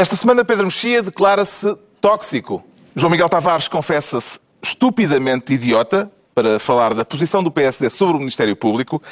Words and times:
Esta 0.00 0.16
semana, 0.16 0.42
Pedro 0.42 0.64
Mexia 0.64 1.02
declara-se 1.02 1.76
tóxico. 2.00 2.64
João 2.96 3.10
Miguel 3.10 3.28
Tavares 3.28 3.68
confessa-se 3.68 4.40
estupidamente 4.62 5.52
idiota 5.52 6.10
para 6.34 6.58
falar 6.58 6.94
da 6.94 7.04
posição 7.04 7.42
do 7.42 7.50
PSD 7.50 7.90
sobre 7.90 8.16
o 8.16 8.18
Ministério 8.18 8.56
Público. 8.56 9.02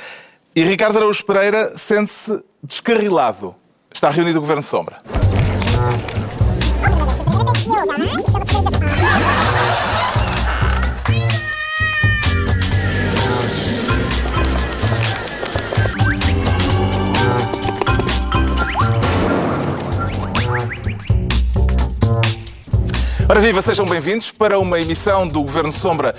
E 0.56 0.64
Ricardo 0.64 0.96
Araújo 0.96 1.22
Pereira 1.26 1.76
sente-se 1.76 2.42
descarrilado. 2.62 3.54
Está 3.92 4.08
reunido 4.08 4.38
o 4.38 4.40
Governo 4.40 4.62
Sombra. 4.62 5.02
Ora 23.30 23.42
viva, 23.42 23.60
sejam 23.60 23.84
bem-vindos 23.84 24.30
para 24.30 24.58
uma 24.58 24.80
emissão 24.80 25.28
do 25.28 25.42
Governo 25.42 25.70
Sombra, 25.70 26.14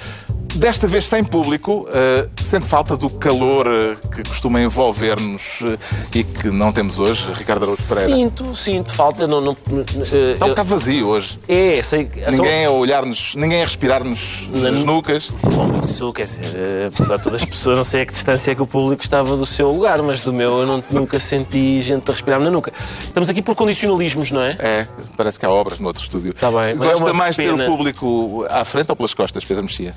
desta 0.55 0.87
vez 0.87 1.05
sem 1.05 1.23
público, 1.23 1.87
uh, 1.87 2.29
sente 2.43 2.65
falta 2.65 2.97
do 2.97 3.09
calor 3.09 3.67
uh, 3.67 4.07
que 4.09 4.23
costuma 4.23 4.61
envolver-nos 4.61 5.61
uh, 5.61 5.77
e 6.13 6.23
que 6.23 6.49
não 6.49 6.71
temos 6.71 6.99
hoje, 6.99 7.25
Ricardo 7.33 7.63
Araújo 7.63 7.83
Pereira. 7.87 8.15
Sinto, 8.15 8.55
sinto 8.55 8.93
falta. 8.93 9.27
Não, 9.27 9.41
não, 9.41 9.55
Está 10.03 10.45
um 10.45 10.49
bocado 10.49 10.69
vazio 10.69 11.07
hoje. 11.07 11.39
É, 11.47 11.81
sei. 11.83 12.09
Ninguém 12.31 12.65
a 12.65 12.71
olhar-nos, 12.71 13.35
ninguém 13.35 13.61
a 13.61 13.65
respirar-nos 13.65 14.49
nas 14.53 14.83
nucas. 14.83 15.29
Bom, 15.43 15.81
isso 15.83 16.11
quer 16.13 16.23
dizer, 16.23 16.91
para 16.97 17.19
todas 17.19 17.41
as 17.41 17.47
pessoas, 17.47 17.77
não 17.77 17.83
sei 17.83 18.01
a 18.01 18.05
que 18.05 18.13
distância 18.13 18.51
é 18.51 18.55
que 18.55 18.61
o 18.61 18.67
público 18.67 19.03
estava 19.03 19.35
do 19.35 19.45
seu 19.45 19.71
lugar, 19.71 20.01
mas 20.01 20.21
do 20.21 20.33
meu 20.33 20.59
eu 20.59 20.67
não, 20.67 20.83
nunca 20.91 21.19
senti 21.19 21.81
gente 21.81 22.09
a 22.09 22.13
respirar-me 22.13 22.45
na 22.45 22.51
nuca. 22.51 22.71
Estamos 23.03 23.29
aqui 23.29 23.41
por 23.41 23.55
condicionalismos, 23.55 24.31
não 24.31 24.41
é? 24.41 24.55
É, 24.59 24.87
parece 25.15 25.39
que 25.39 25.45
há 25.45 25.49
obras 25.49 25.79
no 25.79 25.87
outro 25.87 26.01
estúdio. 26.01 26.31
Está 26.31 26.49
bem, 26.49 26.75
mas 26.75 26.87
é 26.87 26.91
Gosta 26.91 27.05
uma 27.05 27.13
mais 27.13 27.35
de 27.35 27.43
ter 27.43 27.53
o 27.53 27.65
público 27.65 28.45
à 28.49 28.65
frente 28.65 28.89
ou 28.89 28.95
pelas 28.95 29.13
costas, 29.13 29.45
Pedro 29.45 29.63
Mexia? 29.63 29.93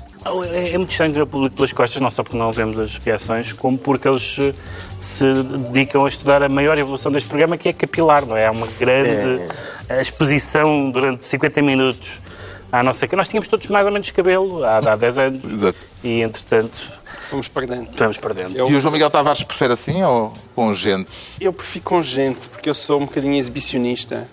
É, 0.51 0.71
é 0.73 0.77
muito 0.77 0.91
estranho 0.91 1.13
ver 1.13 1.21
o 1.21 1.27
público 1.27 1.55
pelas 1.55 1.71
costas, 1.71 2.01
não 2.01 2.11
só 2.11 2.23
porque 2.23 2.37
não 2.37 2.51
vemos 2.51 2.79
as 2.79 2.97
reações, 2.97 3.53
como 3.53 3.77
porque 3.77 4.07
eles 4.07 4.35
eh, 4.39 4.53
se 4.99 5.25
dedicam 5.33 6.05
a 6.05 6.09
estudar 6.09 6.43
a 6.43 6.49
maior 6.49 6.77
evolução 6.77 7.11
deste 7.11 7.27
programa, 7.29 7.57
que 7.57 7.69
é 7.69 7.73
capilar, 7.73 8.25
não 8.25 8.35
é? 8.37 8.47
Há 8.47 8.51
uma 8.51 8.67
grande 8.79 9.41
eh, 9.89 10.01
exposição 10.01 10.89
durante 10.91 11.25
50 11.25 11.61
minutos 11.61 12.09
à 12.71 12.81
nossa... 12.83 13.07
que 13.07 13.15
Nós 13.15 13.29
tínhamos 13.29 13.47
todos 13.47 13.67
mais 13.67 13.85
ou 13.85 13.91
menos 13.91 14.09
cabelo 14.11 14.63
há, 14.63 14.77
há 14.77 14.95
10 14.95 15.17
anos. 15.17 15.43
Exato. 15.51 15.77
E, 16.03 16.21
entretanto, 16.21 16.91
Vamos 17.29 17.47
perdendo. 17.47 17.89
estamos 17.89 18.17
perdendo. 18.17 18.55
Eu- 18.57 18.69
E 18.69 18.75
o 18.75 18.79
João 18.79 18.91
Miguel 18.91 19.09
Tavares 19.09 19.43
prefere 19.43 19.73
assim 19.73 20.03
ou 20.03 20.33
com 20.55 20.73
gente? 20.73 21.09
Eu 21.39 21.53
prefiro 21.53 21.85
com 21.85 22.01
gente, 22.03 22.47
porque 22.49 22.69
eu 22.69 22.73
sou 22.73 22.99
um 23.01 23.05
bocadinho 23.05 23.35
exibicionista. 23.35 24.27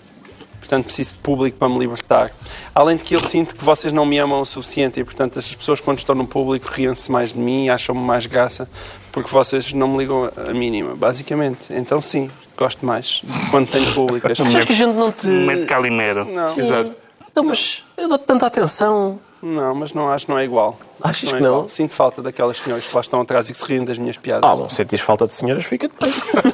Portanto, 0.71 0.85
preciso 0.85 1.15
de 1.15 1.21
público 1.21 1.57
para 1.57 1.67
me 1.67 1.77
libertar. 1.79 2.31
Além 2.73 2.95
de 2.95 3.03
que 3.03 3.13
eu 3.13 3.19
sinto 3.19 3.53
que 3.57 3.61
vocês 3.61 3.91
não 3.91 4.05
me 4.05 4.17
amam 4.17 4.39
o 4.39 4.45
suficiente 4.45 5.01
e, 5.01 5.03
portanto, 5.03 5.37
as 5.37 5.53
pessoas, 5.53 5.81
quando 5.81 5.99
estão 5.99 6.15
no 6.15 6.25
público, 6.25 6.65
riem-se 6.71 7.11
mais 7.11 7.33
de 7.33 7.39
mim, 7.39 7.67
acham-me 7.67 7.99
mais 7.99 8.25
graça, 8.25 8.69
porque 9.11 9.29
vocês 9.29 9.73
não 9.73 9.89
me 9.89 9.97
ligam 9.97 10.31
a 10.37 10.53
mínima, 10.53 10.95
basicamente. 10.95 11.73
Então, 11.73 12.01
sim, 12.01 12.31
gosto 12.55 12.85
mais 12.85 13.21
quando 13.49 13.69
tenho 13.69 13.93
público. 13.93 14.31
As 14.31 14.39
Achas 14.39 14.63
que 14.63 14.71
a 14.71 14.75
gente 14.77 14.95
não 14.95 15.11
te. 15.11 15.27
Momento 15.27 15.67
Calimero. 15.67 16.23
Não, 16.23 16.45
Exato. 16.45 16.95
Então, 17.29 17.43
mas 17.43 17.83
eu 17.97 18.07
dou-te 18.07 18.23
tanta 18.23 18.45
atenção. 18.45 19.19
Não, 19.41 19.73
mas 19.73 19.93
não 19.93 20.09
acho 20.09 20.25
que 20.25 20.31
não 20.31 20.39
é 20.39 20.45
igual. 20.45 20.77
Achas 21.01 21.29
é 21.29 21.37
que 21.37 21.41
não? 21.41 21.49
igual. 21.49 21.67
Sinto 21.67 21.93
falta 21.93 22.21
daquelas 22.21 22.57
senhoras 22.57 22.85
que 22.85 22.93
lá 22.93 23.01
estão 23.01 23.21
atrás 23.21 23.49
e 23.49 23.51
que 23.51 23.57
se 23.57 23.65
riem 23.65 23.83
das 23.83 23.97
minhas 23.97 24.17
piadas. 24.17 24.49
Ah, 24.49 24.55
bom, 24.55 24.69
sentires 24.69 25.03
falta 25.03 25.25
de 25.25 25.33
senhoras, 25.33 25.65
fica-te 25.65 25.95
bem. 25.99 26.11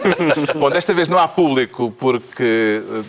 Bom, 0.60 0.70
desta 0.70 0.94
vez 0.94 1.10
não 1.10 1.18
há 1.18 1.28
público 1.28 1.94
porque 2.00 2.82
eh, 2.84 3.04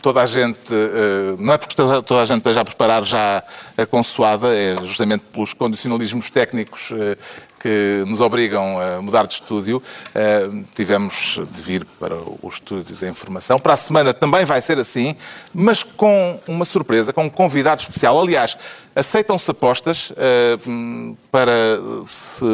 toda 0.00 0.22
a 0.22 0.26
gente, 0.26 0.58
eh, 0.70 1.34
não 1.38 1.52
é 1.52 1.58
porque 1.58 1.74
toda 1.74 2.02
toda 2.02 2.22
a 2.22 2.24
gente 2.24 2.38
esteja 2.38 2.60
a 2.60 2.64
preparar 2.64 3.04
já 3.04 3.42
a 3.76 3.86
consoada, 3.86 4.54
é 4.54 4.76
justamente 4.84 5.24
pelos 5.32 5.52
condicionalismos 5.52 6.30
técnicos 6.30 6.92
eh, 6.92 7.16
que 7.64 8.04
nos 8.06 8.20
obrigam 8.20 8.78
a 8.78 9.00
mudar 9.00 9.26
de 9.26 9.32
estúdio. 9.32 9.82
Eh, 10.14 10.50
Tivemos 10.74 11.40
de 11.50 11.62
vir 11.62 11.86
para 11.98 12.14
o 12.14 12.46
estúdio 12.46 12.94
da 12.94 13.08
informação. 13.08 13.58
Para 13.58 13.72
a 13.72 13.76
semana 13.78 14.12
também 14.12 14.44
vai 14.44 14.60
ser 14.60 14.78
assim, 14.78 15.16
mas 15.54 15.82
com 15.82 16.38
uma 16.46 16.66
surpresa, 16.66 17.10
com 17.10 17.24
um 17.24 17.30
convidado 17.30 17.80
especial. 17.80 18.20
Aliás, 18.20 18.58
aceitam-se 18.94 19.50
apostas 19.50 20.12
eh, 20.14 20.58
para 21.32 21.78
se 22.04 22.44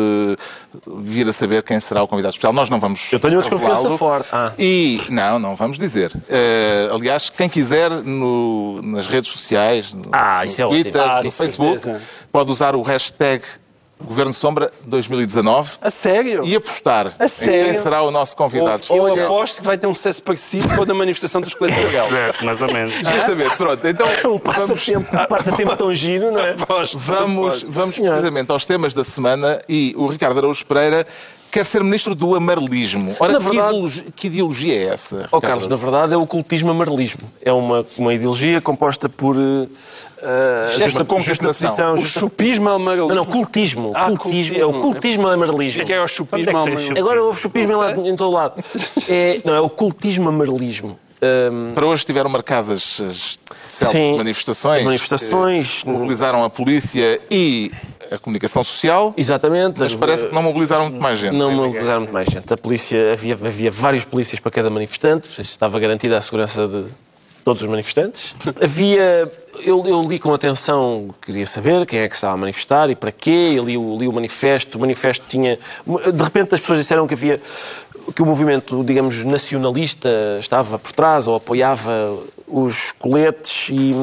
vir 0.99 1.27
a 1.29 1.33
saber 1.33 1.65
quem 1.65 1.81
será 1.81 2.05
o 2.05 2.07
convidado 2.09 2.31
especial. 2.31 2.53
Nós 2.53 2.71
não 2.71 2.79
vamos 2.79 3.13
Eu 3.13 3.19
tenho 3.19 3.35
uma 3.35 3.41
desconfiança 3.41 3.99
forte. 3.99 4.29
Ah. 4.31 4.53
E 4.57 5.01
não, 5.11 5.41
não 5.41 5.57
vamos 5.57 5.77
dizer. 5.77 6.13
Eh, 6.29 6.89
aliás, 6.93 7.29
quem 7.31 7.49
quiser 7.49 7.91
no- 7.91 8.81
nas 8.81 9.09
redes 9.09 9.29
sociais, 9.29 9.93
no, 9.93 10.05
Ah, 10.13 10.43
no 10.45 10.51
é 10.51 10.53
ótimo. 10.65 10.69
Twitter, 10.69 11.01
Ah, 11.03 11.21
no 11.25 11.31
Facebook, 11.33 11.97
pode 12.31 12.53
usar 12.53 12.77
o 12.77 12.83
hashtag 12.83 13.43
Governo 14.05 14.33
Sombra 14.33 14.71
2019 14.85 15.73
A 15.83 15.91
sério? 15.91 16.45
e 16.45 16.57
apostar 16.57 17.15
A 17.19 17.25
em 17.27 17.29
sério? 17.29 17.73
quem 17.73 17.83
será 17.83 18.03
o 18.03 18.11
nosso 18.11 18.37
convidado 18.37 18.83
Eu 18.91 18.97
especial. 19.09 19.25
aposto 19.27 19.61
que 19.61 19.67
vai 19.67 19.79
ter 19.79 19.87
um 19.87 19.95
sucesso 19.95 20.23
parecido 20.23 20.69
com 20.75 20.83
o 20.83 20.87
da 20.87 20.95
manifestação 20.95 21.41
dos 21.41 21.55
colegas 21.55 21.91
de. 21.91 21.97
É, 21.97 22.45
mais 22.45 22.61
ou 22.61 22.73
menos. 22.73 22.93
Justamente, 22.99 23.57
pronto. 23.57 23.87
Então 23.87 24.07
Um 24.35 24.39
passatempo, 24.39 25.17
um 25.17 25.27
passatempo 25.27 25.77
tão 25.77 25.95
giro, 25.95 26.31
não 26.33 26.41
é? 26.41 26.51
Aposto, 26.51 26.99
vamos, 26.99 27.47
aposto. 27.49 27.67
vamos 27.71 27.95
Senhor. 27.95 28.11
precisamente 28.11 28.51
aos 28.51 28.65
temas 28.65 28.95
da 28.95 29.05
semana 29.05 29.61
e 29.69 29.95
o 29.97 30.07
Ricardo 30.07 30.39
Araújo 30.39 30.65
Pereira 30.67 31.07
quer 31.51 31.65
ser 31.67 31.83
ministro 31.83 32.15
do 32.15 32.35
amarelismo. 32.35 33.15
Ora, 33.19 33.33
Na 33.35 33.39
que, 33.39 33.45
verdade- 33.45 33.69
ideologia, 33.71 34.05
que 34.17 34.27
ideologia 34.27 34.75
é 34.75 34.85
essa? 34.95 35.17
Ricardo 35.23 35.41
Carlos, 35.43 35.69
na 35.69 35.77
verdade 35.77 36.15
é 36.15 36.17
o 36.17 36.27
cultismo 36.27 36.71
amarelismo. 36.71 37.21
É 37.43 37.53
uma, 37.53 37.85
uma 37.99 38.15
ideologia 38.15 38.61
composta 38.61 39.09
por. 39.09 39.37
Uh, 39.37 39.69
justaposição. 40.79 41.95
O 41.95 42.05
chupismo 42.05 42.69
amarelismo. 42.69 43.09
Não, 43.09 43.17
não, 43.17 43.25
cultismo. 43.25 43.93
Ah, 43.95 44.11
cultismo. 44.17 44.57
É 44.57 44.65
o 44.67 44.73
cultismo. 44.73 44.93
cultismo 44.93 45.29
amarelismo. 45.29 45.83
O 45.83 45.87
que 45.87 45.93
é 45.93 46.03
o 46.03 46.09
chupismo 46.09 46.51
é 46.51 46.53
amarelismo? 46.61 46.99
Agora 46.99 47.23
houve 47.23 47.41
chupismo 47.41 47.85
em, 47.85 48.09
em 48.11 48.17
todo 48.17 48.33
lado. 48.35 48.63
É, 49.09 49.41
não, 49.45 49.55
é 49.55 49.61
o 49.61 49.69
cultismo 49.69 50.29
amarelismo. 50.29 50.99
Um, 51.23 51.73
Para 51.75 51.85
hoje 51.87 52.01
estiveram 52.03 52.31
marcadas 52.31 53.01
as 53.07 53.39
Sim, 53.69 54.17
manifestações. 54.17 54.79
as 54.79 54.85
manifestações. 54.85 55.83
que 55.83 55.89
mobilizaram 55.89 56.45
a 56.45 56.51
polícia 56.51 57.21
e 57.31 57.71
a 58.11 58.19
comunicação 58.19 58.65
social. 58.65 59.15
exatamente. 59.17 59.79
Mas 59.79 59.95
parece 59.95 60.27
que 60.27 60.35
não 60.35 60.43
mobilizaram 60.43 60.89
muito 60.89 61.01
mais 61.01 61.19
gente. 61.19 61.37
Não 61.37 61.53
mobilizaram 61.53 62.01
muito 62.01 62.13
mais 62.13 62.27
gente. 62.27 62.53
A 62.53 62.57
polícia, 62.57 63.13
havia, 63.13 63.35
havia 63.35 63.71
vários 63.71 64.05
polícias 64.05 64.41
para 64.41 64.51
cada 64.51 64.69
manifestante, 64.69 65.41
estava 65.41 65.79
garantida 65.79 66.19
a 66.19 66.23
segurança 66.23 66.67
de 66.67 66.87
todos 67.45 67.63
os 67.63 67.69
manifestantes. 67.69 68.35
Havia. 68.63 69.31
Eu, 69.65 69.85
eu 69.87 70.03
li 70.03 70.19
com 70.19 70.33
atenção, 70.33 71.13
queria 71.21 71.47
saber 71.47 71.85
quem 71.85 72.01
é 72.01 72.09
que 72.09 72.15
estava 72.15 72.35
a 72.35 72.37
manifestar 72.37 72.89
e 72.91 72.95
para 72.95 73.13
quê. 73.13 73.55
Eu 73.55 73.65
li, 73.65 73.73
li 73.73 74.09
o 74.09 74.13
manifesto. 74.13 74.79
O 74.79 74.81
manifesto 74.81 75.25
tinha. 75.29 75.59
De 75.87 76.23
repente 76.23 76.55
as 76.55 76.61
pessoas 76.61 76.79
disseram 76.79 77.07
que 77.07 77.15
havia. 77.15 77.41
que 78.15 78.23
o 78.23 78.27
movimento, 78.27 78.83
digamos, 78.85 79.25
nacionalista 79.25 80.09
estava 80.39 80.79
por 80.79 80.93
trás 80.93 81.27
ou 81.27 81.37
apoiava 81.37 82.17
os 82.51 82.93
coletes 82.93 83.69
e, 83.71 83.95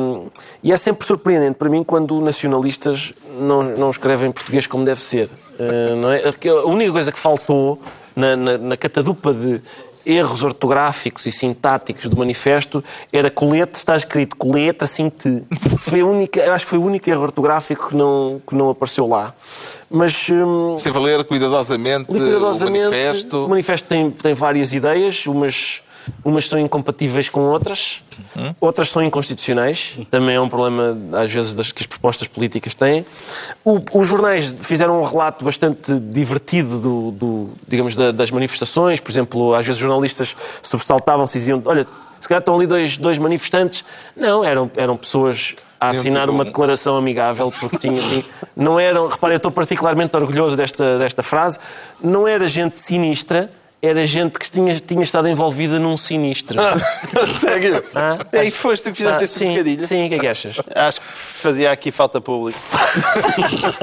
e 0.64 0.72
é 0.72 0.78
sempre 0.78 1.06
surpreendente 1.06 1.56
para 1.56 1.70
mim 1.70 1.84
quando 1.84 2.20
nacionalistas 2.22 3.14
não, 3.40 3.64
não 3.64 3.90
escrevem 3.90 4.32
português 4.32 4.68
como 4.68 4.86
deve 4.86 5.02
ser. 5.02 5.30
Eh, 5.60 5.96
não 5.96 6.12
é? 6.12 6.22
A 6.26 6.66
única 6.68 6.92
coisa 6.92 7.12
que 7.12 7.20
faltou 7.20 7.80
na, 8.16 8.36
na, 8.36 8.58
na 8.58 8.78
catadupa 8.78 9.34
de 9.34 9.62
erros 10.08 10.42
ortográficos 10.42 11.26
e 11.26 11.32
sintáticos 11.32 12.06
do 12.06 12.16
manifesto 12.18 12.82
era 13.12 13.30
colete, 13.30 13.78
está 13.78 13.96
escrito 13.96 14.38
colete 14.38 14.86
assim 14.86 15.10
te. 15.10 15.44
Foi 15.80 16.00
a 16.00 16.06
única, 16.06 16.54
acho 16.54 16.66
que 16.66 16.70
foi 16.70 16.80
o 16.80 16.84
único 16.84 17.10
erro 17.10 17.24
ortográfico 17.24 17.90
que 17.90 17.96
não, 17.96 18.42
que 18.48 18.56
não 18.56 18.70
apareceu 18.70 19.06
lá. 19.06 19.34
Mas 19.90 20.30
hum, 20.30 20.76
Esteve 20.78 20.98
a 20.98 21.02
ler 21.02 21.26
cuidadosamente, 21.26 22.06
cuidadosamente. 22.06 22.88
o 22.88 22.92
manifesto. 22.92 23.46
O 23.46 23.50
manifesto 23.50 23.88
tem, 23.90 24.10
tem 24.10 24.34
várias 24.34 24.74
ideias, 24.74 25.26
umas, 25.28 25.82
umas 26.24 26.48
são 26.48 26.58
incompatíveis 26.60 27.30
com 27.30 27.42
outras, 27.42 28.02
outras 28.60 28.90
são 28.90 29.04
inconstitucionais. 29.04 30.00
Também 30.12 30.36
é 30.36 30.42
um 30.42 30.50
problema, 30.50 30.98
às 31.22 31.32
vezes, 31.32 31.54
das 31.54 31.72
que 31.72 31.82
as 31.82 31.88
propostas 31.88 32.28
políticas 32.28 32.74
têm. 32.74 33.06
O- 33.64 33.82
os 33.94 34.08
jornais 34.08 34.54
fizeram 34.62 35.02
um 35.02 35.06
relato 35.06 35.44
bastante 35.46 35.92
divertido 36.00 36.80
do, 36.80 37.12
do, 37.12 37.50
digamos, 37.68 37.96
da- 37.96 38.12
das 38.12 38.32
manifestações. 38.32 39.00
Por 39.00 39.12
exemplo, 39.12 39.54
às 39.54 39.66
vezes 39.66 39.80
jornalistas 39.80 40.36
sobressaltavam-se 40.62 41.38
e 41.38 41.40
diziam: 41.40 41.62
Olha, 41.66 41.86
se 42.20 42.28
calhar 42.28 42.40
estão 42.40 42.56
ali 42.56 42.68
dois, 42.68 42.98
dois 42.98 43.18
manifestantes. 43.18 43.84
Não, 44.16 44.44
eram, 44.44 44.70
eram 44.76 44.98
pessoas 44.98 45.56
a 45.80 45.90
assinar 45.90 46.28
uma 46.30 46.42
um. 46.42 46.46
declaração 46.46 46.98
amigável, 46.98 47.54
porque 47.60 47.78
tinha 47.78 48.00
assim. 48.00 48.24
Não 48.56 48.80
eram, 48.80 49.08
reparem, 49.08 49.36
eu 49.36 49.38
estou 49.38 49.52
particularmente 49.52 50.16
orgulhoso 50.16 50.56
desta, 50.58 50.98
desta 50.98 51.22
frase. 51.22 51.60
Não 52.02 52.28
era 52.28 52.48
gente 52.48 52.80
sinistra, 52.80 53.52
era 53.82 54.06
gente 54.08 54.40
que 54.40 54.50
tinha, 54.50 54.80
tinha 54.80 55.04
estado 55.04 55.28
envolvida 55.28 55.78
num 55.80 55.96
sinistro. 55.98 56.60
Sério? 57.40 57.84
Ah? 57.94 58.18
E 58.44 58.50
foste 58.52 58.84
tu 58.86 58.92
que 58.92 58.98
fizeste 58.98 59.20
Ah, 59.20 59.24
esse 59.24 59.40
sim, 59.40 59.50
bocadilho? 59.52 59.88
sim, 59.88 60.06
o 60.06 60.10
que 60.10 60.16
é 60.16 60.20
que 60.20 60.28
achas? 60.28 60.58
Acho 60.74 61.00
que 61.02 61.08
fazia 61.38 61.72
aqui 61.72 61.92
falta 61.92 62.20
público. 62.20 62.60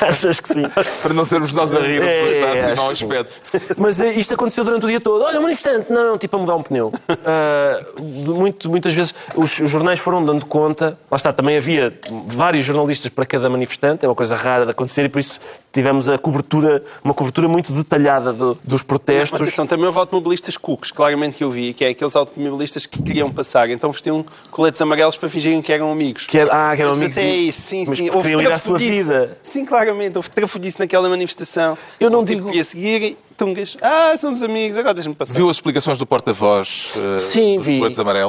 achas 0.00 0.40
que 0.40 0.48
sim? 0.54 0.62
Para 1.02 1.14
não 1.14 1.24
sermos 1.24 1.52
nós 1.52 1.74
a 1.74 1.80
rir 1.80 2.02
É, 2.02 2.40
é, 2.72 2.76
sim. 2.76 2.82
aspecto. 3.04 3.74
Mas 3.76 4.00
eh, 4.00 4.12
isto 4.14 4.34
aconteceu 4.34 4.64
durante 4.64 4.84
o 4.84 4.88
dia 4.88 5.00
todo. 5.00 5.24
Olha, 5.24 5.38
um 5.38 5.42
manifestante! 5.42 5.92
Não, 5.92 6.10
não, 6.10 6.18
tipo 6.18 6.36
a 6.36 6.40
mudar 6.40 6.56
um 6.56 6.62
pneu. 6.62 6.92
Ah, 7.24 7.82
muito, 8.00 8.68
muitas 8.68 8.94
vezes 8.94 9.14
os, 9.34 9.58
os 9.58 9.70
jornais 9.70 10.00
foram 10.00 10.24
dando 10.24 10.46
conta. 10.46 10.98
Lá 11.10 11.16
está, 11.16 11.32
também 11.32 11.56
havia 11.56 11.92
vários 12.26 12.64
jornalistas 12.66 13.10
para 13.12 13.26
cada 13.26 13.48
manifestante. 13.48 14.04
É 14.04 14.08
uma 14.08 14.14
coisa 14.14 14.36
rara 14.36 14.64
de 14.64 14.70
acontecer 14.70 15.04
e 15.04 15.08
por 15.08 15.18
isso 15.18 15.40
tivemos 15.72 16.08
a 16.08 16.18
cobertura, 16.18 16.82
uma 17.04 17.14
cobertura 17.14 17.46
muito 17.48 17.72
detalhada 17.72 18.32
do- 18.32 18.54
dos 18.64 18.80
Mas 18.80 18.82
protestos. 18.82 19.40
atenção, 19.40 19.66
também 19.66 19.86
houve 19.86 19.98
automobilistas 19.98 20.56
cucos, 20.56 20.90
claramente 20.90 21.36
que 21.36 21.44
eu 21.44 21.50
vi, 21.50 21.72
que 21.74 21.84
é 21.84 21.88
aqueles 21.90 22.16
automobilistas 22.16 22.86
que 22.86 23.00
queriam 23.02 23.30
passar, 23.30 23.68
então 23.70 23.92
vestiam 23.92 24.24
coletes 24.50 24.80
amarelos 24.80 25.16
para 25.16 25.28
fingirem 25.28 25.60
que 25.60 25.72
eram 25.72 25.92
amigos. 25.92 26.24
Que 26.26 26.38
era- 26.38 26.47
ah, 26.50 26.72
que 26.74 26.82
eram 26.82 26.92
Mas 26.92 27.00
amigos 27.00 27.18
Até 27.18 27.28
e- 27.30 27.48
isso, 27.48 27.60
sim, 27.62 27.84
mas 27.86 27.98
sim. 27.98 28.08
ir 28.40 28.52
à 28.52 28.58
sua 28.58 28.78
vida. 28.78 29.38
Sim, 29.42 29.64
claramente, 29.64 30.16
houve 30.16 30.30
trafudice 30.30 30.78
naquela 30.78 31.08
manifestação. 31.08 31.76
Eu 32.00 32.10
não 32.10 32.24
Tive 32.24 32.36
digo- 32.40 32.50
que 32.50 32.56
ir 32.58 32.60
a 32.60 32.64
seguir 32.64 33.02
e 33.02 33.18
tungas. 33.36 33.76
Ah, 33.80 34.14
somos 34.18 34.42
amigos, 34.42 34.76
agora 34.76 34.94
deixa-me 34.94 35.14
passar. 35.14 35.32
Viu 35.34 35.48
as 35.48 35.56
explicações 35.56 35.98
do 35.98 36.06
porta-voz 36.06 36.94
eh, 36.96 37.18
Sim, 37.18 37.56
dos 37.58 37.66
vi. 37.66 37.78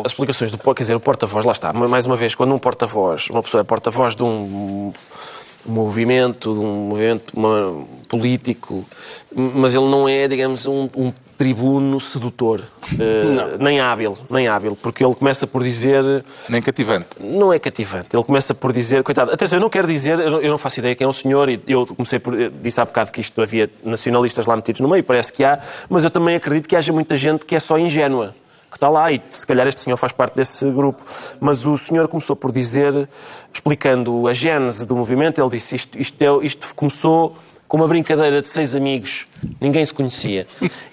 As 0.06 0.12
explicações 0.12 0.52
do 0.52 0.58
quer 0.78 0.84
dizer, 0.84 0.96
o 0.96 1.00
porta-voz, 1.00 1.46
lá 1.46 1.52
está. 1.52 1.74
Mais 1.74 2.06
uma 2.06 2.16
vez, 2.16 2.36
quando 2.36 2.54
um 2.54 2.60
porta-voz, 2.60 3.30
uma 3.30 3.42
pessoa 3.42 3.62
é 3.62 3.64
porta-voz 3.64 4.16
de 4.16 4.24
um 4.24 4.94
movimento, 5.66 6.54
de 6.54 6.60
um 6.60 6.90
movimento 6.90 7.34
uma- 7.36 7.86
político, 8.08 8.86
mas 9.36 9.74
ele 9.74 9.88
não 9.88 10.08
é, 10.08 10.28
digamos, 10.28 10.66
um, 10.66 10.90
um 10.96 11.12
tribuno 11.40 12.02
sedutor, 12.02 12.62
eh, 13.00 13.56
nem 13.60 13.80
hábil, 13.80 14.18
nem 14.30 14.50
hábil, 14.50 14.76
porque 14.82 15.06
ele 15.06 15.16
começa 15.16 15.48
por 15.48 15.64
dizer 15.64 16.04
Nem 16.50 16.62
cativante. 16.62 17.08
não 17.18 17.54
é 17.54 17.58
cativante. 17.58 18.10
Ele 18.14 18.24
começa 18.26 18.54
por 18.54 18.74
dizer, 18.74 19.04
coitado, 19.04 19.32
atenção, 19.32 19.58
eu 19.58 19.62
não 19.62 19.70
quero 19.70 19.88
dizer, 19.88 20.20
eu 20.20 20.42
não- 20.52 20.58
faço 20.58 20.80
ideia 20.82 20.94
quem 20.96 21.06
é 21.06 21.08
o 21.08 21.14
senhor, 21.14 21.48
e 21.48 21.62
eu 21.66 21.86
comecei 21.88 22.20
por, 22.20 22.38
eu 22.38 22.50
disse 22.50 22.82
há 22.82 22.84
bocado 22.86 23.10
que 23.10 23.22
isto 23.22 23.42
havia 23.42 23.70
nacionalistas 23.86 24.46
lá 24.46 24.54
metidos 24.58 24.82
no 24.82 24.90
meio, 24.90 25.02
parece 25.02 25.32
que 25.32 25.46
há, 25.46 25.60
mas 25.90 26.04
eu 26.04 26.10
também 26.10 26.36
acredito 26.36 26.68
que 26.68 26.76
haja 26.76 26.92
muita 26.92 27.16
gente 27.16 27.46
que 27.46 27.56
é 27.56 27.60
só 27.62 27.80
ingênua, 27.80 28.36
que 28.70 28.76
está 28.76 28.90
lá, 28.90 29.10
e 29.10 29.22
se 29.32 29.48
calhar 29.48 29.66
este 29.66 29.80
senhor 29.80 29.96
faz 29.96 30.12
parte 30.12 30.36
desse 30.36 30.70
grupo. 30.70 31.02
Mas 31.40 31.66
o 31.66 31.78
senhor 31.78 32.10
começou 32.10 32.36
por 32.36 32.52
dizer, 32.52 33.08
explicando 33.54 34.28
a 34.28 34.34
gênese 34.34 34.86
do 34.86 34.96
movimento, 34.98 35.40
ele 35.42 35.50
disse, 35.52 35.74
isto, 35.78 35.98
isto, 35.98 36.22
é- 36.22 36.46
isto 36.46 36.76
começou 36.76 37.38
com 37.70 37.78
uma 37.78 37.88
brincadeira 37.88 38.42
de 38.42 38.48
seis 38.48 38.76
amigos, 38.76 39.28
ninguém 39.62 39.86
se 39.86 39.94
conhecia. 39.94 40.48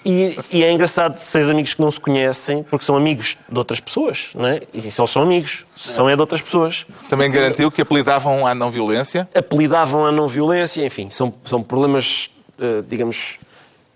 E, 0.05 0.37
e 0.51 0.63
é 0.63 0.71
engraçado 0.71 1.17
seis 1.17 1.49
amigos 1.49 1.73
que 1.73 1.81
não 1.81 1.89
se 1.89 1.99
conhecem, 1.99 2.61
porque 2.61 2.85
são 2.85 2.95
amigos 2.95 3.35
de 3.49 3.57
outras 3.57 3.79
pessoas, 3.79 4.27
não 4.35 4.45
é? 4.45 4.61
E 4.71 4.91
se 4.91 5.01
eles 5.01 5.09
são 5.09 5.23
amigos, 5.23 5.65
são 5.75 6.07
é 6.07 6.13
de 6.13 6.21
outras 6.21 6.39
pessoas. 6.39 6.85
Também 7.09 7.31
garantiu 7.31 7.71
que 7.71 7.81
apelidavam 7.81 8.45
à 8.45 8.53
não-violência. 8.53 9.27
Apelidavam 9.33 10.05
a 10.05 10.11
não 10.11 10.27
violência, 10.27 10.85
enfim, 10.85 11.09
são, 11.09 11.33
são 11.43 11.63
problemas, 11.63 12.29
eh, 12.61 12.83
digamos, 12.87 13.39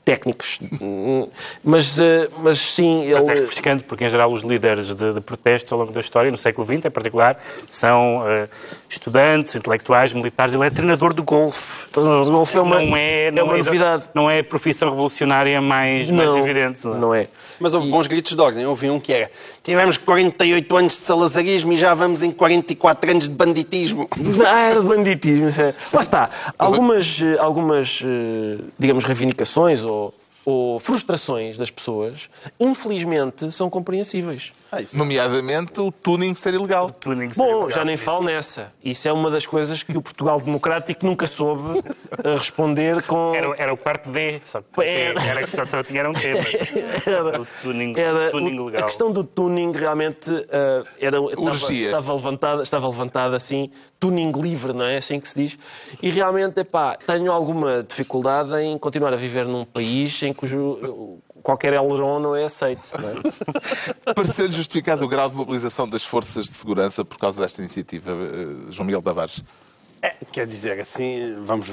técnicos. 0.03 0.59
Mas, 1.63 1.99
eh, 1.99 2.27
mas 2.39 2.59
sim, 2.59 3.11
Mas 3.11 3.27
é 3.27 3.31
ele. 3.31 3.41
refrescante, 3.41 3.83
porque 3.83 4.03
em 4.05 4.09
geral 4.09 4.31
os 4.33 4.41
líderes 4.43 4.93
de, 4.95 5.13
de 5.13 5.21
protesto 5.21 5.73
ao 5.73 5.81
longo 5.81 5.91
da 5.93 6.01
história, 6.01 6.31
no 6.31 6.37
século 6.37 6.65
XX 6.65 6.85
em 6.85 6.89
particular, 6.91 7.39
são 7.69 8.23
eh, 8.27 8.47
estudantes, 8.89 9.55
intelectuais, 9.55 10.11
militares. 10.13 10.53
Ele 10.53 10.65
é 10.65 10.69
treinador 10.69 11.13
de 11.13 11.21
golfe. 11.21 11.85
O 11.95 12.25
golfe 12.25 12.57
é 12.57 12.61
uma, 12.61 12.81
não 12.81 12.97
é, 12.97 13.25
é 13.25 13.31
não 13.31 13.45
uma 13.45 13.53
é, 13.53 13.57
novidade. 13.57 14.03
Não 14.13 14.29
é 14.29 14.39
a 14.39 14.43
profissão 14.43 14.89
revolucionária 14.89 15.61
mais, 15.61 16.09
mais 16.09 16.29
Não, 16.29 16.37
evidente. 16.39 16.85
não 16.87 16.95
é? 16.95 16.99
não 16.99 17.15
é. 17.15 17.27
Mas 17.59 17.73
houve 17.75 17.87
bons 17.87 18.07
gritos 18.07 18.35
de 18.35 18.41
ordem. 18.41 18.65
Houve 18.65 18.89
um 18.89 18.99
que 18.99 19.13
era 19.13 19.29
tivemos 19.63 19.95
48 19.97 20.77
anos 20.77 20.93
de 20.93 20.99
salazarismo 20.99 21.73
e 21.73 21.77
já 21.77 21.93
vamos 21.93 22.23
em 22.23 22.31
44 22.31 23.11
anos 23.11 23.29
de 23.29 23.35
banditismo. 23.35 24.09
Ah, 24.43 24.69
era 24.71 24.81
de 24.81 24.87
banditismo. 24.87 25.49
é. 25.61 25.73
Lá 25.93 26.01
está. 26.01 26.29
Algumas, 26.57 27.21
eh, 27.21 27.37
algumas 27.39 28.03
digamos, 28.79 29.05
reivindicações 29.05 29.83
ou, 29.91 30.13
ou 30.45 30.79
frustrações 30.79 31.57
das 31.57 31.69
pessoas, 31.69 32.29
infelizmente, 32.59 33.51
são 33.51 33.69
compreensíveis. 33.69 34.53
Nomeadamente 34.93 35.79
o 35.81 35.91
tuning 35.91 36.33
ser 36.35 36.53
ilegal. 36.53 36.89
Tuning 36.91 37.33
seria 37.33 37.51
Bom, 37.51 37.55
legal. 37.65 37.71
já 37.71 37.85
nem 37.85 37.97
falo 37.97 38.23
nessa. 38.25 38.71
Isso 38.83 39.07
é 39.07 39.11
uma 39.11 39.29
das 39.29 39.45
coisas 39.45 39.83
que 39.83 39.97
o 39.97 40.01
Portugal 40.01 40.39
Democrático 40.39 41.05
nunca 41.05 41.27
soube 41.27 41.79
eh, 42.23 42.33
responder 42.37 43.01
com. 43.03 43.35
Era, 43.35 43.55
era 43.57 43.73
o 43.73 43.77
quarto 43.77 44.09
D, 44.09 44.41
só 44.45 44.61
que 44.61 44.81
Era. 44.81 45.21
era 45.23 45.43
que 45.43 45.51
só 45.51 45.65
tinha 45.83 46.09
um 46.09 46.13
T. 46.13 46.33
mas 46.33 47.07
Era- 47.07 47.41
O 47.41 47.47
tuning, 47.61 47.93
era- 47.97 48.31
tuning 48.31 48.59
o- 48.59 48.65
legal. 48.65 48.81
A 48.81 48.85
questão 48.85 49.11
do 49.11 49.23
tuning 49.23 49.71
realmente 49.71 50.29
eh, 50.49 50.83
era, 50.99 51.17
estava, 51.19 51.73
estava, 51.73 52.13
levantada, 52.13 52.63
estava 52.63 52.87
levantada 52.87 53.35
assim, 53.37 53.69
tuning 53.99 54.31
livre, 54.31 54.73
não 54.73 54.85
é? 54.85 54.97
Assim 54.97 55.19
que 55.19 55.27
se 55.27 55.35
diz. 55.43 55.57
E 56.01 56.09
realmente, 56.09 56.59
epá, 56.59 56.95
tenho 56.95 57.31
alguma 57.31 57.83
dificuldade 57.83 58.55
em 58.61 58.77
continuar 58.77 59.13
a 59.13 59.17
viver 59.17 59.45
num 59.45 59.65
país 59.65 60.21
em 60.23 60.33
cujo 60.33 61.19
qualquer 61.41 61.73
aileron 61.73 62.19
não 62.19 62.35
é 62.35 62.45
aceito. 62.45 62.81
É? 64.05 64.13
Pareceu 64.13 64.49
justificado 64.49 65.05
o 65.05 65.07
grau 65.07 65.29
de 65.29 65.35
mobilização 65.35 65.87
das 65.87 66.03
forças 66.03 66.45
de 66.45 66.53
segurança 66.53 67.03
por 67.03 67.17
causa 67.17 67.39
desta 67.41 67.61
iniciativa, 67.61 68.11
eh, 68.11 68.71
João 68.71 68.85
Miguel 68.85 69.01
Tavares. 69.01 69.43
É, 70.03 70.15
quer 70.31 70.47
dizer, 70.47 70.79
assim, 70.79 71.35
vamos. 71.39 71.69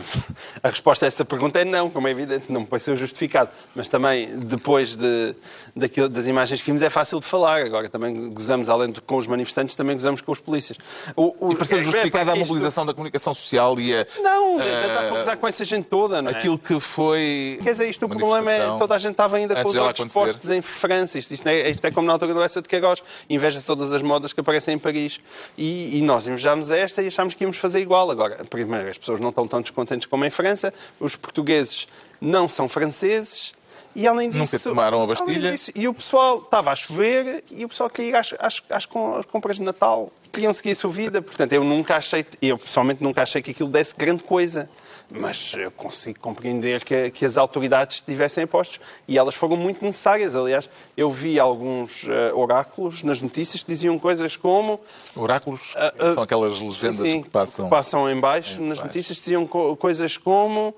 A 0.63 0.69
resposta 0.69 1.07
a 1.07 1.09
essa 1.09 1.25
pergunta 1.25 1.59
é 1.61 1.65
não, 1.65 1.89
como 1.89 2.09
é 2.09 2.11
evidente, 2.11 2.53
não 2.53 2.61
me 2.61 2.67
pareceu 2.67 2.95
justificado. 2.95 3.49
Mas 3.75 3.89
também, 3.89 4.39
depois 4.39 4.95
de, 4.97 5.35
daquilo, 5.75 6.09
das 6.11 6.27
imagens 6.27 6.61
que 6.61 6.67
vimos, 6.67 6.83
é 6.83 6.91
fácil 6.91 7.21
de 7.21 7.27
falar. 7.27 7.63
Agora 7.65 7.89
também 7.89 8.29
gozamos, 8.31 8.69
além 8.69 8.91
de 8.91 9.01
com 9.01 9.17
os 9.17 9.27
manifestantes, 9.27 9.75
também 9.75 9.97
gozamos 9.97 10.21
com 10.21 10.31
os 10.33 10.41
polícias. 10.41 10.77
O, 11.17 11.35
o, 11.49 11.53
E 11.53 11.57
pareceu 11.57 11.79
é- 11.79 11.83
justificada 11.83 12.31
é- 12.31 12.35
a 12.35 12.37
isto- 12.37 12.49
mobilização 12.49 12.85
da 12.85 12.93
comunicação 12.93 13.33
social 13.33 13.79
e 13.81 13.95
a, 13.97 14.07
Não, 14.21 14.61
eh, 14.61 14.89
dá 14.89 14.95
para 14.95 15.09
gozar 15.11 15.37
com 15.39 15.47
essa 15.49 15.65
gente 15.65 15.87
toda, 15.87 16.21
não 16.21 16.31
é? 16.31 16.35
aquilo 16.35 16.59
que 16.59 16.79
foi. 16.81 17.59
Quer 17.63 17.73
dizer, 17.73 17.89
isto 17.89 18.05
o 18.05 18.09
problema 18.11 18.53
é 18.53 18.77
toda 18.79 18.95
a 18.95 18.99
gente 18.99 19.13
estava 19.13 19.37
ainda 19.39 19.55
com 19.63 19.69
os 19.69 19.77
olhos 19.77 20.13
postos 20.13 20.51
em 20.51 20.61
França. 20.61 21.19
Isto, 21.19 21.33
isto, 21.33 21.47
é, 21.47 21.71
isto 21.71 21.85
é 21.87 21.91
como 21.91 22.07
na 22.07 22.13
altura 22.13 22.35
do 22.35 22.43
Essa 22.43 22.61
de 22.61 22.69
Queiroz. 22.69 23.03
Inveja 23.31 23.59
todas 23.63 23.93
as 23.93 24.03
modas 24.03 24.33
que 24.35 24.41
aparecem 24.41 24.75
em 24.75 24.79
Paris. 24.79 25.19
E, 25.57 25.97
e 25.99 26.03
nós 26.03 26.27
invejámos 26.27 26.71
esta 26.71 27.03
e 27.03 27.07
achámos 27.07 27.35
que 27.35 27.45
íamos 27.45 27.57
fazer 27.57 27.81
igual. 27.81 28.18
Agora, 28.19 28.45
primeiro, 28.45 28.89
as 28.89 28.99
pessoas 28.99 29.21
não 29.21 29.29
estão 29.29 29.47
tão 29.47 29.61
descontentes 29.61 30.07
como 30.09 30.25
em 30.25 30.31
França. 30.31 30.75
Os 30.99 31.15
portugueses 31.15 31.87
não 32.21 32.49
são 32.49 32.69
franceses. 32.69 33.53
E 33.95 34.09
além 34.09 34.29
disso... 34.29 34.57
Nunca 34.57 34.59
tomaram 34.59 35.03
a 35.03 35.07
Bastilha. 35.07 35.53
disso, 35.53 35.71
e 35.75 35.87
o 35.87 35.95
pessoal 35.95 36.39
estava 36.39 36.73
a 36.73 36.77
chover 36.77 37.45
e 37.51 37.65
o 37.65 37.69
pessoal 37.69 37.89
queria 37.89 38.11
ir 38.11 38.15
às, 38.17 38.35
às, 38.39 38.63
às 38.71 38.87
compras 38.87 39.57
de 39.57 39.63
Natal. 39.63 40.11
Queriam 40.33 40.53
seguir 40.53 40.73
a 40.73 40.75
sua 40.75 40.91
vida. 40.91 41.23
Portanto, 41.23 41.53
eu 41.53 41.63
nunca 41.63 41.97
achei... 41.97 42.27
Eu, 42.43 42.59
pessoalmente, 42.59 43.03
nunca 43.03 43.23
achei 43.23 43.41
que 43.41 43.53
aquilo 43.53 43.69
desse 43.69 43.95
grande 43.95 44.25
coisa. 44.25 44.69
Mas 45.11 45.55
eu 45.55 45.71
consigo 45.71 46.19
compreender 46.21 46.85
que, 46.85 47.11
que 47.11 47.25
as 47.25 47.39
autoridades 47.39 48.01
tivessem 48.03 48.47
postos. 48.47 48.79
E 49.09 49.17
elas 49.17 49.35
foram 49.35 49.57
muito 49.57 49.83
necessárias. 49.83 50.37
Aliás, 50.37 50.69
eu 50.97 51.11
vi 51.11 51.41
alguns 51.41 52.05
eh, 52.07 52.31
oráculos 52.35 53.03
nas 53.03 53.23
notícias 53.23 53.63
que 53.65 53.73
diziam 53.73 53.99
coisas 53.99 54.37
como... 54.37 54.79
Oráculos 55.17 55.73
Ah, 55.77 55.95
ah, 55.99 56.13
são 56.13 56.23
aquelas 56.23 56.61
legendas 56.61 56.97
Sim, 56.99 57.11
sim, 57.11 57.23
que 57.23 57.31
passam. 57.31 57.65
que 57.65 57.71
passam 57.71 58.11
em 58.11 58.21
baixo. 58.21 58.61
nas 58.63 58.81
notícias 58.81 59.17
diziam 59.17 59.47
co- 59.47 59.75
coisas 59.77 60.19
como 60.19 60.75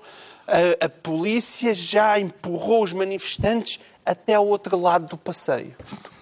a, 0.47 0.85
a 0.85 0.89
polícia 0.89 1.75
já 1.75 2.17
empurrou 2.17 2.83
os 2.83 2.93
manifestantes 2.93 3.79
até 4.05 4.33
ao 4.33 4.47
outro 4.47 4.79
lado 4.79 5.05
do 5.07 5.17
passeio. 5.17 5.73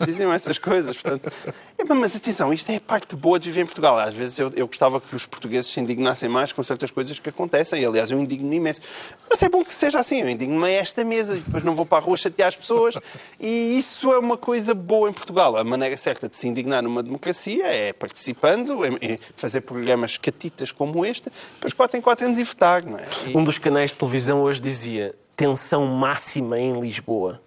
Diziam 0.06 0.32
essas 0.34 0.58
coisas. 0.58 0.98
Portanto, 1.02 1.32
É, 1.80 1.84
mas 1.94 2.14
atenção, 2.14 2.52
isto 2.52 2.70
é 2.72 2.76
a 2.76 2.82
parte 2.82 3.16
boa 3.16 3.40
de 3.40 3.50
viver 3.50 3.62
em 3.62 3.66
Portugal. 3.66 3.98
Às 3.98 4.14
vezes 4.14 4.38
eu, 4.38 4.52
eu 4.54 4.68
gostava 4.68 5.00
que 5.00 5.16
os 5.16 5.26
portugueses 5.26 5.72
se 5.72 5.80
indignassem 5.80 6.28
mais 6.28 6.52
com 6.52 6.62
certas 6.62 6.92
coisas 6.92 7.18
que 7.20 7.30
acontecem. 7.30 7.84
Aliás, 7.86 8.12
eu 8.12 8.20
indigno-me 8.20 8.58
imenso. 8.58 8.82
Mas 9.30 9.42
é 9.42 9.48
bom 9.48 9.64
que 9.64 9.74
seja 9.74 9.98
assim. 10.00 10.20
Eu 10.22 10.30
indigno-me 10.30 10.66
a 10.66 10.70
esta 10.72 11.06
mesa 11.06 11.36
e 11.36 11.40
depois 11.40 11.64
não 11.64 11.74
vou 11.76 11.86
para 11.86 12.00
a 12.00 12.02
rua 12.02 12.18
chatear 12.18 12.50
as 12.50 12.56
pessoas. 12.58 12.96
E 13.40 13.80
isso 13.80 14.12
é 14.12 14.20
uma 14.20 14.36
coisa 14.38 14.74
boa 14.74 15.10
em 15.10 15.14
Portugal. 15.14 15.56
A 15.56 15.64
maneira 15.64 15.96
certa 15.96 16.28
de 16.28 16.36
se 16.36 16.48
indignar 16.50 16.84
numa 16.84 17.02
democracia 17.02 17.66
é 17.68 17.94
participando, 17.94 18.86
em 19.02 19.18
fazer 19.38 19.62
programas 19.62 20.18
catitas 20.18 20.72
como 20.74 21.06
este, 21.06 21.32
depois 21.56 21.72
4 21.74 21.98
em 21.98 22.02
4 22.02 22.26
anos 22.26 22.40
e 22.40 22.44
votar, 22.44 22.84
não 22.84 23.00
é? 23.00 23.06
E- 23.28 23.38
Um 23.38 23.44
dos 23.44 23.58
canais 23.58 23.92
de 23.92 23.96
televisão 23.96 24.42
hoje 24.42 24.60
dizia 24.60 25.16
tensão 25.36 25.86
máxima 25.88 26.60
em 26.60 26.74
Lisboa. 26.80 27.42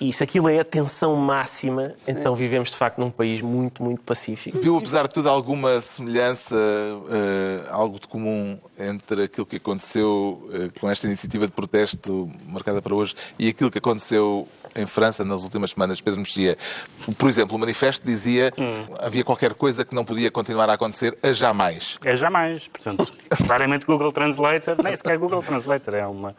E 0.00 0.12
se 0.12 0.22
aquilo 0.24 0.48
é 0.48 0.58
a 0.60 0.64
tensão 0.64 1.14
máxima, 1.16 1.92
então 2.08 2.34
vivemos 2.34 2.70
de 2.70 2.76
facto 2.76 2.98
num 2.98 3.10
país 3.10 3.42
muito, 3.42 3.82
muito 3.82 4.00
pacífico. 4.02 4.58
Viu, 4.58 4.78
apesar 4.78 5.06
de 5.06 5.12
tudo, 5.14 5.28
alguma 5.28 5.78
semelhança, 5.80 6.56
eh, 6.56 7.68
algo 7.70 8.00
de 8.00 8.08
comum 8.08 8.58
entre 8.78 9.24
aquilo 9.24 9.44
que 9.44 9.56
aconteceu 9.56 10.48
eh, 10.54 10.70
com 10.80 10.88
esta 10.90 11.06
iniciativa 11.06 11.46
de 11.46 11.52
protesto 11.52 12.30
marcada 12.46 12.80
para 12.80 12.94
hoje 12.94 13.14
e 13.38 13.48
aquilo 13.48 13.70
que 13.70 13.76
aconteceu 13.78 14.48
em 14.74 14.86
França 14.86 15.24
nas 15.24 15.42
últimas 15.42 15.72
semanas, 15.72 16.00
Pedro 16.00 16.20
Mexia? 16.20 16.56
Por 17.18 17.28
exemplo, 17.28 17.56
o 17.56 17.58
manifesto 17.58 18.06
dizia 18.06 18.52
Hum. 18.56 18.86
havia 19.00 19.22
qualquer 19.24 19.52
coisa 19.54 19.84
que 19.84 19.94
não 19.94 20.04
podia 20.04 20.30
continuar 20.30 20.70
a 20.70 20.74
acontecer 20.74 21.16
a 21.22 21.32
jamais. 21.32 21.98
É 22.04 22.16
jamais. 22.16 22.68
Portanto, 22.68 23.12
claramente 23.46 23.84
Google 23.84 24.12
Translator, 24.12 24.76
nem 24.82 24.96
sequer 24.96 25.18
Google 25.18 25.42
Translator, 25.42 25.94
é 25.94 26.06
uma, 26.06 26.34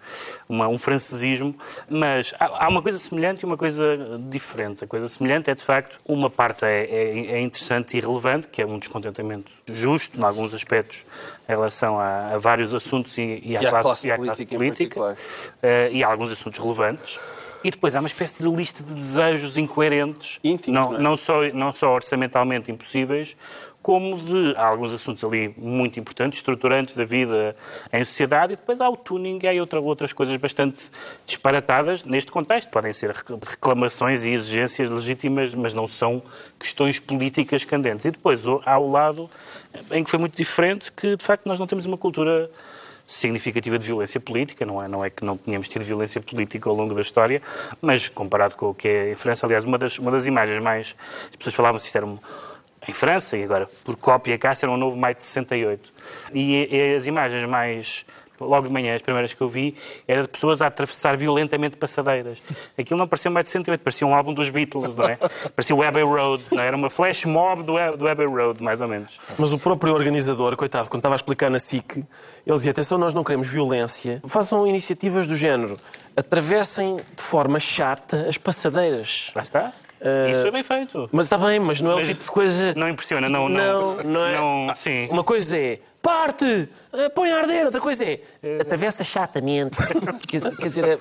uma- 0.50 0.68
um 0.68 0.78
francesismo. 0.78 1.56
Mas 1.90 2.34
há, 2.40 2.66
há 2.66 2.70
uma 2.70 2.82
coisa 2.82 2.98
semelhante 2.98 3.42
e 3.42 3.46
uma 3.46 3.51
coisa 3.58 3.98
diferente. 4.30 4.84
A 4.84 4.88
coisa 4.88 5.08
semelhante 5.08 5.50
é, 5.50 5.56
de 5.56 5.62
facto, 5.64 5.98
uma 6.06 6.30
parte 6.30 6.66
é, 6.66 6.84
é- 6.86 7.32
é 7.34 7.42
interessante 7.42 7.98
e 7.98 8.00
relevante, 8.00 8.48
que 8.48 8.62
é 8.62 8.66
um 8.66 8.78
descontentamento 8.80 9.52
justo, 9.68 10.20
em 10.20 10.24
alguns 10.24 10.54
aspectos, 10.54 11.00
em 11.48 11.52
relação 11.52 12.00
a, 12.00 12.34
a 12.34 12.38
vários 12.38 12.74
assuntos 12.74 13.18
e, 13.18 13.42
e 13.44 13.58
à, 13.58 13.62
E 13.62 13.68
classe, 13.68 13.84
classe 13.84 14.08
e 14.08 14.12
à 14.12 14.16
política 14.16 14.56
classe 14.56 14.88
política, 14.88 15.18
eh, 15.62 15.90
e 15.92 16.04
há 16.04 16.08
alguns 16.12 16.32
assuntos 16.32 16.60
relevantes. 16.60 17.20
E 17.64 17.70
depois 17.70 17.96
há 17.96 18.00
uma 18.00 18.08
espécie 18.08 18.42
de 18.42 18.50
lista 18.50 18.84
de 18.84 18.94
desejos 18.96 19.56
incoerentes, 19.56 20.40
não, 20.68 20.92
não 20.92 20.96
é? 20.96 21.00
não 21.00 21.18
só, 21.18 21.44
não 21.54 21.72
só 21.72 21.94
orçamentalmente 21.94 22.72
impossíveis, 22.72 23.38
como 23.82 24.18
de 24.18 24.54
há 24.56 24.68
alguns 24.68 24.94
assuntos 24.94 25.24
ali 25.24 25.54
muito 25.58 26.00
importantes, 26.00 26.40
estruturantes 26.40 26.96
da 26.96 27.04
vida 27.04 27.56
em 27.92 28.06
sociedade, 28.06 28.54
e 28.54 28.56
depois 28.56 28.80
há 28.80 28.88
o 28.88 28.96
tuning 28.96 29.40
e 29.42 29.48
há 29.48 29.60
outra, 29.60 29.80
outras 29.82 30.14
coisas 30.14 30.38
bastante 30.38 30.92
disparatadas 31.26 32.06
neste 32.06 32.32
contexto. 32.32 32.70
Podem 32.70 32.94
ser 32.94 33.10
rec- 33.10 33.44
reclamações 33.44 34.26
e 34.26 34.32
exigências 34.32 34.90
legítimas, 34.90 35.54
mas 35.56 35.74
não 35.74 35.88
são 35.88 36.22
questões 36.60 37.00
políticas 37.00 37.64
candentes. 37.64 38.06
E 38.06 38.12
depois 38.12 38.46
há 38.66 38.78
o 38.78 38.90
lado 38.90 39.30
em 39.92 40.04
que 40.04 40.10
foi 40.10 40.20
muito 40.20 40.36
diferente, 40.36 40.92
que 40.92 41.16
de 41.16 41.24
facto 41.24 41.48
nós 41.48 41.60
não 41.60 41.66
temos 41.66 41.86
uma 41.86 41.98
cultura 41.98 42.52
significativa 43.04 43.78
de 43.78 43.86
violência 43.86 44.22
política, 44.22 44.66
não 44.66 44.82
é, 44.82 44.88
não 44.88 45.04
é 45.04 45.10
que 45.10 45.26
não 45.26 45.38
tínhamos 45.38 45.68
tido 45.68 45.84
violência 45.84 46.22
política 46.22 46.70
ao 46.70 46.76
longo 46.76 46.94
da 46.94 47.02
história, 47.02 47.42
mas 47.82 48.08
comparado 48.08 48.56
com 48.56 48.70
o 48.70 48.74
que 48.74 48.88
é 48.88 49.12
em 49.12 49.16
França, 49.16 49.46
aliás, 49.46 49.66
uma 49.66 49.78
das, 49.78 49.98
uma 49.98 50.12
das 50.12 50.28
imagens 50.28 50.62
mais... 50.62 50.96
As 51.30 51.36
pessoas 51.36 51.56
falavam 51.56 51.80
se 51.80 51.98
era 51.98 52.06
em 52.92 52.94
França, 52.94 53.38
e 53.38 53.44
agora, 53.44 53.68
por 53.84 53.96
cópia 53.96 54.38
cá, 54.38 54.54
era 54.62 54.72
um 54.72 54.78
novo 54.78 54.96
maio 54.96 55.16
de 55.16 55.22
68. 55.22 55.94
E, 56.34 56.68
e 56.70 56.96
as 56.96 57.08
imagens 57.08 57.48
mais... 57.48 58.06
Logo 58.40 58.68
de 58.68 58.74
manhã, 58.74 58.96
as 58.96 59.04
primeiras 59.04 59.36
que 59.36 59.42
eu 59.42 59.48
vi, 59.48 59.76
era 60.08 60.24
de 60.24 60.28
pessoas 60.28 60.64
a 60.64 60.66
atravessar 60.66 61.16
violentamente 61.16 61.78
passadeiras. 61.78 62.40
Aquilo 62.76 62.98
não 62.98 63.08
parecia 63.08 63.30
maio 63.30 63.44
de 63.44 63.50
68, 63.50 63.82
parecia 63.82 64.08
um 64.08 64.16
álbum 64.16 64.34
dos 64.34 64.50
Beatles, 64.50 64.96
não 64.96 65.06
é? 65.06 65.16
Parecia 65.56 65.76
o 65.76 65.84
Abbey 65.84 66.02
Road, 66.02 66.44
não 66.52 66.60
é? 66.60 66.66
Era 66.66 66.76
uma 66.76 66.90
flash 66.90 67.26
mob 67.26 67.62
do, 67.62 67.74
do 67.98 68.08
Abbey 68.08 68.26
Road, 68.26 68.64
mais 68.64 68.82
ou 68.82 68.88
menos. 68.88 69.22
Mas 69.38 69.54
o 69.54 69.60
próprio 69.60 69.94
organizador, 69.94 70.56
coitado, 70.56 70.90
quando 70.90 71.02
estava 71.02 71.14
a 71.14 71.18
explicar 71.18 71.52
na 71.52 71.60
SIC, 71.60 71.98
ele 71.98 72.56
dizia: 72.56 72.72
atenção, 72.72 72.98
nós 72.98 73.14
não 73.14 73.24
queremos 73.24 73.48
violência. 73.48 74.20
Façam 74.26 74.66
iniciativas 74.66 75.28
do 75.28 75.36
género. 75.36 75.78
Atravessem 76.18 76.96
de 76.96 77.22
forma 77.22 77.60
chata 77.60 78.26
as 78.28 78.40
passadeiras. 78.40 79.30
Lá 79.36 79.44
está. 79.44 79.72
Isso 80.32 80.42
foi 80.42 80.52
bem 80.52 80.64
feito. 80.64 81.10
Mas 81.12 81.26
está 81.28 81.38
bem, 81.38 81.60
mas 81.60 81.80
não 81.82 81.92
é 81.92 81.96
Mas 81.96 82.08
o 82.08 82.12
tipo 82.12 82.24
de 82.24 82.32
coisa. 82.32 82.74
Não 82.76 82.90
impressiona, 82.90 83.30
não. 83.30 83.48
não, 83.48 83.98
Não, 83.98 84.04
não 84.04 84.26
é. 84.26 84.36
não- 84.36 84.74
sim. 84.74 85.08
Uma 85.10 85.24
coisa 85.24 85.56
é 85.58 85.80
parte, 86.02 86.68
eh, 86.94 87.10
põe 87.10 87.32
a 87.32 87.38
arder, 87.40 87.66
outra 87.66 87.80
coisa 87.80 88.04
é 88.04 88.22
atravessa 88.60 89.04
chatamente. 89.04 89.78
quer, 90.28 90.42
quer 90.56 90.68
dizer, 90.68 90.86
é 90.86 91.00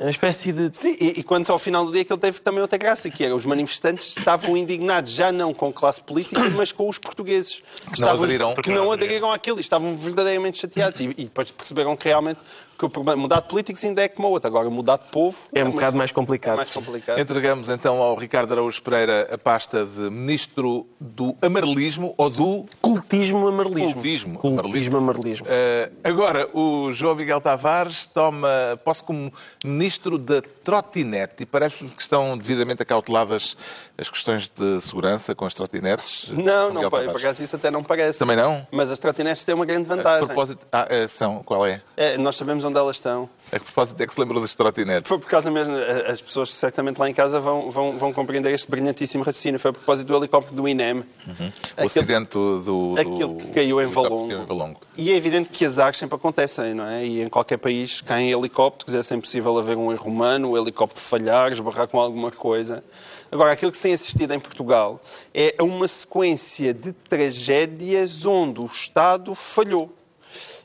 uma 0.00 0.10
espécie 0.10 0.52
de. 0.52 0.74
Sim, 0.76 0.96
e, 1.00 1.20
e 1.20 1.22
quanto 1.22 1.52
ao 1.52 1.58
final 1.58 1.84
do 1.84 1.92
dia 1.92 2.04
que 2.04 2.12
ele 2.12 2.20
teve 2.20 2.40
também 2.40 2.60
outra 2.60 2.78
graça, 2.78 3.10
que 3.10 3.24
era 3.24 3.34
os 3.34 3.44
manifestantes 3.44 4.16
estavam 4.16 4.56
indignados 4.56 5.12
já 5.12 5.30
não 5.30 5.52
com 5.52 5.66
a 5.68 5.72
classe 5.72 6.00
política, 6.00 6.40
mas 6.50 6.72
com 6.72 6.88
os 6.88 6.98
portugueses. 6.98 7.62
Que, 7.80 7.86
não 7.86 7.92
estavam- 8.08 8.24
aderiram. 8.24 8.54
que 8.54 8.70
não 8.70 8.92
aderiram 8.92 9.32
àquilo 9.32 9.58
e 9.58 9.60
estavam 9.60 9.96
verdadeiramente 9.96 10.58
chateados. 10.58 11.00
E, 11.00 11.04
e 11.04 11.24
depois 11.24 11.50
perceberam 11.50 11.96
que 11.96 12.08
realmente 12.08 12.40
que 12.76 12.84
o 12.84 12.90
problema, 12.90 13.22
mudar 13.22 13.40
de 13.40 13.48
políticos 13.48 13.84
ainda 13.84 14.02
é 14.02 14.08
como 14.08 14.26
a 14.26 14.30
outra. 14.32 14.48
Agora, 14.48 14.68
mudar 14.68 14.96
de 14.96 15.08
povo 15.10 15.38
É 15.52 15.64
um 15.64 15.70
bocado 15.70 15.96
mais 15.96 16.10
complicado. 16.10 16.56
mais 16.56 16.68
sim. 16.68 16.80
complicado. 16.80 17.18
Entregamos 17.20 17.68
então 17.68 17.98
ao 18.02 18.16
Ricardo 18.16 18.50
Araújo 18.52 18.82
Pereira 18.82 19.28
a 19.32 19.38
pasta 19.38 19.86
de 19.86 20.10
Ministro 20.10 20.86
do 21.00 21.36
Amarelismo 21.40 22.14
ou 22.16 22.28
do 22.28 22.64
Cultismo 22.80 23.46
amarelismo. 23.46 23.92
Cultismo 23.94 24.13
Cultismo 24.22 24.96
amarelismo. 24.98 25.46
Eh, 25.48 25.90
agora, 26.04 26.48
o 26.54 26.92
João 26.92 27.14
Miguel 27.14 27.40
Tavares 27.40 28.06
toma 28.06 28.48
posse 28.84 29.02
como 29.02 29.32
Ministro 29.64 30.18
da 30.18 30.40
Trotinete 30.62 31.42
e 31.42 31.46
parece-lhe 31.46 31.90
que 31.90 32.02
estão 32.02 32.36
devidamente 32.38 32.82
acauteladas 32.82 33.56
as 33.98 34.08
questões 34.10 34.48
de 34.50 34.80
segurança 34.80 35.34
com 35.34 35.44
as 35.46 35.54
trotinetes. 35.54 36.28
Não, 36.30 36.72
João 36.72 36.82
não, 36.82 36.90
por 36.90 37.16
acaso 37.16 37.42
isso 37.42 37.56
até 37.56 37.70
não 37.70 37.82
parece. 37.82 38.18
Também 38.18 38.36
não? 38.36 38.66
Mas 38.70 38.90
as 38.90 38.98
trotinetes 38.98 39.44
têm 39.44 39.54
uma 39.54 39.64
grande 39.66 39.90
A 39.90 39.96
vantagem. 39.96 40.26
propósito, 40.26 40.66
ah, 40.72 40.86
eh, 40.88 41.06
são, 41.06 41.42
qual 41.42 41.66
é? 41.66 41.80
É, 41.96 42.16
nós 42.18 42.36
sabemos 42.36 42.64
onde 42.64 42.76
elas 42.78 42.96
estão. 42.96 43.28
A 43.52 43.60
propósito 43.60 44.00
é 44.00 44.06
que 44.06 44.12
se 44.14 44.20
lembrou 44.20 44.40
das 44.40 44.54
trotinetes? 44.54 45.08
Foi 45.08 45.18
por 45.18 45.28
causa 45.28 45.50
mesmo, 45.50 45.76
eh, 45.76 46.10
as 46.10 46.20
pessoas 46.20 46.52
certamente 46.52 46.98
lá 46.98 47.08
em 47.08 47.14
casa 47.14 47.38
vão, 47.40 47.70
vão, 47.70 47.96
vão 47.98 48.12
compreender 48.12 48.52
este 48.52 48.68
brilhantíssimo 48.70 49.22
raciocínio. 49.22 49.60
Foi 49.60 49.70
a 49.70 49.74
propósito 49.74 50.08
do 50.08 50.16
helicóptero 50.16 50.56
do 50.56 50.68
INEM. 50.68 50.98
O 51.00 51.04
Aquele- 51.32 51.86
acidente 51.86 52.30
do, 52.32 52.62
do- 52.62 52.94
Aquele 53.00 53.34
que 53.34 53.46
caiu 53.52 53.80
em 53.80 53.86
do 53.86 53.92
em 54.08 54.44
Valongo. 54.44 54.80
E 54.96 55.10
é 55.10 55.16
evidente 55.16 55.50
que 55.50 55.64
azares 55.64 55.98
sempre 55.98 56.16
acontecem, 56.16 56.74
não 56.74 56.86
é? 56.86 57.04
E 57.04 57.22
em 57.22 57.28
qualquer 57.28 57.58
país 57.58 58.00
caem 58.00 58.30
helicópteros, 58.30 58.94
é 58.94 59.02
sempre 59.02 59.26
possível 59.26 59.58
haver 59.58 59.76
um 59.76 59.92
erro 59.92 60.08
humano, 60.08 60.50
o 60.50 60.58
helicóptero 60.58 61.00
falhar, 61.00 61.52
esbarrar 61.52 61.88
com 61.88 62.00
alguma 62.00 62.30
coisa. 62.30 62.84
Agora, 63.30 63.52
aquilo 63.52 63.70
que 63.70 63.76
se 63.76 63.82
tem 63.82 63.92
assistido 63.92 64.32
em 64.32 64.40
Portugal 64.40 65.00
é 65.34 65.54
a 65.58 65.64
uma 65.64 65.88
sequência 65.88 66.72
de 66.72 66.92
tragédias 66.92 68.24
onde 68.24 68.60
o 68.60 68.66
Estado 68.66 69.34
falhou. 69.34 69.92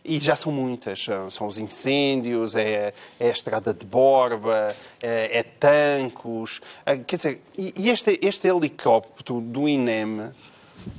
E 0.04 0.20
já 0.20 0.36
são 0.36 0.52
muitas. 0.52 1.04
São, 1.04 1.30
são 1.30 1.48
os 1.48 1.58
incêndios, 1.58 2.56
é, 2.56 2.94
é 3.20 3.28
a 3.28 3.32
estrada 3.32 3.74
de 3.74 3.86
Borba, 3.86 4.76
é, 5.02 5.40
é 5.40 5.44
Tancos. 5.44 6.62
Ah, 6.86 6.98
Quer 6.98 7.16
dizer, 7.16 7.42
e 7.58 7.74
e 7.78 7.90
este, 7.90 8.20
este 8.22 8.48
helicóptero 8.48 9.42
do 9.42 9.68
INEM 9.68 10.32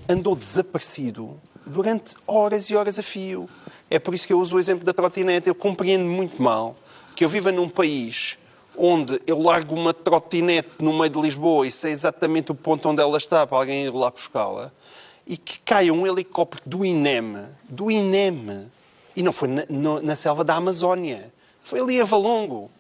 andou 0.09 0.35
desaparecido 0.35 1.41
durante 1.71 2.15
horas 2.27 2.69
e 2.71 2.77
horas 2.77 2.99
a 2.99 3.03
fio. 3.03 3.49
É 3.89 3.99
por 3.99 4.15
isso 4.15 4.27
que 4.27 4.33
eu 4.33 4.41
uso 4.41 4.57
o 4.57 4.59
exemplo 4.59 4.85
da 4.85 4.93
trotinete. 4.93 5.49
Eu 5.49 5.55
compreendo 5.55 6.05
muito 6.05 6.41
mal 6.43 6.77
que 7.17 7.25
eu 7.25 7.29
viva 7.29 7.51
num 7.53 7.69
país 7.69 8.37
onde 8.77 9.21
eu 9.27 9.41
largo 9.41 9.75
uma 9.75 9.93
trotinete 9.93 10.71
no 10.79 10.93
meio 10.93 11.11
de 11.11 11.21
Lisboa 11.21 11.67
e 11.67 11.71
sei 11.71 11.91
exatamente 11.93 12.51
o 12.53 12.55
ponto 12.55 12.89
onde 12.89 13.01
ela 13.03 13.19
está 13.19 13.47
para 13.47 13.59
alguém 13.59 13.85
ir 13.85 13.93
lá 13.93 14.11
buscá-la 14.11 14.73
e 15.27 15.37
que 15.37 15.61
caia 15.61 15.93
um 15.93 16.07
helicóptero 16.07 16.63
do 16.67 16.85
INEM, 16.85 17.37
do 17.69 17.91
INEM, 17.91 18.67
e 19.15 19.23
não 19.23 19.33
foi 19.33 19.49
na, 19.49 19.65
no- 19.69 20.01
na 20.03 20.17
selva 20.17 20.43
da 20.43 20.55
Amazónia, 20.55 21.33
foi 21.63 21.79
ali 21.81 22.01
a 22.01 22.05
Valongo. 22.05 22.71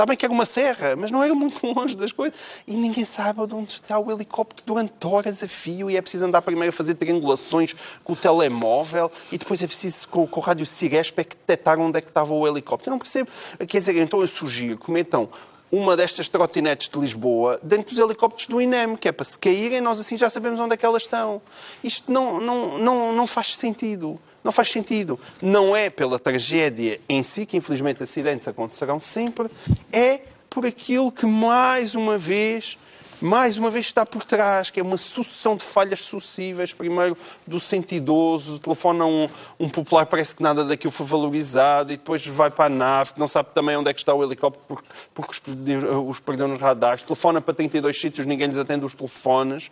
Está 0.00 0.06
bem 0.06 0.16
que 0.16 0.24
era 0.24 0.32
uma 0.32 0.46
serra, 0.46 0.96
mas 0.96 1.10
não 1.10 1.22
era 1.22 1.34
muito 1.34 1.60
longe 1.76 1.94
das 1.94 2.10
coisas. 2.10 2.34
E 2.66 2.72
ninguém 2.74 3.04
sabe 3.04 3.46
de 3.46 3.54
onde 3.54 3.74
está 3.74 3.98
o 3.98 4.10
helicóptero 4.10 4.62
durante 4.66 5.06
horas 5.06 5.42
a 5.42 5.46
fio. 5.46 5.90
E 5.90 5.96
é 5.98 6.00
preciso 6.00 6.24
andar 6.24 6.40
primeiro 6.40 6.70
a 6.70 6.72
fazer 6.72 6.94
triangulações 6.94 7.74
com 8.02 8.14
o 8.14 8.16
telemóvel. 8.16 9.12
E 9.30 9.36
depois 9.36 9.62
é 9.62 9.66
preciso, 9.66 10.08
com, 10.08 10.26
com 10.26 10.40
o 10.40 10.42
rádio 10.42 10.64
Ciresp, 10.64 11.18
é 11.18 11.24
que 11.24 11.36
detectar 11.36 11.78
onde 11.78 11.98
é 11.98 12.00
que 12.00 12.08
estava 12.08 12.32
o 12.32 12.48
helicóptero. 12.48 12.88
Eu 12.88 12.92
não 12.92 12.98
percebo. 12.98 13.30
Quer 13.58 13.78
dizer, 13.78 13.94
então 13.98 14.22
eu 14.22 14.26
sugiro 14.26 14.78
que 14.78 14.90
metam 14.90 15.28
uma 15.70 15.94
destas 15.94 16.28
trotinetes 16.28 16.88
de 16.88 16.98
Lisboa 16.98 17.60
dentro 17.62 17.94
dos 17.94 17.98
helicópteros 17.98 18.46
do 18.46 18.58
INEM, 18.58 18.96
que 18.96 19.06
é 19.06 19.12
para 19.12 19.24
se 19.26 19.36
caírem, 19.36 19.82
nós 19.82 20.00
assim 20.00 20.16
já 20.16 20.30
sabemos 20.30 20.58
onde 20.60 20.72
é 20.72 20.76
que 20.78 20.86
elas 20.86 21.02
estão. 21.02 21.42
Isto 21.84 22.10
não, 22.10 22.40
não, 22.40 22.78
não, 22.78 23.12
não 23.12 23.26
faz 23.26 23.54
sentido. 23.54 24.18
Não 24.42 24.52
faz 24.52 24.70
sentido. 24.70 25.18
Não 25.42 25.76
é 25.76 25.90
pela 25.90 26.18
tragédia 26.18 27.00
em 27.08 27.22
si, 27.22 27.44
que 27.44 27.56
infelizmente 27.56 28.02
acidentes 28.02 28.48
acontecerão 28.48 28.98
sempre, 28.98 29.48
é 29.92 30.22
por 30.48 30.66
aquilo 30.66 31.12
que 31.12 31.26
mais 31.26 31.94
uma 31.94 32.18
vez, 32.18 32.76
mais 33.20 33.56
uma 33.56 33.70
vez 33.70 33.86
está 33.86 34.04
por 34.04 34.24
trás, 34.24 34.70
que 34.70 34.80
é 34.80 34.82
uma 34.82 34.96
sucessão 34.96 35.54
de 35.54 35.62
falhas 35.62 36.00
sucessivas. 36.00 36.72
Primeiro 36.72 37.16
do 37.46 37.60
sentidoso, 37.60 38.58
telefona 38.58 39.06
um, 39.06 39.28
um 39.58 39.68
popular, 39.68 40.06
parece 40.06 40.34
que 40.34 40.42
nada 40.42 40.64
daquilo 40.64 40.90
foi 40.90 41.06
valorizado, 41.06 41.92
e 41.92 41.96
depois 41.96 42.26
vai 42.26 42.50
para 42.50 42.64
a 42.64 42.68
nave, 42.68 43.12
que 43.12 43.20
não 43.20 43.28
sabe 43.28 43.50
também 43.54 43.76
onde 43.76 43.90
é 43.90 43.94
que 43.94 44.00
está 44.00 44.12
o 44.12 44.24
helicóptero, 44.24 44.64
porque, 44.66 44.88
porque 45.14 45.32
os, 45.32 46.08
os 46.08 46.20
perdeu 46.20 46.48
nos 46.48 46.60
radares. 46.60 47.02
Telefona 47.02 47.40
para 47.40 47.54
32 47.54 48.00
sítios, 48.00 48.26
ninguém 48.26 48.48
lhes 48.48 48.58
atende 48.58 48.84
os 48.84 48.94
telefones. 48.94 49.70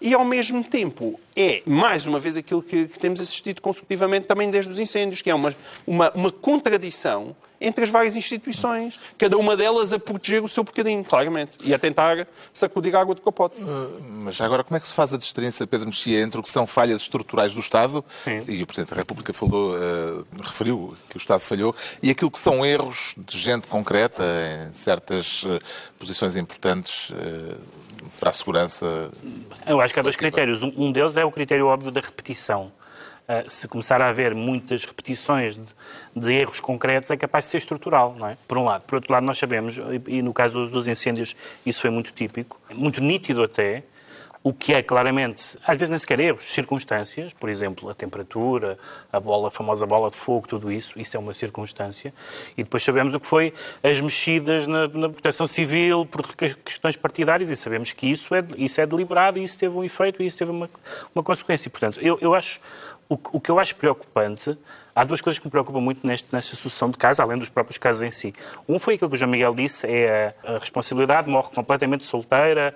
E, 0.00 0.14
ao 0.14 0.24
mesmo 0.24 0.64
tempo, 0.64 1.18
é, 1.36 1.62
mais 1.66 2.06
uma 2.06 2.18
vez, 2.18 2.36
aquilo 2.36 2.62
que, 2.62 2.86
que 2.86 2.98
temos 2.98 3.20
assistido 3.20 3.60
consecutivamente 3.60 4.26
também 4.26 4.50
desde 4.50 4.70
os 4.72 4.78
incêndios, 4.78 5.20
que 5.20 5.30
é 5.30 5.34
uma, 5.34 5.54
uma, 5.86 6.10
uma 6.12 6.32
contradição 6.32 7.36
entre 7.60 7.84
as 7.84 7.90
várias 7.90 8.16
instituições, 8.16 8.98
cada 9.16 9.36
uma 9.38 9.56
delas 9.56 9.92
a 9.92 9.98
proteger 9.98 10.42
o 10.42 10.48
seu 10.48 10.64
bocadinho, 10.64 11.04
claramente, 11.04 11.52
e 11.62 11.72
a 11.72 11.78
tentar 11.78 12.26
sacudir 12.52 12.94
a 12.96 13.00
água 13.00 13.14
do 13.14 13.22
capote. 13.22 13.56
Mas 14.00 14.40
agora, 14.40 14.64
como 14.64 14.76
é 14.76 14.80
que 14.80 14.88
se 14.88 14.94
faz 14.94 15.12
a 15.12 15.18
distinção, 15.18 15.66
Pedro 15.66 15.86
Mexia, 15.86 16.20
entre 16.20 16.40
o 16.40 16.42
que 16.42 16.50
são 16.50 16.66
falhas 16.66 17.02
estruturais 17.02 17.54
do 17.54 17.60
Estado, 17.60 18.04
Sim. 18.24 18.42
e 18.48 18.62
o 18.62 18.66
Presidente 18.66 18.90
da 18.90 18.96
República 18.96 19.32
falou, 19.32 19.76
eh, 19.76 20.24
referiu 20.42 20.96
que 21.08 21.16
o 21.16 21.18
Estado 21.18 21.40
falhou, 21.40 21.74
e 22.02 22.10
aquilo 22.10 22.30
que 22.30 22.38
são 22.38 22.64
erros 22.64 23.14
de 23.16 23.38
gente 23.38 23.66
concreta 23.66 24.24
em 24.68 24.74
certas 24.74 25.44
eh, 25.46 25.60
posições 25.98 26.36
importantes 26.36 27.12
para 28.18 28.30
a 28.30 28.32
segurança? 28.32 29.10
Eu 29.66 29.80
acho 29.80 29.92
que 29.92 30.00
há 30.00 30.02
dois 30.02 30.16
critérios. 30.16 30.62
Um 30.62 30.90
um 30.90 30.92
deles 30.92 31.16
é 31.16 31.24
o 31.24 31.30
critério 31.30 31.66
óbvio 31.66 31.92
da 31.92 32.00
repetição. 32.00 32.72
Uh, 33.30 33.48
se 33.48 33.68
começar 33.68 34.02
a 34.02 34.08
haver 34.08 34.34
muitas 34.34 34.84
repetições 34.84 35.54
de, 35.56 35.62
de 36.16 36.32
erros 36.32 36.58
concretos, 36.58 37.12
é 37.12 37.16
capaz 37.16 37.44
de 37.44 37.52
ser 37.52 37.58
estrutural, 37.58 38.16
não 38.18 38.26
é? 38.26 38.36
Por 38.48 38.58
um 38.58 38.64
lado. 38.64 38.82
Por 38.82 38.96
outro 38.96 39.12
lado, 39.12 39.24
nós 39.24 39.38
sabemos, 39.38 39.78
e, 40.08 40.20
no 40.20 40.32
caso 40.32 40.66
dos, 40.66 40.88
incêndios 40.88 41.36
isso 41.64 41.80
foi 41.80 41.90
muito 41.90 42.12
típico, 42.12 42.60
muito 42.74 43.00
nítido 43.00 43.44
até, 43.44 43.84
o 44.42 44.54
que 44.54 44.72
é 44.72 44.82
claramente, 44.82 45.58
às 45.66 45.78
vezes 45.78 45.90
nem 45.90 45.98
sequer 45.98 46.18
erros, 46.18 46.44
circunstâncias, 46.44 47.34
por 47.34 47.50
exemplo, 47.50 47.90
a 47.90 47.94
temperatura, 47.94 48.78
a 49.12 49.20
bola, 49.20 49.48
a 49.48 49.50
famosa 49.50 49.84
bola 49.84 50.10
de 50.10 50.16
fogo, 50.16 50.48
tudo 50.48 50.72
isso, 50.72 50.98
isso 50.98 51.14
é 51.14 51.20
uma 51.20 51.34
circunstância. 51.34 52.12
E 52.56 52.62
depois 52.62 52.82
sabemos 52.82 53.14
o 53.14 53.20
que 53.20 53.26
foi 53.26 53.52
as 53.82 54.00
mexidas 54.00 54.66
na, 54.66 54.88
na 54.88 55.10
proteção 55.10 55.46
civil 55.46 56.06
por 56.06 56.34
que- 56.34 56.54
questões 56.54 56.96
partidárias 56.96 57.50
e 57.50 57.56
sabemos 57.56 57.92
que 57.92 58.10
isso 58.10 58.34
é, 58.34 58.42
isso 58.56 58.80
é 58.80 58.86
deliberado 58.86 59.38
e 59.38 59.44
isso 59.44 59.58
teve 59.58 59.76
um 59.76 59.84
efeito 59.84 60.22
e 60.22 60.26
isso 60.26 60.38
teve 60.38 60.50
uma, 60.50 60.70
uma 61.14 61.22
consequência. 61.22 61.70
Portanto, 61.70 62.00
eu, 62.00 62.18
eu 62.22 62.34
acho, 62.34 62.60
o, 63.10 63.18
o 63.32 63.40
que 63.40 63.50
eu 63.50 63.58
acho 63.58 63.74
preocupante, 63.74 64.56
há 64.94 65.04
duas 65.04 65.20
coisas 65.20 65.38
que 65.38 65.46
me 65.46 65.50
preocupam 65.50 65.80
muito 65.80 66.06
neste, 66.06 66.32
nesta 66.32 66.54
sucessão 66.54 66.88
de 66.90 66.96
casos, 66.96 67.18
além 67.18 67.36
dos 67.36 67.48
próprios 67.48 67.76
casos 67.76 68.02
em 68.02 68.10
si. 68.10 68.32
Um 68.68 68.78
foi 68.78 68.94
aquilo 68.94 69.10
que 69.10 69.16
o 69.16 69.18
João 69.18 69.32
Miguel 69.32 69.52
disse, 69.52 69.86
é 69.86 70.34
a, 70.44 70.52
a 70.52 70.58
responsabilidade 70.58 71.28
morre 71.28 71.48
completamente 71.52 72.04
solteira, 72.04 72.74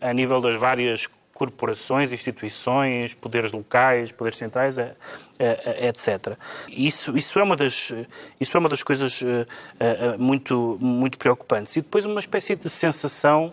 a 0.00 0.12
nível 0.12 0.40
das 0.40 0.60
várias 0.60 1.08
corporações, 1.32 2.12
instituições, 2.12 3.14
poderes 3.14 3.52
locais, 3.52 4.10
poderes 4.10 4.38
centrais, 4.38 4.78
eh, 4.78 4.94
eh, 5.38 5.88
etc. 5.88 6.36
Isso, 6.66 7.16
isso, 7.16 7.38
é 7.38 7.42
uma 7.42 7.54
das, 7.54 7.92
isso 8.40 8.56
é 8.56 8.60
uma 8.60 8.70
das 8.70 8.82
coisas 8.82 9.22
eh, 9.22 9.46
eh, 9.78 10.16
muito, 10.16 10.78
muito 10.80 11.18
preocupantes. 11.18 11.76
E 11.76 11.82
depois 11.82 12.06
uma 12.06 12.20
espécie 12.20 12.56
de 12.56 12.70
sensação 12.70 13.52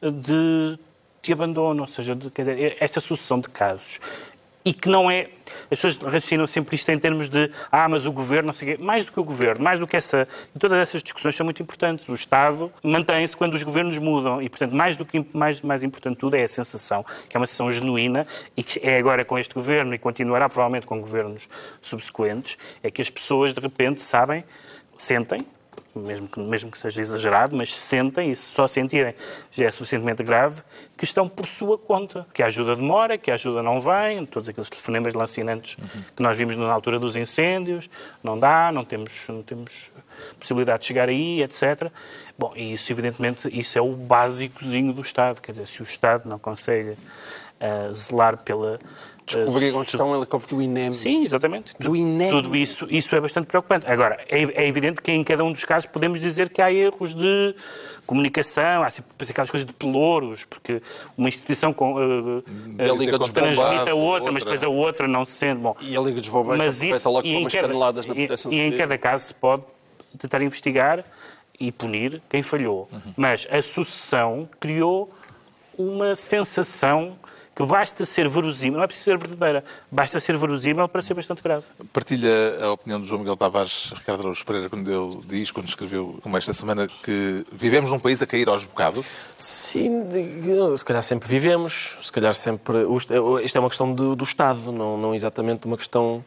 de, 0.00 0.78
de 1.20 1.32
abandono, 1.32 1.82
ou 1.82 1.88
seja, 1.88 2.14
de, 2.14 2.30
dizer, 2.30 2.76
esta 2.78 3.00
sucessão 3.00 3.40
de 3.40 3.48
casos. 3.48 3.98
E 4.66 4.74
que 4.74 4.88
não 4.88 5.08
é. 5.08 5.28
As 5.70 5.80
pessoas 5.80 5.96
raciocinam 5.96 6.44
sempre 6.44 6.74
isto 6.74 6.90
em 6.90 6.98
termos 6.98 7.30
de 7.30 7.52
ah, 7.70 7.88
mas 7.88 8.04
o 8.04 8.10
governo, 8.10 8.48
não 8.48 8.52
sei 8.52 8.74
o 8.74 8.76
quê. 8.76 8.82
Mais 8.82 9.06
do 9.06 9.12
que 9.12 9.20
o 9.20 9.22
governo, 9.22 9.62
mais 9.62 9.78
do 9.78 9.86
que 9.86 9.96
essa. 9.96 10.26
E 10.52 10.58
todas 10.58 10.76
essas 10.76 11.04
discussões 11.04 11.36
são 11.36 11.44
muito 11.44 11.62
importantes. 11.62 12.08
O 12.08 12.14
Estado 12.14 12.72
mantém-se 12.82 13.36
quando 13.36 13.54
os 13.54 13.62
governos 13.62 13.96
mudam. 13.98 14.42
E, 14.42 14.48
portanto, 14.48 14.74
mais 14.74 14.96
do 14.96 15.06
que 15.06 15.24
mais, 15.32 15.62
mais 15.62 15.84
importante 15.84 16.18
tudo 16.18 16.34
é 16.34 16.42
a 16.42 16.48
sensação, 16.48 17.06
que 17.28 17.36
é 17.36 17.38
uma 17.38 17.46
sensação 17.46 17.70
genuína 17.70 18.26
e 18.56 18.64
que 18.64 18.80
é 18.82 18.98
agora 18.98 19.24
com 19.24 19.38
este 19.38 19.54
governo 19.54 19.94
e 19.94 19.98
continuará 19.98 20.48
provavelmente 20.48 20.84
com 20.84 21.00
governos 21.00 21.44
subsequentes, 21.80 22.58
é 22.82 22.90
que 22.90 23.00
as 23.00 23.08
pessoas 23.08 23.54
de 23.54 23.60
repente 23.60 24.02
sabem, 24.02 24.42
sentem, 24.96 25.46
mesmo 25.98 26.28
que, 26.28 26.40
mesmo 26.40 26.70
que 26.70 26.78
seja 26.78 27.00
exagerado, 27.00 27.56
mas 27.56 27.74
sentem, 27.74 28.30
e 28.30 28.36
se 28.36 28.50
só 28.52 28.66
sentirem 28.66 29.14
já 29.50 29.66
é 29.66 29.70
suficientemente 29.70 30.22
grave, 30.22 30.62
que 30.96 31.04
estão 31.04 31.28
por 31.28 31.46
sua 31.46 31.78
conta. 31.78 32.26
Que 32.32 32.42
a 32.42 32.46
ajuda 32.46 32.76
demora, 32.76 33.18
que 33.18 33.30
a 33.30 33.34
ajuda 33.34 33.62
não 33.62 33.80
vem, 33.80 34.24
todos 34.26 34.48
aqueles 34.48 34.70
telefonemas 34.70 35.14
lancinantes 35.14 35.76
que 36.14 36.22
nós 36.22 36.38
vimos 36.38 36.56
na 36.56 36.72
altura 36.72 36.98
dos 36.98 37.16
incêndios, 37.16 37.88
não 38.22 38.38
dá, 38.38 38.70
não 38.72 38.84
temos, 38.84 39.12
não 39.28 39.42
temos 39.42 39.90
possibilidade 40.38 40.80
de 40.80 40.86
chegar 40.86 41.08
aí, 41.08 41.42
etc. 41.42 41.90
Bom, 42.38 42.52
e 42.54 42.72
isso, 42.72 42.92
evidentemente, 42.92 43.48
isso 43.52 43.78
é 43.78 43.82
o 43.82 43.92
básicozinho 43.92 44.92
do 44.92 45.00
Estado. 45.00 45.40
Quer 45.40 45.52
dizer, 45.52 45.66
se 45.66 45.82
o 45.82 45.84
Estado 45.84 46.28
não 46.28 46.38
consegue 46.38 46.96
ah, 47.60 47.92
zelar 47.92 48.38
pela... 48.38 48.78
ah, 49.28 49.38
Descobrir 49.38 49.74
onde 49.74 49.86
está 49.88 50.04
um 50.04 50.16
helicóptero 50.16 50.56
do 50.56 50.62
INEM. 50.62 50.92
Sim, 50.92 51.24
exatamente. 51.24 51.72
Do 51.78 51.88
Tu- 51.88 51.96
INEM. 51.96 52.30
Tudo 52.30 52.54
isso, 52.54 52.86
isso 52.90 53.14
é 53.16 53.20
bastante 53.20 53.46
preocupante. 53.46 53.86
Agora, 53.90 54.18
é, 54.28 54.42
é 54.42 54.68
evidente 54.68 55.02
que 55.02 55.10
em 55.10 55.24
cada 55.24 55.42
um 55.44 55.52
dos 55.52 55.64
casos 55.64 55.86
podemos 55.90 56.20
dizer 56.20 56.48
que 56.50 56.62
há 56.62 56.72
erros 56.72 57.14
de 57.14 57.54
comunicação, 58.06 58.84
há 58.84 58.90
sempre 58.90 59.10
aquelas 59.28 59.50
coisas 59.50 59.66
de 59.66 59.72
pelouros, 59.72 60.44
porque 60.44 60.80
uma 61.18 61.28
instituição 61.28 61.72
com, 61.72 61.94
uh, 61.94 62.44
a 62.78 62.96
Liga 62.96 63.18
dos 63.18 63.30
transmite 63.32 63.90
a 63.90 63.94
outra, 63.94 64.30
mas 64.30 64.42
outra. 64.42 64.54
depois 64.56 64.62
a 64.62 64.68
outra 64.68 65.08
não 65.08 65.24
se 65.24 65.32
sente. 65.32 65.60
Bom, 65.60 65.74
E 65.80 65.96
a 65.96 66.00
Liga 66.00 66.20
dos 66.20 66.28
Bombeiros 66.28 66.64
mas 66.64 66.82
isso, 66.82 67.08
logo 67.10 67.26
e 67.26 67.32
com 67.32 67.38
em, 67.38 67.40
umas 67.42 67.52
cada, 67.52 67.66
caneladas 67.66 68.06
na 68.06 68.14
e, 68.14 68.16
proteção 68.26 68.52
e 68.52 68.60
em 68.60 68.64
civil. 68.64 68.78
cada 68.78 68.96
caso 68.98 69.24
se 69.24 69.34
pode 69.34 69.62
tentar 70.16 70.40
investigar 70.40 71.04
e 71.58 71.72
punir 71.72 72.22
quem 72.28 72.42
falhou. 72.44 72.88
Uhum. 72.92 73.12
Mas 73.16 73.46
a 73.50 73.60
sucessão 73.60 74.48
criou 74.60 75.10
uma 75.76 76.14
sensação 76.14 77.18
que 77.56 77.64
basta 77.64 78.04
ser 78.04 78.28
verosímil, 78.28 78.76
não 78.76 78.84
é 78.84 78.86
preciso 78.86 79.04
ser 79.06 79.16
verdadeira, 79.18 79.64
basta 79.90 80.20
ser 80.20 80.36
verosímil 80.36 80.86
para 80.88 81.00
ser 81.00 81.14
bastante 81.14 81.42
grave. 81.42 81.64
Partilha 81.90 82.30
a 82.60 82.72
opinião 82.72 83.00
do 83.00 83.06
João 83.06 83.20
Miguel 83.20 83.34
Tavares, 83.34 83.94
Ricardo 83.96 84.20
Araújo 84.20 84.44
Pereira, 84.44 84.68
quando 84.68 84.92
ele 84.92 85.22
diz, 85.24 85.50
quando 85.50 85.66
escreveu, 85.66 86.18
como 86.22 86.36
esta 86.36 86.52
semana, 86.52 86.86
que 87.02 87.46
vivemos 87.50 87.90
num 87.90 87.98
país 87.98 88.20
a 88.20 88.26
cair 88.26 88.46
aos 88.46 88.66
bocados? 88.66 89.06
Sim, 89.38 90.02
se 90.76 90.84
calhar 90.84 91.02
sempre 91.02 91.26
vivemos, 91.28 91.96
se 92.02 92.12
calhar 92.12 92.34
sempre. 92.34 92.76
Isto 93.42 93.56
é 93.56 93.58
uma 93.58 93.68
questão 93.70 93.90
do, 93.94 94.14
do 94.14 94.24
Estado, 94.24 94.70
não, 94.70 94.98
não 94.98 95.14
exatamente 95.14 95.66
uma 95.66 95.78
questão 95.78 96.22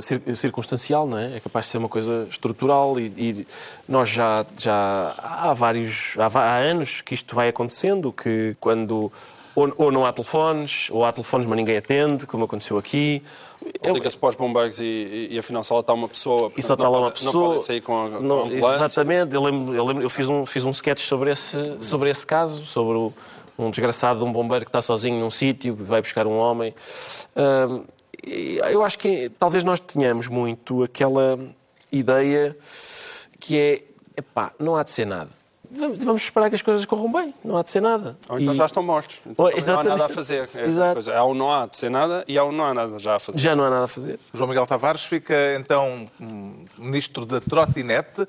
cir- 0.00 0.36
circunstancial, 0.36 1.04
não 1.04 1.18
é? 1.18 1.36
É 1.36 1.40
capaz 1.40 1.66
de 1.66 1.72
ser 1.72 1.78
uma 1.78 1.88
coisa 1.88 2.28
estrutural 2.30 2.98
e, 3.00 3.06
e 3.16 3.46
nós 3.88 4.08
já, 4.08 4.46
já 4.56 5.14
há 5.18 5.52
vários. 5.52 6.14
Há, 6.16 6.26
há 6.38 6.56
anos 6.58 7.00
que 7.00 7.14
isto 7.14 7.34
vai 7.34 7.48
acontecendo, 7.48 8.12
que 8.12 8.56
quando. 8.60 9.10
Ou, 9.58 9.72
ou 9.76 9.90
não 9.90 10.06
há 10.06 10.12
telefones, 10.12 10.88
ou 10.90 11.04
há 11.04 11.10
telefones, 11.12 11.46
mas 11.48 11.56
ninguém 11.56 11.76
atende, 11.76 12.26
como 12.26 12.44
aconteceu 12.44 12.78
aqui. 12.78 13.22
Liga-se 13.84 14.16
para 14.16 14.28
os 14.28 14.34
bombeiros 14.36 14.78
e, 14.78 15.28
e, 15.32 15.38
afinal 15.38 15.64
só 15.64 15.74
lá 15.74 15.80
está 15.80 15.92
uma 15.92 16.08
pessoa. 16.08 16.52
e 16.56 16.62
só 16.62 16.74
está 16.74 16.88
lá 16.88 16.98
uma 16.98 17.10
pode- 17.10 17.24
Não 17.24 17.32
pessoa. 17.32 17.48
podem 17.48 17.62
sair 17.62 17.80
com 17.80 18.06
a, 18.06 18.10
com 18.10 18.20
Não, 18.20 18.38
a 18.38 18.42
ambulância. 18.44 18.76
exatamente, 18.84 19.34
eu, 19.34 19.42
lembro, 19.42 19.74
eu, 19.74 19.84
lembro- 19.84 20.02
eu 20.04 20.10
fiz, 20.10 20.28
um, 20.28 20.46
fiz 20.46 20.64
um 20.64 20.70
sketch 20.70 21.00
sobre 21.02 21.32
esse, 21.32 21.56
sobre 21.80 22.08
esse 22.08 22.24
caso, 22.24 22.64
sobre 22.66 22.96
o- 22.96 23.12
um 23.58 23.68
desgraçado 23.70 24.20
de 24.20 24.24
um 24.24 24.32
bombeiro 24.32 24.64
que 24.64 24.68
está 24.68 24.80
sozinho 24.80 25.18
num 25.18 25.30
sítio 25.30 25.76
e 25.80 25.82
vai 25.82 26.00
buscar 26.00 26.24
um 26.28 26.36
homem. 26.38 26.72
Eu 28.70 28.84
acho 28.84 28.98
que 28.98 29.28
talvez 29.40 29.64
nós 29.64 29.80
tenhamos 29.80 30.28
muito 30.28 30.82
aquela 30.84 31.38
ideia 31.90 32.56
que 33.40 33.56
é, 33.58 33.82
epá, 34.16 34.52
não 34.58 34.76
há 34.76 34.82
de 34.84 34.90
ser 34.92 35.06
nada. 35.06 35.30
Vamos 35.70 36.22
esperar 36.22 36.48
que 36.48 36.54
as 36.54 36.62
coisas 36.62 36.84
corram 36.86 37.12
bem, 37.12 37.34
não 37.44 37.56
há 37.56 37.62
de 37.62 37.70
ser 37.70 37.80
nada. 37.82 38.16
Ou 38.28 38.38
então 38.40 38.54
E 38.54 38.56
já 38.56 38.66
estão 38.66 38.82
mortos. 38.82 39.18
Então 39.26 39.46
Oh, 39.46 39.50
não 39.50 39.78
há 39.78 39.84
nada 39.84 40.04
a 40.06 40.08
fazer. 40.08 40.48
É 40.54 40.64
Exato. 40.64 41.10
Há 41.10 41.22
ou 41.22 41.34
não 41.34 41.52
há 41.52 41.66
de 41.66 41.76
ser 41.76 41.90
nada 41.90 42.24
e 42.26 42.38
há 42.38 42.44
ou 42.44 42.52
não 42.52 42.64
há 42.64 42.72
nada 42.72 42.98
já 42.98 43.16
a 43.16 43.18
fazer. 43.18 43.38
Já 43.38 43.54
não 43.54 43.64
há 43.64 43.70
nada 43.70 43.84
a 43.84 43.88
fazer. 43.88 44.18
João 44.32 44.48
Miguel 44.48 44.66
Tavares 44.66 45.02
fica, 45.04 45.34
então, 45.58 46.08
ministro 46.78 47.26
da 47.26 47.40
trotinete. 47.40 48.26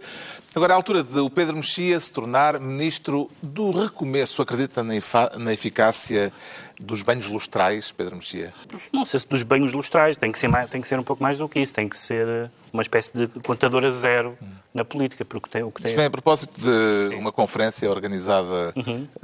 Agora 0.53 0.73
é 0.73 0.75
a 0.75 0.77
altura 0.77 1.03
de 1.03 1.19
o 1.19 1.29
Pedro 1.29 1.55
Mexia 1.55 1.99
se 1.99 2.11
tornar 2.11 2.59
ministro 2.59 3.29
do 3.41 3.71
recomeço. 3.71 4.41
Acredita 4.41 4.83
na 4.83 5.53
eficácia 5.53 6.33
dos 6.79 7.01
banhos 7.01 7.27
lustrais, 7.27 7.91
Pedro 7.91 8.15
Mexia? 8.15 8.53
Não 8.93 9.05
sei 9.05 9.19
se 9.19 9.27
dos 9.27 9.43
banhos 9.43 9.73
lustrais, 9.73 10.17
tem 10.17 10.31
que 10.31 10.39
ser, 10.39 10.47
mais, 10.47 10.69
tem 10.69 10.81
que 10.81 10.87
ser 10.87 10.97
um 10.97 11.03
pouco 11.03 11.21
mais 11.21 11.37
do 11.37 11.49
que 11.49 11.59
isso, 11.59 11.73
tem 11.73 11.89
que 11.89 11.97
ser 11.97 12.27
eh, 12.27 12.49
uma 12.71 12.81
espécie 12.81 13.13
de 13.13 13.27
contadora 13.41 13.91
zero 13.91 14.37
na 14.73 14.85
política, 14.85 15.25
porque 15.25 15.49
tem, 15.49 15.63
o 15.63 15.71
que 15.71 15.81
tem... 15.81 15.89
Isto 15.89 15.97
vem 15.97 16.05
a 16.05 16.09
propósito 16.09 16.59
de 16.59 17.15
uma 17.15 17.31
conferência 17.31 17.89
organizada 17.89 18.73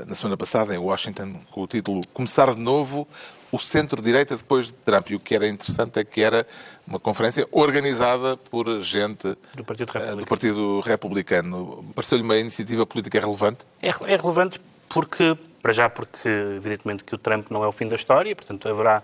na 0.06 0.16
semana 0.16 0.36
passada 0.36 0.76
em 0.76 0.78
Washington 0.78 1.34
com 1.50 1.62
o 1.62 1.68
título 1.68 2.02
Começar 2.14 2.54
de 2.54 2.60
Novo 2.60 3.08
o 3.56 3.60
Centro-Direita 3.60 4.36
depois 4.36 4.68
de 4.68 4.74
Trump. 4.74 5.10
E 5.10 5.16
o 5.16 5.20
que 5.20 5.36
era 5.36 5.48
interessante 5.48 6.00
é 6.00 6.04
que 6.04 6.22
era 6.22 6.46
uma 6.86 7.00
conferência 7.00 7.48
organizada 7.52 8.36
por 8.38 8.82
gente 8.82 9.36
Do 9.56 9.64
Partido 9.64 9.90
eh, 9.90 9.94
Republicano. 9.94 10.18
do 10.18 10.26
Partido 10.28 10.80
Republicano. 10.82 11.86
Pareceu-lhe 11.96 12.24
uma 12.24 12.38
iniciativa 12.38 12.86
política 12.86 13.20
relevante? 13.20 13.60
É, 13.82 13.90
é 13.90 14.16
relevante 14.16 14.60
porque, 14.90 15.38
para 15.66 15.74
já, 15.74 15.90
porque 15.90 16.30
evidentemente 16.30 17.04
que 17.04 17.16
o 17.16 17.18
Trump 17.18 17.50
não 17.50 17.64
é 17.64 17.68
o 17.68 17.72
fim 17.72 17.88
da 17.88 17.96
história, 17.96 18.36
portanto 18.36 18.70
haverá 18.70 19.02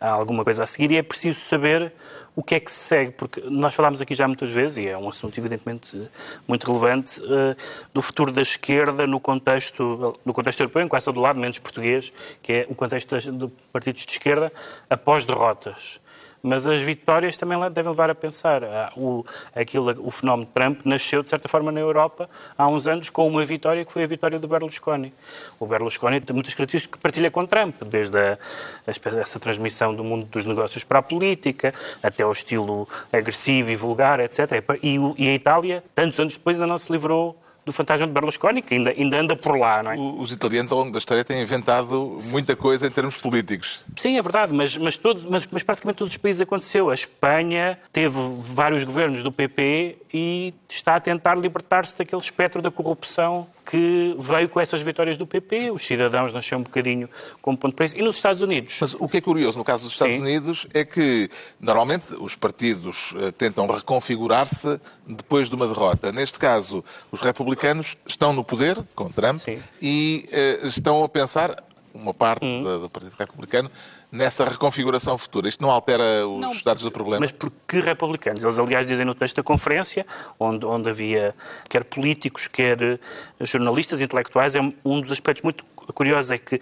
alguma 0.00 0.42
coisa 0.42 0.62
a 0.62 0.66
seguir 0.66 0.90
e 0.90 0.96
é 0.96 1.02
preciso 1.02 1.38
saber 1.38 1.92
o 2.34 2.42
que 2.42 2.54
é 2.54 2.60
que 2.60 2.72
se 2.72 2.78
segue, 2.78 3.12
porque 3.12 3.42
nós 3.42 3.74
falámos 3.74 4.00
aqui 4.00 4.14
já 4.14 4.26
muitas 4.26 4.48
vezes, 4.48 4.78
e 4.78 4.88
é 4.88 4.96
um 4.96 5.10
assunto 5.10 5.36
evidentemente 5.36 6.00
muito 6.46 6.66
relevante, 6.66 7.20
eh, 7.22 7.54
do 7.92 8.00
futuro 8.00 8.32
da 8.32 8.40
esquerda 8.40 9.06
no 9.06 9.20
contexto, 9.20 10.18
no 10.24 10.32
contexto 10.32 10.60
europeu, 10.60 10.80
em 10.80 10.88
quase 10.88 11.04
todo 11.04 11.20
lado, 11.20 11.38
menos 11.38 11.58
português, 11.58 12.10
que 12.42 12.52
é 12.54 12.66
o 12.70 12.74
contexto 12.74 13.14
de 13.20 13.48
partidos 13.70 14.06
de 14.06 14.12
esquerda 14.12 14.50
após 14.88 15.26
derrotas. 15.26 16.00
Mas 16.42 16.66
as 16.66 16.80
vitórias 16.80 17.36
também 17.36 17.58
devem 17.70 17.90
levar 17.90 18.10
a 18.10 18.14
pensar. 18.14 18.64
Ah, 18.64 18.92
o, 18.96 19.24
aquilo, 19.54 19.94
o 20.06 20.10
fenómeno 20.10 20.48
Trump 20.52 20.80
nasceu, 20.84 21.22
de 21.22 21.28
certa 21.28 21.48
forma, 21.48 21.72
na 21.72 21.80
Europa 21.80 22.28
há 22.56 22.66
uns 22.66 22.86
anos 22.86 23.10
com 23.10 23.26
uma 23.26 23.44
vitória 23.44 23.84
que 23.84 23.92
foi 23.92 24.04
a 24.04 24.06
vitória 24.06 24.38
do 24.38 24.48
Berlusconi. 24.48 25.12
O 25.58 25.66
Berlusconi 25.66 26.20
tem 26.20 26.34
muitas 26.34 26.54
características 26.54 26.96
que 26.96 27.02
partilha 27.02 27.30
com 27.30 27.46
Trump, 27.46 27.82
desde 27.84 28.18
a, 28.18 28.38
essa 28.86 29.38
transmissão 29.40 29.94
do 29.94 30.04
mundo 30.04 30.26
dos 30.26 30.46
negócios 30.46 30.84
para 30.84 31.00
a 31.00 31.02
política, 31.02 31.74
até 32.02 32.24
o 32.24 32.32
estilo 32.32 32.88
agressivo 33.12 33.70
e 33.70 33.76
vulgar, 33.76 34.20
etc. 34.20 34.40
E, 34.82 34.96
e 35.16 35.28
a 35.28 35.34
Itália, 35.34 35.82
tantos 35.94 36.18
anos 36.20 36.34
depois, 36.34 36.56
ainda 36.56 36.66
não 36.66 36.78
se 36.78 36.90
livrou 36.92 37.36
do 37.68 37.72
fantasma 37.72 38.06
de 38.06 38.12
Berlusconi, 38.12 38.62
que 38.62 38.74
ainda, 38.74 38.90
ainda 38.90 39.20
anda 39.20 39.36
por 39.36 39.58
lá, 39.58 39.82
não 39.82 39.92
é? 39.92 39.96
Os 39.96 40.32
italianos, 40.32 40.72
ao 40.72 40.78
longo 40.78 40.92
da 40.92 40.98
história, 40.98 41.24
têm 41.24 41.42
inventado 41.42 42.16
muita 42.30 42.56
coisa 42.56 42.86
em 42.86 42.90
termos 42.90 43.16
políticos. 43.16 43.80
Sim, 43.96 44.16
é 44.16 44.22
verdade, 44.22 44.52
mas, 44.52 44.76
mas, 44.76 44.96
todos, 44.96 45.24
mas, 45.24 45.46
mas 45.50 45.62
praticamente 45.62 45.98
todos 45.98 46.12
os 46.12 46.16
países 46.16 46.40
aconteceu. 46.40 46.90
A 46.90 46.94
Espanha 46.94 47.78
teve 47.92 48.16
vários 48.40 48.82
governos 48.82 49.22
do 49.22 49.30
PP 49.30 49.98
e 50.12 50.54
está 50.68 50.96
a 50.96 51.00
tentar 51.00 51.36
libertar-se 51.36 51.96
daquele 51.96 52.22
espectro 52.22 52.62
da 52.62 52.70
corrupção 52.70 53.46
que 53.68 54.16
veio 54.18 54.48
com 54.48 54.58
essas 54.58 54.80
vitórias 54.80 55.18
do 55.18 55.26
PP. 55.26 55.70
Os 55.70 55.84
cidadãos 55.84 56.32
nasceram 56.32 56.60
um 56.60 56.64
bocadinho 56.64 57.08
como 57.42 57.56
ponto 57.58 57.72
de 57.72 57.76
preço. 57.76 57.98
E 57.98 58.02
nos 58.02 58.16
Estados 58.16 58.40
Unidos? 58.40 58.78
Mas 58.80 58.94
o 58.94 59.06
que 59.06 59.18
é 59.18 59.20
curioso 59.20 59.58
no 59.58 59.64
caso 59.64 59.84
dos 59.84 59.92
Estados 59.92 60.14
Sim. 60.14 60.22
Unidos 60.22 60.66
é 60.72 60.86
que, 60.86 61.28
normalmente, 61.60 62.14
os 62.18 62.34
partidos 62.34 63.14
eh, 63.18 63.30
tentam 63.32 63.66
reconfigurar-se 63.66 64.80
depois 65.06 65.50
de 65.50 65.54
uma 65.54 65.66
derrota. 65.66 66.10
Neste 66.10 66.38
caso, 66.38 66.82
os 67.12 67.20
republicanos 67.20 67.94
estão 68.06 68.32
no 68.32 68.42
poder, 68.42 68.78
com 68.94 69.10
Trump, 69.10 69.38
Sim. 69.40 69.58
e 69.82 70.28
uh, 70.62 70.66
estão 70.66 71.04
a 71.04 71.08
pensar, 71.08 71.62
uma 71.92 72.14
parte 72.14 72.44
hum. 72.44 72.62
do 72.62 72.88
Partido 72.88 73.14
Republicano, 73.18 73.70
nessa 74.10 74.44
reconfiguração 74.44 75.18
futura. 75.18 75.48
Isto 75.48 75.62
não 75.62 75.70
altera 75.70 76.26
os 76.26 76.40
não, 76.40 76.52
estados 76.52 76.82
do 76.82 76.90
problema? 76.90 77.20
Mas 77.20 77.32
por 77.32 77.52
que 77.66 77.80
republicanos? 77.80 78.42
Eles, 78.42 78.58
aliás, 78.58 78.86
dizem 78.86 79.04
no 79.04 79.14
texto 79.14 79.36
da 79.36 79.42
conferência, 79.42 80.06
onde, 80.38 80.64
onde 80.64 80.88
havia 80.88 81.34
quer 81.68 81.84
políticos, 81.84 82.48
quer 82.48 82.82
eh, 82.82 82.98
jornalistas, 83.40 84.00
intelectuais, 84.00 84.54
é 84.56 84.60
um 84.60 85.00
dos 85.00 85.12
aspectos 85.12 85.42
muito 85.42 85.64
curiosos 85.92 86.32
é 86.32 86.38
que 86.38 86.60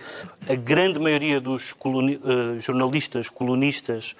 a 0.48 0.54
grande 0.54 0.98
maioria 0.98 1.40
dos 1.40 1.72
coluni 1.72 2.16
uh, 2.16 2.60
jornalistas, 2.60 3.28
colunistas 3.28 4.14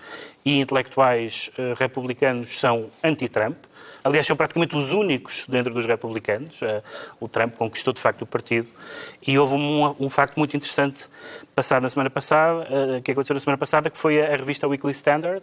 e 0.45 0.61
intelectuais 0.61 1.51
uh, 1.59 1.75
republicanos 1.79 2.59
são 2.59 2.91
anti-Trump. 3.03 3.57
Aliás, 4.07 4.25
são 4.25 4.37
praticamente 4.37 4.77
os 4.77 4.93
únicos 4.93 5.45
dentro 5.49 5.75
dos 5.75 5.85
republicanos. 5.85 6.63
Uh, 6.63 6.81
o 7.19 7.27
Trump 7.27 7.57
conquistou, 7.57 7.93
de 7.93 8.01
facto, 8.01 8.23
o 8.23 8.27
partido. 8.27 8.69
E 9.27 9.37
houve 9.37 9.55
um, 9.57 9.97
um 9.99 10.09
facto 10.09 10.37
muito 10.37 10.57
interessante 10.57 11.09
passado 11.57 11.83
na 11.83 11.89
semana 11.89 12.09
passada, 12.09 12.69
uh, 12.71 13.03
que 13.03 13.11
aconteceu 13.11 13.35
na 13.35 13.41
semana 13.41 13.59
passada, 13.59 13.91
que 13.91 13.99
foi 13.99 14.23
a, 14.23 14.37
revista 14.37 14.69
Weekly 14.69 14.93
Standard, 14.93 15.43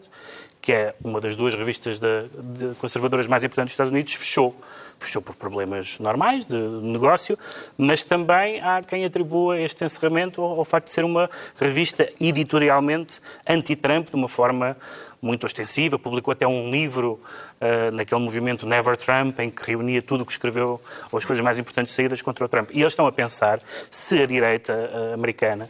que 0.61 0.71
é 0.71 0.95
uma 1.03 1.19
das 1.19 1.35
duas 1.35 1.53
revistas 1.53 1.99
de, 1.99 2.29
de 2.41 2.73
conservadoras 2.75 3.27
mais 3.27 3.43
importantes 3.43 3.71
dos 3.71 3.73
Estados 3.73 3.91
Unidos, 3.91 4.13
fechou 4.13 4.55
fechou 4.97 5.21
por 5.21 5.35
problemas 5.35 5.99
normais 5.99 6.47
de 6.47 6.55
negócio, 6.55 7.37
mas 7.77 8.05
também 8.05 8.61
há 8.61 8.81
quem 8.81 9.03
atribua 9.03 9.59
este 9.59 9.83
encerramento 9.83 10.41
ao, 10.41 10.59
ao 10.59 10.63
facto 10.63 10.85
de 10.85 10.91
ser 10.91 11.03
uma 11.03 11.29
revista 11.59 12.09
editorialmente 12.21 13.19
anti-Trump, 13.45 14.09
de 14.09 14.15
uma 14.15 14.29
forma 14.29 14.77
muito 15.23 15.45
ostensiva, 15.45 15.97
publicou 15.97 16.33
até 16.33 16.45
um 16.45 16.69
livro 16.69 17.19
uh, 17.61 17.91
naquele 17.91 18.19
movimento 18.19 18.67
Never 18.67 18.97
Trump, 18.97 19.39
em 19.39 19.49
que 19.49 19.65
reunia 19.65 20.01
tudo 20.01 20.21
o 20.21 20.25
que 20.25 20.33
escreveu, 20.33 20.81
ou 21.11 21.17
as 21.17 21.23
coisas 21.23 21.43
mais 21.43 21.57
importantes 21.57 21.93
saídas 21.93 22.21
contra 22.21 22.45
o 22.45 22.49
Trump. 22.49 22.69
E 22.71 22.81
eles 22.81 22.91
estão 22.91 23.07
a 23.07 23.11
pensar 23.11 23.61
se 23.89 24.21
a 24.21 24.25
direita 24.25 24.73
uh, 24.73 25.13
americana 25.13 25.69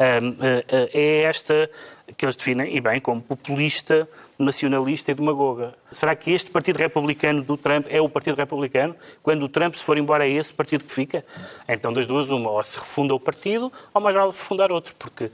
uh, 0.00 0.44
é 0.92 1.22
esta 1.22 1.70
que 2.16 2.24
eles 2.24 2.36
definem, 2.36 2.74
e 2.74 2.80
bem, 2.80 2.98
como 3.00 3.20
populista, 3.20 4.08
nacionalista 4.38 5.10
e 5.10 5.14
demagoga. 5.14 5.74
Será 5.92 6.14
que 6.14 6.30
este 6.30 6.50
Partido 6.50 6.78
Republicano 6.78 7.42
do 7.42 7.56
Trump 7.56 7.86
é 7.88 8.00
o 8.00 8.08
Partido 8.08 8.36
Republicano? 8.36 8.94
Quando 9.22 9.42
o 9.44 9.48
Trump 9.48 9.74
se 9.74 9.82
for 9.82 9.96
embora, 9.96 10.26
é 10.26 10.30
esse 10.30 10.52
partido 10.52 10.84
que 10.84 10.92
fica? 10.92 11.24
Então, 11.68 11.92
das 11.92 12.06
duas, 12.06 12.30
uma, 12.30 12.50
ou 12.50 12.62
se 12.62 12.78
refunda 12.78 13.14
o 13.14 13.20
partido, 13.20 13.72
ou 13.94 14.00
mais 14.00 14.14
vale 14.14 14.32
fundar 14.32 14.70
outro, 14.70 14.94
porque 14.98 15.30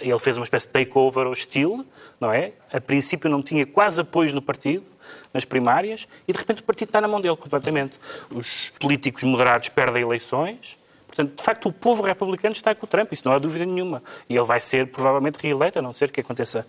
ele 0.00 0.18
fez 0.18 0.36
uma 0.36 0.44
espécie 0.44 0.66
de 0.66 0.72
takeover 0.72 1.26
hostil, 1.26 1.86
não 2.20 2.32
é? 2.32 2.52
A 2.72 2.80
princípio 2.80 3.30
não 3.30 3.42
tinha 3.42 3.64
quase 3.64 4.00
apoio 4.00 4.34
no 4.34 4.42
partido, 4.42 4.84
nas 5.32 5.44
primárias, 5.44 6.06
e 6.26 6.32
de 6.32 6.38
repente 6.38 6.60
o 6.60 6.64
partido 6.64 6.88
está 6.88 7.00
na 7.00 7.08
mão 7.08 7.20
dele 7.20 7.36
completamente. 7.36 7.98
Os 8.30 8.72
políticos 8.78 9.22
moderados 9.22 9.68
perdem 9.68 10.02
eleições, 10.02 10.76
Portanto, 11.18 11.36
de 11.36 11.42
facto, 11.42 11.68
o 11.68 11.72
povo 11.72 12.00
republicano 12.04 12.52
está 12.52 12.72
com 12.76 12.86
o 12.86 12.88
Trump, 12.88 13.12
isso 13.12 13.26
não 13.26 13.34
há 13.34 13.40
dúvida 13.40 13.66
nenhuma. 13.66 14.00
E 14.28 14.36
ele 14.36 14.44
vai 14.44 14.60
ser 14.60 14.86
provavelmente 14.86 15.36
reeleito, 15.42 15.76
a 15.76 15.82
não 15.82 15.92
ser 15.92 16.12
que 16.12 16.20
aconteça 16.20 16.64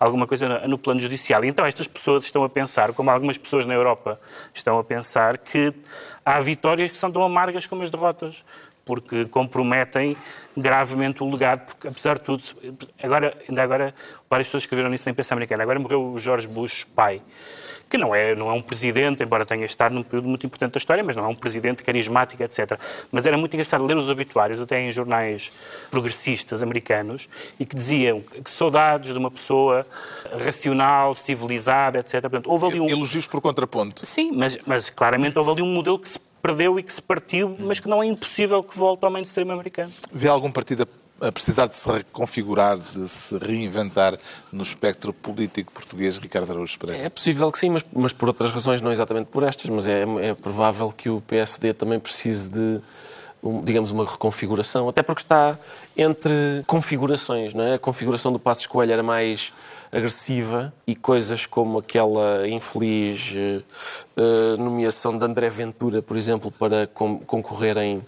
alguma 0.00 0.26
coisa 0.26 0.66
no 0.66 0.78
plano 0.78 0.98
judicial. 0.98 1.44
Então 1.44 1.66
estas 1.66 1.86
pessoas 1.86 2.24
estão 2.24 2.42
a 2.44 2.48
pensar, 2.48 2.94
como 2.94 3.10
algumas 3.10 3.36
pessoas 3.36 3.66
na 3.66 3.74
Europa 3.74 4.18
estão 4.54 4.78
a 4.78 4.84
pensar, 4.84 5.36
que 5.36 5.74
há 6.24 6.40
vitórias 6.40 6.90
que 6.90 6.96
são 6.96 7.12
tão 7.12 7.22
amargas 7.22 7.66
como 7.66 7.82
as 7.82 7.90
derrotas 7.90 8.42
porque 8.86 9.26
comprometem 9.26 10.16
gravemente 10.56 11.22
o 11.22 11.30
legado, 11.30 11.66
porque 11.66 11.88
apesar 11.88 12.18
de 12.18 12.24
tudo, 12.24 12.42
agora, 13.02 13.34
ainda 13.48 13.62
agora, 13.62 13.94
várias 14.28 14.48
pessoas 14.48 14.62
escreveram 14.62 14.90
nisso 14.90 15.06
na 15.06 15.12
imprensa 15.12 15.34
americana, 15.34 15.62
agora 15.62 15.78
morreu 15.78 16.12
o 16.12 16.18
George 16.18 16.46
Bush 16.46 16.84
pai, 16.84 17.22
que 17.94 17.98
não 17.98 18.12
é, 18.12 18.34
não 18.34 18.50
é 18.50 18.52
um 18.52 18.60
presidente, 18.60 19.22
embora 19.22 19.46
tenha 19.46 19.64
estado 19.64 19.94
num 19.94 20.02
período 20.02 20.26
muito 20.28 20.44
importante 20.44 20.72
da 20.72 20.78
história, 20.78 21.04
mas 21.04 21.14
não 21.14 21.26
é 21.26 21.28
um 21.28 21.34
presidente 21.34 21.84
carismático, 21.84 22.42
etc. 22.42 22.76
Mas 23.12 23.24
era 23.24 23.38
muito 23.38 23.54
engraçado 23.54 23.86
ler 23.86 23.96
os 23.96 24.08
obituários, 24.08 24.60
até 24.60 24.80
em 24.80 24.90
jornais 24.90 25.52
progressistas 25.92 26.60
americanos, 26.60 27.28
e 27.58 27.64
que 27.64 27.76
diziam 27.76 28.20
que 28.20 28.50
saudades 28.50 29.12
de 29.12 29.18
uma 29.18 29.30
pessoa 29.30 29.86
racional, 30.44 31.14
civilizada, 31.14 32.00
etc. 32.00 32.22
Portanto, 32.22 32.50
houve 32.50 32.66
ali 32.66 32.80
um... 32.80 32.88
Elogios 32.88 33.28
por 33.28 33.40
contraponto. 33.40 34.04
Sim, 34.04 34.32
mas, 34.32 34.58
mas 34.66 34.90
claramente 34.90 35.38
houve 35.38 35.52
ali 35.52 35.62
um 35.62 35.72
modelo 35.72 35.96
que 35.96 36.08
se 36.08 36.18
perdeu 36.42 36.76
e 36.80 36.82
que 36.82 36.92
se 36.92 37.00
partiu, 37.00 37.54
mas 37.60 37.78
que 37.78 37.88
não 37.88 38.02
é 38.02 38.06
impossível 38.06 38.60
que 38.60 38.76
volte 38.76 39.04
ao 39.04 39.10
mainstream 39.10 39.52
americano. 39.52 39.92
Vê 40.12 40.26
algum 40.26 40.50
partido 40.50 40.82
a 40.82 41.03
precisar 41.32 41.66
de 41.66 41.76
se 41.76 41.90
reconfigurar, 41.90 42.78
de 42.78 43.08
se 43.08 43.36
reinventar 43.38 44.16
no 44.52 44.62
espectro 44.62 45.12
político 45.12 45.72
português, 45.72 46.18
Ricardo 46.18 46.50
Araújo 46.50 46.78
Pereira? 46.78 47.04
É 47.04 47.08
possível 47.08 47.50
que 47.50 47.58
sim, 47.58 47.70
mas, 47.70 47.84
mas 47.92 48.12
por 48.12 48.28
outras 48.28 48.50
razões, 48.50 48.80
não 48.80 48.92
exatamente 48.92 49.26
por 49.26 49.42
estas, 49.42 49.70
mas 49.70 49.86
é, 49.86 50.04
é 50.20 50.34
provável 50.34 50.90
que 50.90 51.08
o 51.08 51.20
PSD 51.20 51.74
também 51.74 51.98
precise 51.98 52.50
de 52.50 52.80
digamos, 53.62 53.90
uma 53.90 54.06
reconfiguração, 54.06 54.88
até 54.88 55.02
porque 55.02 55.20
está 55.20 55.58
entre 55.96 56.64
configurações, 56.66 57.52
não 57.52 57.62
é? 57.62 57.74
A 57.74 57.78
configuração 57.78 58.32
do 58.32 58.38
Passos 58.38 58.66
Coelho 58.66 58.92
era 58.92 59.02
mais 59.02 59.52
agressiva 59.92 60.72
e 60.86 60.96
coisas 60.96 61.46
como 61.46 61.78
aquela 61.78 62.48
infeliz 62.48 63.34
uh, 64.16 64.56
nomeação 64.56 65.16
de 65.16 65.24
André 65.24 65.48
Ventura, 65.50 66.00
por 66.00 66.16
exemplo, 66.16 66.50
para 66.50 66.86
concorrer 66.86 67.76
em, 67.78 68.02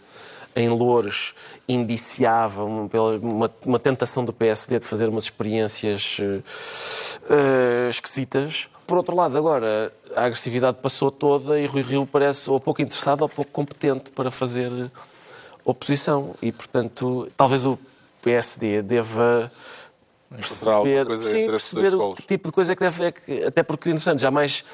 em 0.57 0.71
Louros 0.71 1.35
indiciava 1.69 2.65
uma, 2.65 3.51
uma, 3.65 3.79
tentação 3.79 4.25
do 4.25 4.33
PSD 4.33 4.79
de 4.81 4.87
fazer 4.87 5.07
umas 5.07 5.25
experiências 5.25 6.17
uh, 6.19 7.91
esquisitas. 7.91 8.67
Por 8.87 8.97
outro 8.97 9.15
lado, 9.15 9.37
agora 9.37 9.93
a 10.17 10.25
agressividade 10.25 10.79
passou 10.81 11.11
toda 11.11 11.61
e 11.61 11.67
Rui 11.67 11.83
Rio 11.83 12.07
parece 12.07 12.49
ou 12.49 12.59
pouco 12.59 12.81
interessado 12.81 13.21
ou 13.21 13.29
pouco 13.29 13.51
competente 13.51 14.11
para 14.11 14.31
fazer 14.31 14.71
oposição. 15.63 16.35
E, 16.41 16.51
portanto, 16.51 17.29
talvez 17.37 17.67
o 17.67 17.79
PSD 18.23 18.81
deva 18.81 19.53
perceber, 20.35 21.07
sim, 21.23 21.47
perceber 21.47 21.95
o 21.95 22.15
tipo 22.15 22.49
de 22.49 22.53
coisa 22.53 22.75
que 22.75 22.81
deve... 22.81 23.05
É 23.05 23.13
que, 23.13 23.45
até 23.45 23.63
porque, 23.63 23.91
interessante, 23.91 24.23
jamais... 24.23 24.65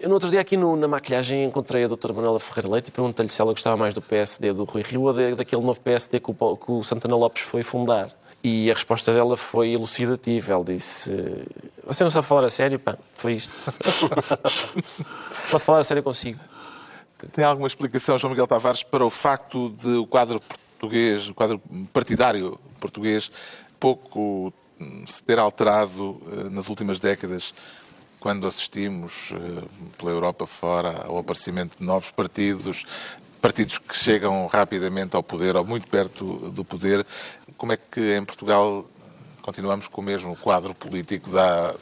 Eu, 0.00 0.08
no 0.08 0.14
outro 0.14 0.30
dia, 0.30 0.40
aqui 0.40 0.56
no, 0.56 0.76
na 0.76 0.88
maquilhagem, 0.88 1.44
encontrei 1.44 1.84
a 1.84 1.86
doutora 1.86 2.14
Manuela 2.14 2.40
Ferreira 2.40 2.70
Leite 2.70 2.88
e 2.88 2.90
perguntei-lhe 2.90 3.30
se 3.30 3.38
ela 3.38 3.52
gostava 3.52 3.76
mais 3.76 3.92
do 3.92 4.00
PSD 4.00 4.50
do 4.50 4.64
Rui 4.64 4.80
Rio 4.80 5.02
ou 5.02 5.12
de, 5.12 5.34
daquele 5.34 5.60
novo 5.60 5.78
PSD 5.78 6.18
que 6.18 6.30
o, 6.30 6.56
que 6.56 6.72
o 6.72 6.82
Santana 6.82 7.14
Lopes 7.14 7.42
foi 7.42 7.62
fundar. 7.62 8.10
E 8.42 8.70
a 8.70 8.74
resposta 8.74 9.12
dela 9.12 9.36
foi 9.36 9.72
elucidativa. 9.72 10.54
Ela 10.54 10.64
disse: 10.64 11.14
Você 11.84 12.02
não 12.02 12.10
sabe 12.10 12.26
falar 12.26 12.46
a 12.46 12.50
sério? 12.50 12.78
Pá, 12.78 12.96
foi 13.14 13.34
isto. 13.34 13.52
Pode 15.52 15.62
falar 15.62 15.80
a 15.80 15.84
sério 15.84 16.02
consigo. 16.02 16.40
Tem 17.34 17.44
alguma 17.44 17.66
explicação, 17.68 18.16
João 18.16 18.30
Miguel 18.30 18.46
Tavares, 18.46 18.82
para 18.82 19.04
o 19.04 19.10
facto 19.10 19.68
de 19.68 19.96
o 19.96 20.06
quadro 20.06 20.40
português, 20.78 21.28
o 21.28 21.34
quadro 21.34 21.60
partidário 21.92 22.58
português, 22.80 23.30
pouco 23.78 24.50
se 25.06 25.22
ter 25.22 25.38
alterado 25.38 26.20
eh, 26.32 26.50
nas 26.50 26.68
últimas 26.68 26.98
décadas, 26.98 27.52
quando 28.20 28.46
assistimos 28.46 29.32
eh, 29.32 29.64
pela 29.98 30.12
Europa 30.12 30.46
fora 30.46 31.04
ao 31.06 31.18
aparecimento 31.18 31.78
de 31.78 31.84
novos 31.84 32.10
partidos, 32.12 32.84
partidos 33.40 33.78
que 33.78 33.96
chegam 33.96 34.46
rapidamente 34.46 35.16
ao 35.16 35.22
poder, 35.22 35.56
ou 35.56 35.64
muito 35.64 35.88
perto 35.88 36.50
do 36.50 36.62
poder. 36.62 37.04
Como 37.56 37.72
é 37.72 37.78
que 37.78 38.16
em 38.16 38.24
Portugal 38.24 38.86
continuamos 39.40 39.88
com 39.88 40.02
o 40.02 40.04
mesmo 40.04 40.36
quadro 40.36 40.74
político 40.74 41.30
da 41.30 41.74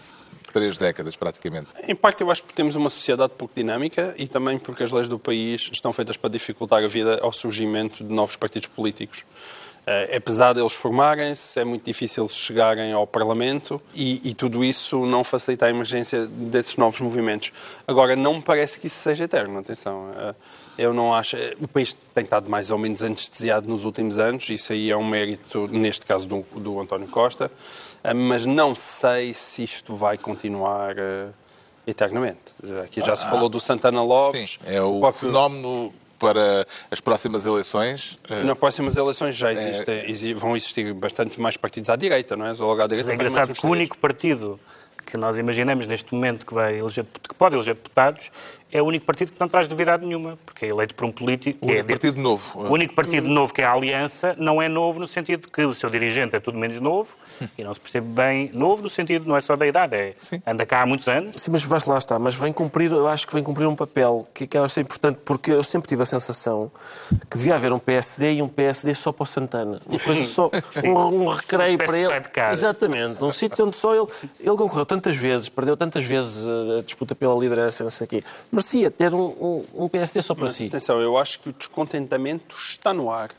três 0.52 0.78
décadas, 0.78 1.16
praticamente? 1.16 1.68
Em 1.86 1.94
parte, 1.94 2.22
eu 2.22 2.30
acho 2.30 2.42
que 2.42 2.54
temos 2.54 2.74
uma 2.74 2.88
sociedade 2.88 3.34
pouco 3.36 3.54
dinâmica 3.54 4.14
e 4.16 4.26
também 4.26 4.58
porque 4.58 4.82
as 4.82 4.90
leis 4.90 5.06
do 5.06 5.18
país 5.18 5.68
estão 5.72 5.92
feitas 5.92 6.16
para 6.16 6.30
dificultar 6.30 6.82
a 6.82 6.86
vida 6.86 7.18
ao 7.20 7.32
surgimento 7.32 8.02
de 8.02 8.12
novos 8.12 8.36
partidos 8.36 8.68
políticos. 8.68 9.24
Eh, 9.90 10.16
apesar 10.18 10.52
deles 10.52 10.74
formarem-se, 10.74 11.58
é 11.58 11.64
muito 11.64 11.82
difícil 11.82 12.28
chegarem 12.28 12.92
ao 12.92 13.06
Parlamento 13.06 13.80
e, 13.94 14.20
e, 14.22 14.34
tudo 14.34 14.62
isso 14.62 15.06
não 15.06 15.24
facilita 15.24 15.64
a 15.64 15.70
emergência 15.70 16.26
desses 16.26 16.76
novos 16.76 17.00
movimentos. 17.00 17.50
Agora, 17.86 18.14
não 18.14 18.34
me 18.34 18.42
parece 18.42 18.78
que 18.78 18.86
isso 18.86 18.96
seja 18.96 19.24
eterno, 19.24 19.58
atenção. 19.58 20.10
Eh, 20.14 20.34
eu 20.76 20.92
não 20.92 21.14
acho. 21.14 21.38
O 21.58 21.66
país 21.66 21.96
tem 22.14 22.22
estado 22.22 22.50
mais 22.50 22.70
ou 22.70 22.76
menos 22.76 23.02
anestesiado 23.02 23.66
nos 23.66 23.86
últimos 23.86 24.18
anos, 24.18 24.46
isso 24.50 24.74
aí 24.74 24.90
é 24.90 24.96
um 24.96 25.06
mérito, 25.06 25.66
neste 25.68 26.04
caso, 26.04 26.28
do, 26.28 26.44
do 26.56 26.78
António 26.78 27.08
Costa, 27.08 27.50
eh, 28.04 28.12
mas 28.12 28.44
não 28.44 28.74
sei 28.74 29.32
se 29.32 29.62
isto 29.62 29.96
vai 29.96 30.18
continuar 30.18 30.96
eternamente. 31.86 32.52
Aqui 32.84 33.00
já 33.00 33.16
se 33.16 33.24
ah, 33.24 33.30
falou 33.30 33.48
do 33.48 33.58
Santana 33.58 34.02
Lopes. 34.02 34.58
Sim, 34.62 34.66
é 34.66 34.82
o 34.82 35.00
próprio... 35.00 35.28
fenómeno 35.28 35.94
para 36.18 36.66
as 36.90 37.00
próximas 37.00 37.46
eleições? 37.46 38.18
Eh, 38.28 38.42
Nas 38.42 38.58
próximas 38.58 38.96
eleições 38.96 39.36
já 39.36 39.52
existe, 39.52 40.30
é... 40.30 40.34
vão 40.34 40.56
existir 40.56 40.92
bastante 40.92 41.40
mais 41.40 41.56
partidos 41.56 41.90
à 41.90 41.96
direita, 41.96 42.36
não 42.36 42.46
é? 42.46 42.52
Logo 42.52 42.82
à 42.82 42.86
direita, 42.86 43.10
é 43.10 43.14
engraçado 43.14 43.54
que 43.54 43.66
o 43.66 43.70
único 43.70 43.96
partido 43.98 44.58
que 45.06 45.16
nós 45.16 45.38
imaginamos 45.38 45.86
neste 45.86 46.14
momento 46.14 46.44
que, 46.44 46.52
vai 46.52 46.78
eleger, 46.78 47.04
que 47.04 47.34
pode 47.34 47.54
eleger 47.54 47.74
deputados 47.74 48.30
é 48.70 48.82
o 48.82 48.84
único 48.84 49.06
partido 49.06 49.32
que 49.32 49.40
não 49.40 49.48
traz 49.48 49.66
novidade 49.66 50.04
nenhuma, 50.04 50.38
porque 50.44 50.66
é 50.66 50.68
eleito 50.68 50.94
por 50.94 51.06
um 51.06 51.12
político. 51.12 51.64
O 51.64 51.68
único 51.68 51.80
é 51.80 51.82
partido 51.82 52.20
novo. 52.20 52.58
O 52.58 52.72
único 52.72 52.94
partido 52.94 53.28
novo 53.28 53.52
que 53.52 53.62
é 53.62 53.64
a 53.64 53.72
Aliança 53.72 54.34
não 54.38 54.60
é 54.60 54.68
novo 54.68 55.00
no 55.00 55.06
sentido 55.06 55.48
que 55.48 55.62
o 55.64 55.74
seu 55.74 55.88
dirigente 55.88 56.36
é 56.36 56.40
tudo 56.40 56.58
menos 56.58 56.78
novo 56.80 57.16
e 57.56 57.64
não 57.64 57.72
se 57.72 57.80
percebe 57.80 58.06
bem. 58.08 58.50
Novo 58.52 58.82
no 58.82 58.90
sentido 58.90 59.26
não 59.26 59.36
é 59.36 59.40
só 59.40 59.56
da 59.56 59.66
idade, 59.66 59.94
é 59.94 60.14
Sim. 60.16 60.42
anda 60.46 60.66
cá 60.66 60.82
há 60.82 60.86
muitos 60.86 61.08
anos. 61.08 61.40
Sim, 61.40 61.50
mas 61.52 61.64
vai 61.64 61.80
lá 61.86 61.98
está, 61.98 62.18
mas 62.18 62.34
vem 62.34 62.52
cumprir, 62.52 62.90
eu 62.90 63.08
acho 63.08 63.26
que 63.26 63.32
vem 63.32 63.42
cumprir 63.42 63.66
um 63.66 63.76
papel 63.76 64.26
que, 64.34 64.46
que 64.46 64.58
é 64.58 64.60
importante, 64.80 65.18
porque 65.24 65.52
eu 65.52 65.62
sempre 65.62 65.88
tive 65.88 66.02
a 66.02 66.06
sensação 66.06 66.70
que 67.30 67.38
devia 67.38 67.54
haver 67.54 67.72
um 67.72 67.78
PSD 67.78 68.34
e 68.34 68.42
um 68.42 68.48
PSD 68.48 68.94
só 68.94 69.12
para 69.12 69.22
o 69.22 69.26
Santana. 69.26 69.80
Uma 69.86 69.98
coisa 69.98 70.24
só, 70.24 70.50
um, 70.84 71.22
um 71.22 71.28
recreio 71.28 71.78
para 71.78 71.98
ele. 71.98 72.12
Exatamente, 72.52 73.24
um 73.24 73.32
sítio 73.32 73.66
onde 73.66 73.76
só 73.76 73.94
ele, 73.94 74.06
ele 74.40 74.56
concorreu 74.56 74.84
tantas 74.84 75.16
vezes, 75.16 75.48
perdeu 75.48 75.76
tantas 75.76 76.04
vezes 76.04 76.44
a 76.46 76.82
disputa 76.82 77.14
pela 77.14 77.38
liderança, 77.38 77.82
não 77.82 77.90
sei 77.90 78.04
o 78.04 78.08
quê 78.08 78.24
merecia 78.58 78.90
ter 78.90 79.14
um, 79.14 79.26
um, 79.26 79.84
um 79.84 79.88
PSD 79.88 80.20
só 80.20 80.34
para 80.34 80.44
Mas, 80.44 80.56
si. 80.56 80.66
Atenção, 80.66 81.00
eu 81.00 81.16
acho 81.16 81.38
que 81.38 81.48
o 81.48 81.52
descontentamento 81.52 82.54
está 82.56 82.92
no 82.92 83.10
ar. 83.10 83.30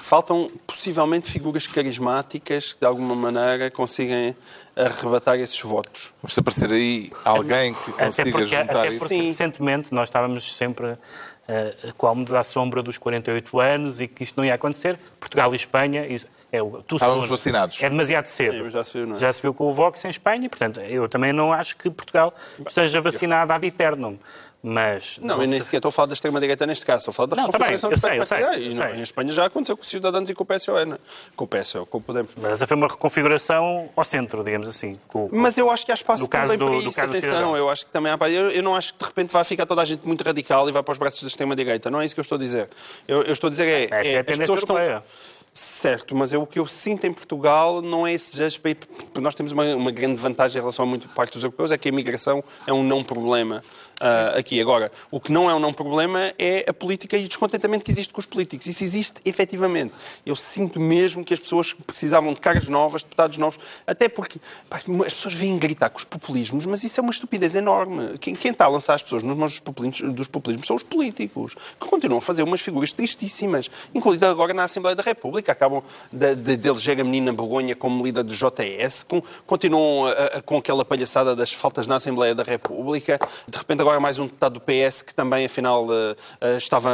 Faltam 0.00 0.48
possivelmente 0.66 1.30
figuras 1.30 1.66
carismáticas 1.66 2.72
que 2.72 2.80
de 2.80 2.86
alguma 2.86 3.14
maneira 3.14 3.70
consigam 3.70 4.34
arrebatar 4.74 5.38
esses 5.38 5.60
votos. 5.60 6.12
Mas 6.22 6.34
se 6.34 6.40
aparecer 6.40 6.72
aí 6.72 7.10
alguém 7.24 7.74
que 7.74 7.92
consiga 7.92 8.30
porque, 8.30 8.46
juntar 8.46 8.76
até 8.76 8.90
porque, 8.98 9.14
isso. 9.14 9.26
Recentemente 9.26 9.94
nós 9.94 10.08
estávamos 10.08 10.56
sempre 10.56 10.92
uh, 10.92 10.98
cómodos 11.96 12.34
à 12.34 12.42
sombra 12.42 12.82
dos 12.82 12.98
48 12.98 13.60
anos 13.60 14.00
e 14.00 14.08
que 14.08 14.24
isto 14.24 14.36
não 14.36 14.44
ia 14.44 14.54
acontecer. 14.54 14.98
Portugal 15.20 15.52
e 15.52 15.56
Espanha. 15.56 16.06
É 16.50 16.62
o 16.62 16.82
Estávamos 16.90 17.28
vacinados. 17.28 17.82
É 17.82 17.90
demasiado 17.90 18.24
cedo. 18.24 18.64
Sim, 18.64 18.70
já, 18.70 18.82
se 18.82 18.92
viu, 18.98 19.14
é? 19.14 19.18
já 19.18 19.32
se 19.32 19.42
viu 19.42 19.52
com 19.52 19.68
o 19.68 19.72
Vox 19.74 20.02
em 20.06 20.08
Espanha, 20.08 20.48
portanto, 20.48 20.80
eu 20.80 21.06
também 21.06 21.30
não 21.30 21.52
acho 21.52 21.76
que 21.76 21.90
Portugal 21.90 22.34
esteja 22.66 23.02
vacinado 23.02 23.52
ad 23.52 23.66
eternum. 23.66 24.16
Mas. 24.62 25.18
Não, 25.22 25.40
eu 25.40 25.48
nem 25.48 25.60
sequer 25.60 25.76
estou 25.76 25.90
a 25.90 25.92
falar 25.92 26.06
da 26.06 26.14
extrema-direita 26.14 26.66
neste 26.66 26.84
caso, 26.84 26.98
estou 27.08 27.12
a 27.12 27.14
falar 27.14 27.26
da 27.28 27.36
não, 27.36 27.46
configuração 27.46 27.90
tá 27.90 28.08
bem, 28.08 28.18
eu 28.18 28.26
sei, 28.26 28.40
eu 28.40 28.46
sei, 28.48 28.68
eu 28.68 28.74
sei. 28.74 28.96
Em 28.96 29.02
Espanha 29.02 29.32
já 29.32 29.44
aconteceu 29.44 29.76
com 29.76 29.82
os 29.82 29.88
cidadãos 29.88 30.28
e 30.28 30.34
com 30.34 30.42
o 30.42 30.46
PSOE, 30.46 30.84
não? 30.84 30.96
É? 30.96 30.98
com 31.36 31.44
o 31.44 31.48
PSOE, 31.48 31.86
com 31.86 31.98
o 31.98 32.00
Podemos. 32.00 32.34
Mas 32.36 32.52
essa 32.52 32.66
foi 32.66 32.76
uma 32.76 32.88
reconfiguração 32.88 33.88
ao 33.94 34.04
centro, 34.04 34.42
digamos 34.42 34.68
assim. 34.68 34.98
Com, 35.06 35.28
Mas 35.30 35.56
eu 35.56 35.70
acho 35.70 35.86
que 35.86 35.92
há 35.92 35.94
espaço 35.94 36.24
do 36.24 36.28
também 36.28 36.58
do, 36.58 36.66
para 36.66 36.76
isso, 36.78 37.00
atenção, 37.00 37.56
eu 37.56 37.70
acho 37.70 37.86
que 37.86 37.92
também 37.92 38.12
há 38.12 38.18
eu, 38.28 38.50
eu 38.50 38.62
não 38.62 38.74
acho 38.74 38.94
que 38.94 38.98
de 38.98 39.04
repente 39.04 39.32
vai 39.32 39.44
ficar 39.44 39.64
toda 39.64 39.80
a 39.80 39.84
gente 39.84 40.04
muito 40.04 40.24
radical 40.24 40.68
e 40.68 40.72
vai 40.72 40.82
para 40.82 40.92
os 40.92 40.98
braços 40.98 41.22
da 41.22 41.28
extrema-direita, 41.28 41.88
não 41.88 42.00
é 42.00 42.04
isso 42.04 42.14
que 42.14 42.20
eu 42.20 42.22
estou 42.22 42.36
a 42.36 42.38
dizer. 42.40 42.68
Eu, 43.06 43.22
eu 43.22 43.32
estou 43.32 43.46
a 43.46 43.50
dizer 43.50 43.68
é... 43.68 43.84
Essa 43.84 44.08
é, 44.08 44.12
é 44.14 44.18
a 44.18 44.24
tendência 44.24 44.52
europeia. 44.52 44.96
Estão... 44.96 45.37
Certo, 45.58 46.14
mas 46.14 46.32
eu, 46.32 46.42
o 46.42 46.46
que 46.46 46.60
eu 46.60 46.66
sinto 46.68 47.04
em 47.04 47.12
Portugal 47.12 47.82
não 47.82 48.06
é 48.06 48.12
esse 48.12 48.36
gesto, 48.36 48.60
porque 48.62 49.20
nós 49.20 49.34
temos 49.34 49.50
uma, 49.50 49.64
uma 49.74 49.90
grande 49.90 50.14
vantagem 50.14 50.56
em 50.56 50.60
relação 50.60 50.84
a 50.84 50.86
muita 50.86 51.08
parte 51.08 51.32
dos 51.32 51.42
europeus, 51.42 51.72
é 51.72 51.76
que 51.76 51.88
a 51.88 51.90
imigração 51.90 52.44
é 52.64 52.72
um 52.72 52.84
não 52.84 53.02
problema 53.02 53.60
uh, 54.00 54.38
aqui. 54.38 54.60
Agora, 54.60 54.92
o 55.10 55.20
que 55.20 55.32
não 55.32 55.50
é 55.50 55.54
um 55.54 55.58
não 55.58 55.72
problema 55.72 56.32
é 56.38 56.64
a 56.68 56.72
política 56.72 57.16
e 57.16 57.24
o 57.24 57.28
descontentamento 57.28 57.84
que 57.84 57.90
existe 57.90 58.12
com 58.12 58.20
os 58.20 58.26
políticos. 58.26 58.66
Isso 58.66 58.84
existe 58.84 59.20
efetivamente. 59.24 59.94
Eu 60.24 60.36
sinto 60.36 60.78
mesmo 60.78 61.24
que 61.24 61.34
as 61.34 61.40
pessoas 61.40 61.72
precisavam 61.72 62.32
de 62.32 62.40
caras 62.40 62.68
novas, 62.68 63.02
deputados 63.02 63.36
novos, 63.36 63.58
até 63.84 64.08
porque 64.08 64.40
pá, 64.68 64.80
as 65.06 65.12
pessoas 65.12 65.34
vêm 65.34 65.58
gritar 65.58 65.90
com 65.90 65.98
os 65.98 66.04
populismos, 66.04 66.66
mas 66.66 66.84
isso 66.84 67.00
é 67.00 67.02
uma 67.02 67.12
estupidez 67.12 67.56
enorme. 67.56 68.16
Quem, 68.18 68.32
quem 68.32 68.52
está 68.52 68.66
a 68.66 68.68
lançar 68.68 68.94
as 68.94 69.02
pessoas 69.02 69.24
nos 69.24 69.36
mãos 69.36 69.52
dos 69.52 69.60
populismos, 69.60 70.14
dos 70.14 70.28
populismos 70.28 70.68
são 70.68 70.76
os 70.76 70.84
políticos, 70.84 71.56
que 71.80 71.86
continuam 71.88 72.18
a 72.18 72.22
fazer 72.22 72.44
umas 72.44 72.60
figuras 72.60 72.92
tristíssimas, 72.92 73.68
incluída 73.94 74.30
agora 74.30 74.54
na 74.54 74.64
Assembleia 74.64 74.94
da 74.94 75.02
República. 75.02 75.47
Acabam 75.52 75.82
de, 76.12 76.34
de, 76.34 76.56
de 76.56 76.68
eleger 76.68 77.00
a 77.00 77.04
menina 77.04 77.32
Begonha 77.32 77.74
como 77.74 78.04
líder 78.04 78.22
do 78.22 78.32
JS, 78.32 79.02
com, 79.02 79.22
continuam 79.46 80.06
a, 80.06 80.10
a, 80.10 80.42
com 80.42 80.58
aquela 80.58 80.84
palhaçada 80.84 81.34
das 81.34 81.52
faltas 81.52 81.86
na 81.86 81.96
Assembleia 81.96 82.34
da 82.34 82.42
República. 82.42 83.18
De 83.46 83.58
repente, 83.58 83.80
agora 83.80 84.00
mais 84.00 84.18
um 84.18 84.26
deputado 84.26 84.54
do 84.54 84.60
PS 84.60 85.02
que 85.02 85.14
também, 85.14 85.46
afinal, 85.46 85.86
uh, 85.86 85.90
uh, 85.90 86.56
estava 86.56 86.90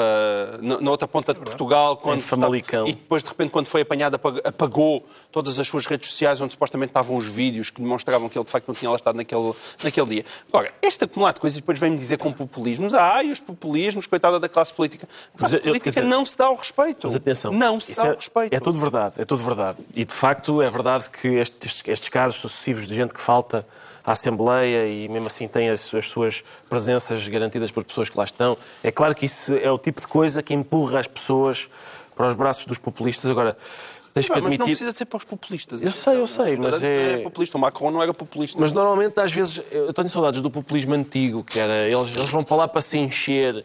na 0.61 0.91
outra 0.91 1.07
ponta 1.09 1.33
de 1.33 1.41
Portugal. 1.41 1.97
Quando 1.97 2.21
Famalicão. 2.21 2.87
e 2.87 2.93
depois, 2.93 3.23
de 3.23 3.29
repente, 3.29 3.51
quando 3.51 3.67
foi 3.67 3.83
apanhado, 3.83 4.21
apagou 4.45 5.05
todas 5.31 5.59
as 5.59 5.67
suas 5.67 5.87
redes 5.87 6.11
sociais 6.11 6.41
onde 6.41 6.53
supostamente 6.53 6.91
estavam 6.91 7.17
os 7.17 7.27
vídeos 7.27 7.71
que 7.71 7.81
demonstravam 7.81 8.29
que 8.29 8.39
ele, 8.39 8.45
de 8.45 8.51
facto, 8.51 8.69
não 8.69 8.75
tinha 8.75 8.91
lá 8.91 8.97
estado 8.97 9.17
naquele, 9.17 9.53
naquele 9.83 10.07
dia. 10.07 10.25
Agora, 10.49 10.73
este 10.83 11.05
acumulado 11.05 11.35
de 11.35 11.41
coisas 11.41 11.59
depois 11.59 11.79
vem-me 11.79 11.97
dizer 11.97 12.19
com 12.19 12.33
populismos. 12.33 12.95
Ah, 12.95 13.23
e 13.23 13.33
os 13.33 13.41
populismos, 13.41 14.07
coitada 14.07 14.39
da 14.39 14.49
classe 14.49 14.73
política. 14.73 15.09
A 15.35 15.39
classe 15.39 15.55
mas, 15.55 15.63
política 15.65 15.91
dizer, 15.91 16.05
não 16.05 16.25
se 16.25 16.37
dá 16.37 16.51
o 16.51 16.55
respeito. 16.55 17.01
Mas 17.05 17.15
atenção. 17.15 17.53
Não 17.53 17.81
se 17.81 17.95
dá 17.95 18.07
é, 18.07 18.13
o 18.13 18.15
respeito. 18.17 18.44
É 18.51 18.61
tudo 18.61 18.79
verdade, 18.79 19.15
é 19.19 19.25
tudo 19.25 19.43
verdade. 19.43 19.79
E, 19.95 20.05
de 20.05 20.13
facto, 20.13 20.63
é 20.63 20.71
verdade 20.71 21.09
que 21.11 21.29
estes, 21.29 21.83
estes 21.87 22.09
casos 22.09 22.37
sucessivos 22.37 22.87
de 22.87 22.95
gente 22.95 23.13
que 23.13 23.21
falta 23.21 23.67
à 24.05 24.13
Assembleia 24.13 24.87
e 24.87 25.09
mesmo 25.09 25.27
assim 25.27 25.49
tem 25.49 25.71
as, 25.71 25.95
as, 25.95 26.07
suas 26.07 26.45
presenças 26.69 27.27
garantidas 27.29 27.71
por 27.71 27.85
pessoas 27.85 28.11
que 28.11 28.19
lá 28.19 28.25
estão. 28.25 28.57
É 28.83 28.91
claro 28.91 29.15
que 29.15 29.27
isso 29.27 29.55
é 29.55 29.71
o 29.71 29.79
tipo 29.79 30.01
de 30.01 30.07
coisa 30.07 30.43
que 30.43 30.53
empurra 30.53 31.01
as 31.01 31.07
pessoas 31.07 31.69
para 32.15 32.29
os 32.29 32.35
braços 32.35 32.67
dos 32.67 32.79
populistas. 32.79 33.31
Agora, 33.31 33.57
tens 34.15 34.27
que 34.27 34.33
admitir... 34.33 34.51
Mas 34.51 34.59
não 34.59 34.67
precisa 34.67 34.93
ser 34.93 35.05
para 35.05 35.17
os 35.19 35.25
populistas. 35.25 35.83
Eu 35.83 35.91
sei, 35.91 36.17
eu 36.17 36.27
sei, 36.27 36.57
mas 36.57 36.83
é... 36.83 37.15
é... 37.15 37.17
populista. 37.19 37.59
O 37.59 37.61
Macron 37.61 37.91
não 37.91 38.03
era 38.03 38.15
populista. 38.15 38.59
Mas 38.59 38.73
normalmente, 38.73 39.21
às 39.21 39.33
vezes, 39.33 39.61
eu 39.71 39.93
tenho 39.93 40.09
saudades 40.09 40.41
do 40.41 40.51
populismo 40.51 40.95
antigo, 40.95 41.45
que 41.45 41.59
era... 41.59 41.89
Eles, 41.89 42.17
eles 42.17 42.31
vão 42.31 42.43
para 42.43 42.57
lá 42.57 42.69
para 42.69 42.81
se 42.81 42.97
encher 42.97 43.65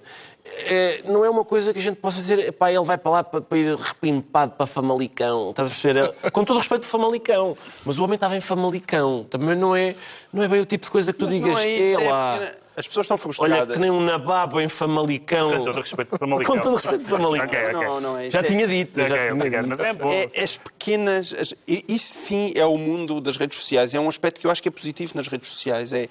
é, 0.65 1.01
não 1.05 1.23
é 1.23 1.29
uma 1.29 1.45
coisa 1.45 1.73
que 1.73 1.79
a 1.79 1.81
gente 1.81 1.97
possa 1.97 2.17
dizer, 2.17 2.51
pá, 2.53 2.71
ele 2.71 2.83
vai 2.83 2.97
para 2.97 3.11
lá 3.11 3.23
para, 3.23 3.41
para 3.41 3.57
ir 3.57 3.75
repimpado 3.75 4.53
para 4.53 4.65
Famalicão. 4.65 5.51
Estás 5.51 5.69
a 5.69 5.71
perceber? 5.71 6.15
É, 6.23 6.29
com 6.29 6.43
todo 6.43 6.55
o 6.57 6.59
respeito, 6.59 6.85
Famalicão. 6.85 7.57
Mas 7.85 7.97
o 7.97 8.03
homem 8.03 8.15
estava 8.15 8.35
em 8.35 8.41
Famalicão. 8.41 9.23
Também 9.29 9.55
não 9.55 9.75
é, 9.75 9.95
não 10.33 10.43
é 10.43 10.47
bem 10.47 10.59
o 10.59 10.65
tipo 10.65 10.85
de 10.85 10.91
coisa 10.91 11.13
que 11.13 11.19
tu 11.19 11.25
mas 11.25 11.33
digas, 11.33 11.59
é, 11.59 11.69
isso, 11.69 12.01
é 12.01 12.09
lá. 12.09 12.51
As 12.79 12.87
pessoas 12.87 13.03
estão 13.03 13.17
frustradas. 13.17 13.57
Olha, 13.57 13.73
que 13.73 13.77
nem 13.77 13.91
um 13.91 13.99
nababo 13.99 14.61
em 14.61 14.69
Famalicão. 14.69 15.49
Com 15.49 15.65
todo 15.65 15.77
o 15.77 15.81
respeito 15.81 16.07
por 16.07 16.19
Famalicão. 16.19 16.55
Com 16.55 16.61
todo 16.61 16.71
o 16.71 16.75
respeito 16.77 17.03
por 17.03 17.09
Famalicão. 17.09 17.45
okay, 17.45 17.75
okay. 17.75 17.87
Não, 17.87 17.99
não, 17.99 18.17
é, 18.17 18.29
já 18.29 18.39
é... 18.39 18.43
tinha 18.43 18.65
dito. 18.65 19.01
Okay, 19.01 19.09
já 19.09 19.33
tinha 19.33 19.49
dito. 19.49 19.67
Mas 19.67 19.79
é 19.81 19.93
bom. 19.93 20.09
É, 20.09 20.41
as 20.41 20.57
pequenas... 20.57 21.33
As, 21.33 21.53
isso 21.67 22.13
sim 22.13 22.53
é 22.55 22.65
o 22.65 22.77
mundo 22.77 23.19
das 23.19 23.35
redes 23.35 23.59
sociais. 23.59 23.93
É 23.93 23.99
um 23.99 24.07
aspecto 24.07 24.39
que 24.39 24.47
eu 24.47 24.51
acho 24.51 24.63
que 24.63 24.69
é 24.69 24.71
positivo 24.71 25.11
nas 25.13 25.27
redes 25.27 25.49
sociais. 25.49 25.91
É 25.91 26.07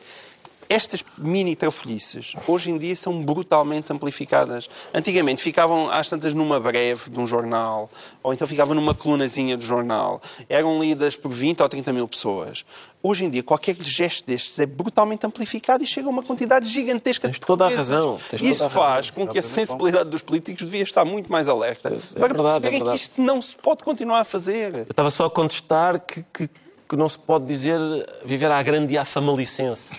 estas 0.68 1.04
mini 1.16 1.57
trafolhices, 1.57 2.35
hoje 2.46 2.70
em 2.70 2.78
dia, 2.78 2.94
são 2.94 3.22
brutalmente 3.22 3.92
amplificadas. 3.92 4.68
Antigamente 4.92 5.42
ficavam 5.42 5.90
às 5.90 6.09
tantas 6.09 6.35
numa 6.35 6.61
breve 6.61 7.11
de 7.11 7.18
um 7.18 7.26
jornal, 7.26 7.90
ou 8.22 8.33
então 8.33 8.46
ficavam 8.46 8.74
numa 8.74 8.94
colunazinha 8.94 9.57
do 9.57 9.64
jornal. 9.64 10.20
Eram 10.48 10.81
lidas 10.81 11.16
por 11.16 11.31
20 11.31 11.62
ou 11.62 11.68
30 11.68 11.92
mil 11.92 12.07
pessoas. 12.09 12.64
Hoje 13.02 13.24
em 13.24 13.31
dia, 13.31 13.42
qualquer 13.42 13.76
gesto 13.81 14.26
destes 14.26 14.59
é 14.59 14.66
brutalmente 14.66 15.24
amplificado 15.24 15.85
e 15.85 15.87
chega 15.87 16.09
a 16.09 16.11
uma 16.11 16.22
quantidade 16.22 16.66
gigantesca 16.66 17.28
Tens 17.28 17.38
de 17.38 17.46
toda 17.46 17.64
a 17.64 17.68
razão. 17.68 18.18
Tens 18.28 18.42
Isso 18.42 18.68
faz 18.68 19.09
razão. 19.09 19.26
com 19.26 19.33
que 19.33 19.38
a 19.38 19.42
sensibilidade 19.42 20.11
dos 20.11 20.20
políticos 20.20 20.64
devia 20.64 20.83
estar 20.83 21.04
muito 21.04 21.31
mais 21.31 21.48
alerta. 21.48 21.88
É 21.88 22.18
para 22.18 22.28
verdade, 22.28 22.61
perceberem 22.61 22.83
é 22.83 22.90
que 22.90 22.96
isto 22.96 23.22
não 23.22 23.40
se 23.40 23.57
pode 23.57 23.85
continuar 23.85 24.20
a 24.20 24.24
fazer. 24.24 24.74
Eu 24.74 24.83
estava 24.83 25.11
só 25.11 25.26
a 25.26 25.31
contestar 25.31 26.00
que, 26.00 26.24
que 26.33 26.50
que 26.88 26.96
não 26.96 27.09
se 27.09 27.18
pode 27.18 27.44
dizer 27.44 27.79
viver 28.24 28.51
à 28.51 28.62
grande 28.62 28.94
e 28.94 28.98
à 28.98 29.05
famalicense. 29.05 29.94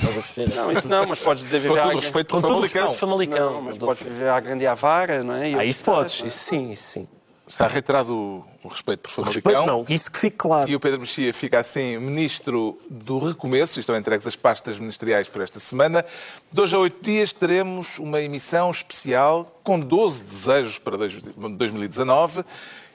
Não, 0.55 0.71
isso 0.71 0.87
não, 0.87 1.05
mas 1.05 1.19
podes 1.19 1.43
dizer 1.43 1.59
viver 1.59 1.75
com 1.75 1.87
todo 1.87 1.97
à... 1.97 2.01
respeito 2.01 2.33
com 2.33 2.41
todo 2.41 2.61
respeito 2.61 2.93
famalicão. 2.93 3.53
Não, 3.53 3.61
mas 3.61 3.77
podes 3.77 4.03
viver 4.03 4.29
à 4.29 4.39
grande 4.39 4.63
e 4.63 4.67
à 4.67 4.73
vara, 4.73 5.23
não 5.23 5.35
é? 5.35 5.51
E 5.51 5.55
ah, 5.55 5.65
isso 5.65 5.83
podes, 5.83 6.23
isso 6.25 6.39
sim, 6.39 6.71
isso 6.71 6.83
sim. 6.83 7.07
Está 7.47 7.67
reiterado 7.67 8.15
o, 8.15 8.45
o 8.63 8.67
respeito 8.67 8.99
por 8.99 9.09
Famalicão. 9.09 9.51
Respeito 9.51 9.67
não, 9.67 9.85
isso 9.89 10.11
que 10.11 10.19
fique 10.19 10.37
claro. 10.37 10.69
E 10.69 10.75
o 10.75 10.79
Pedro 10.79 10.99
Mexia 10.99 11.33
fica 11.33 11.59
assim 11.59 11.97
ministro 11.97 12.79
do 12.87 13.17
recomeço, 13.17 13.79
estão 13.79 13.97
entregues 13.97 14.27
as 14.27 14.35
pastas 14.35 14.77
ministeriais 14.77 15.27
por 15.27 15.41
esta 15.41 15.59
semana. 15.59 16.05
De 16.51 16.61
hoje 16.61 16.75
a 16.75 16.79
oito 16.79 17.03
dias 17.03 17.33
teremos 17.33 17.97
uma 17.97 18.21
emissão 18.21 18.69
especial 18.69 19.59
com 19.63 19.79
12 19.79 20.23
desejos 20.23 20.77
para 20.77 20.95
2019 20.97 22.43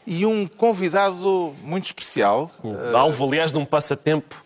e 0.07 0.25
um 0.27 0.47
convidado 0.47 1.55
muito 1.63 1.87
especial. 1.87 2.51
Um 2.63 2.97
alvo, 2.97 3.27
aliás, 3.27 3.53
de 3.53 3.59
um 3.59 3.65
passatempo. 3.65 4.43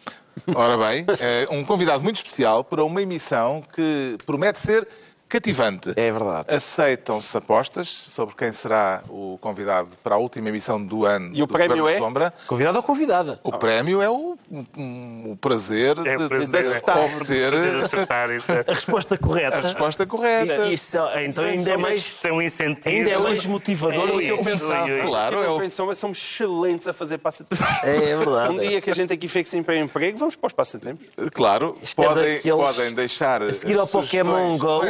Ora 0.54 0.76
bem, 0.76 1.04
é 1.20 1.48
um 1.50 1.64
convidado 1.64 2.02
muito 2.02 2.16
especial 2.16 2.62
para 2.62 2.84
uma 2.84 3.02
emissão 3.02 3.62
que 3.74 4.16
promete 4.24 4.60
ser 4.60 4.86
cativante. 5.28 5.90
É 5.96 6.10
verdade. 6.10 6.46
Aceitam-se 6.48 7.36
apostas 7.36 7.88
sobre 7.88 8.34
quem 8.34 8.52
será 8.52 9.02
o 9.08 9.38
convidado 9.40 9.90
para 10.02 10.14
a 10.14 10.18
última 10.18 10.48
emissão 10.48 10.82
do 10.82 11.04
ano 11.04 11.30
E 11.34 11.42
o 11.42 11.46
prémio 11.46 11.88
é? 11.88 11.98
Sombra. 11.98 12.32
Convidado 12.46 12.76
ou 12.78 12.82
convidada? 12.82 13.38
O 13.42 13.52
prémio 13.52 14.00
é 14.00 14.08
o, 14.08 14.36
um- 14.50 15.32
o 15.32 15.36
prazer 15.36 15.98
É 16.06 16.16
de, 16.16 16.24
o 16.24 16.28
prazer, 16.28 16.48
de 16.82 16.90
é. 16.90 17.16
obter 17.16 17.50
De 17.52 17.84
acertar 17.84 18.30
isso. 18.30 18.46
A 18.66 18.72
resposta 18.72 19.18
correta. 19.18 19.56
a 19.56 19.60
resposta 19.60 20.06
correta. 20.06 20.66
Isso, 20.68 20.96
então 21.24 21.44
ainda 21.44 21.70
é 21.72 21.76
mais... 21.76 22.02
São 22.04 22.40
incentivos. 22.40 22.86
Ainda 22.98 23.10
é 23.10 23.18
mais 23.18 23.44
motivador 23.44 24.06
do 24.12 24.18
que 24.18 24.28
eu 24.28 24.38
pensava. 24.42 24.84
ui. 24.84 25.02
Claro, 25.02 25.40
E 25.40 25.44
é 25.44 25.48
o, 25.48 25.52
Governo 25.52 25.70
Sombra 25.70 25.94
somos 25.94 26.18
excelentes 26.18 26.86
a 26.88 26.92
fazer 26.92 27.18
passatempo. 27.18 27.62
É, 27.82 28.10
é 28.10 28.16
verdade. 28.16 28.54
Um 28.54 28.58
dia 28.58 28.80
que 28.80 28.90
a 28.90 28.94
gente 28.94 29.12
aqui 29.12 29.28
fique 29.28 29.48
sem 29.48 29.60
emprego, 29.60 30.18
vamos 30.18 30.36
para 30.36 30.46
os 30.46 30.52
passatempos. 30.52 31.06
Claro, 31.32 31.76
Isto 31.82 32.02
é 32.02 32.06
podem, 32.06 32.34
daqueles- 32.36 32.64
podem 32.64 32.94
deixar 32.94 33.42
A 33.42 33.52
seguir 33.52 33.78
ao. 33.78 33.86
Pokémon 33.88 34.56
Go. 34.58 34.80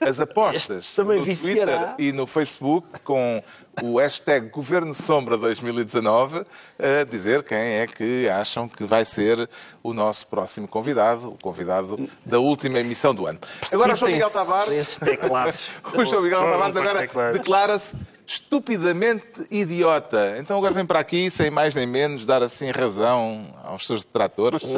É 0.00 0.06
as 0.08 0.20
apostas 0.20 0.86
no. 0.86 1.42
Twitter 1.42 1.94
e 1.98 2.12
no 2.12 2.26
Facebook 2.26 3.00
com 3.00 3.42
o 3.82 3.98
hashtag 3.98 4.48
Governo 4.48 4.94
Sombra 4.94 5.36
2019 5.36 6.44
a 6.78 7.04
dizer 7.04 7.42
quem 7.42 7.58
é 7.58 7.86
que 7.86 8.28
acham 8.28 8.68
que 8.68 8.84
vai 8.84 9.04
ser 9.04 9.48
o 9.82 9.92
nosso 9.92 10.26
próximo 10.26 10.68
convidado, 10.68 11.30
o 11.30 11.38
convidado 11.38 12.08
da 12.24 12.38
última 12.38 12.78
emissão 12.78 13.14
do 13.14 13.26
ano. 13.26 13.38
Agora, 13.72 13.94
o 13.94 13.96
João 13.96 14.12
Miguel 14.12 14.30
Tavares, 14.30 14.98
o 15.94 16.04
João 16.04 16.22
Miguel 16.22 16.40
Tavares 16.40 16.76
agora 16.76 17.32
declara-se 17.32 17.96
estupidamente 18.30 19.24
idiota. 19.50 20.36
Então 20.38 20.56
agora 20.56 20.72
vem 20.72 20.86
para 20.86 21.00
aqui, 21.00 21.30
sem 21.32 21.50
mais 21.50 21.74
nem 21.74 21.84
menos, 21.84 22.24
dar 22.24 22.44
assim 22.44 22.70
razão 22.70 23.42
aos 23.64 23.86
seus 23.86 24.04
detratores. 24.04 24.62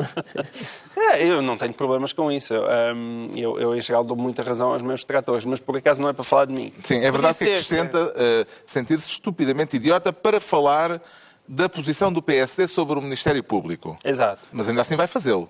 É, 0.95 1.27
eu 1.27 1.43
não 1.43 1.57
tenho 1.57 1.73
problemas 1.73 2.13
com 2.13 2.31
isso. 2.31 2.55
Hum, 2.95 3.31
eu, 3.35 3.59
eu, 3.59 3.75
em 3.75 3.81
geral, 3.81 4.05
dou 4.05 4.17
muita 4.17 4.43
razão 4.43 4.73
aos 4.73 4.83
meus 4.83 5.03
tratores, 5.03 5.45
mas 5.45 5.59
por 5.59 5.77
acaso 5.77 6.01
não 6.01 6.09
é 6.09 6.13
para 6.13 6.23
falar 6.23 6.45
de 6.45 6.53
mim. 6.53 6.73
Sim, 6.83 7.03
é 7.03 7.11
verdade 7.11 7.39
que 7.39 7.45
acrescenta 7.45 8.13
eh, 8.15 8.47
sentir-se 8.93 9.09
estupidamente 9.09 9.77
idiota 9.77 10.13
para 10.13 10.41
falar 10.41 11.01
da 11.49 11.69
posição 11.69 12.13
do 12.13 12.23
PSD 12.23 12.67
sobre 12.69 12.99
o 12.99 13.03
Ministério 13.03 13.43
Público. 13.43 13.99
Exato. 14.05 14.49
Mas 14.53 14.69
ainda 14.69 14.83
assim 14.83 14.97
vai 14.97 15.07
fazê-lo. 15.07 15.49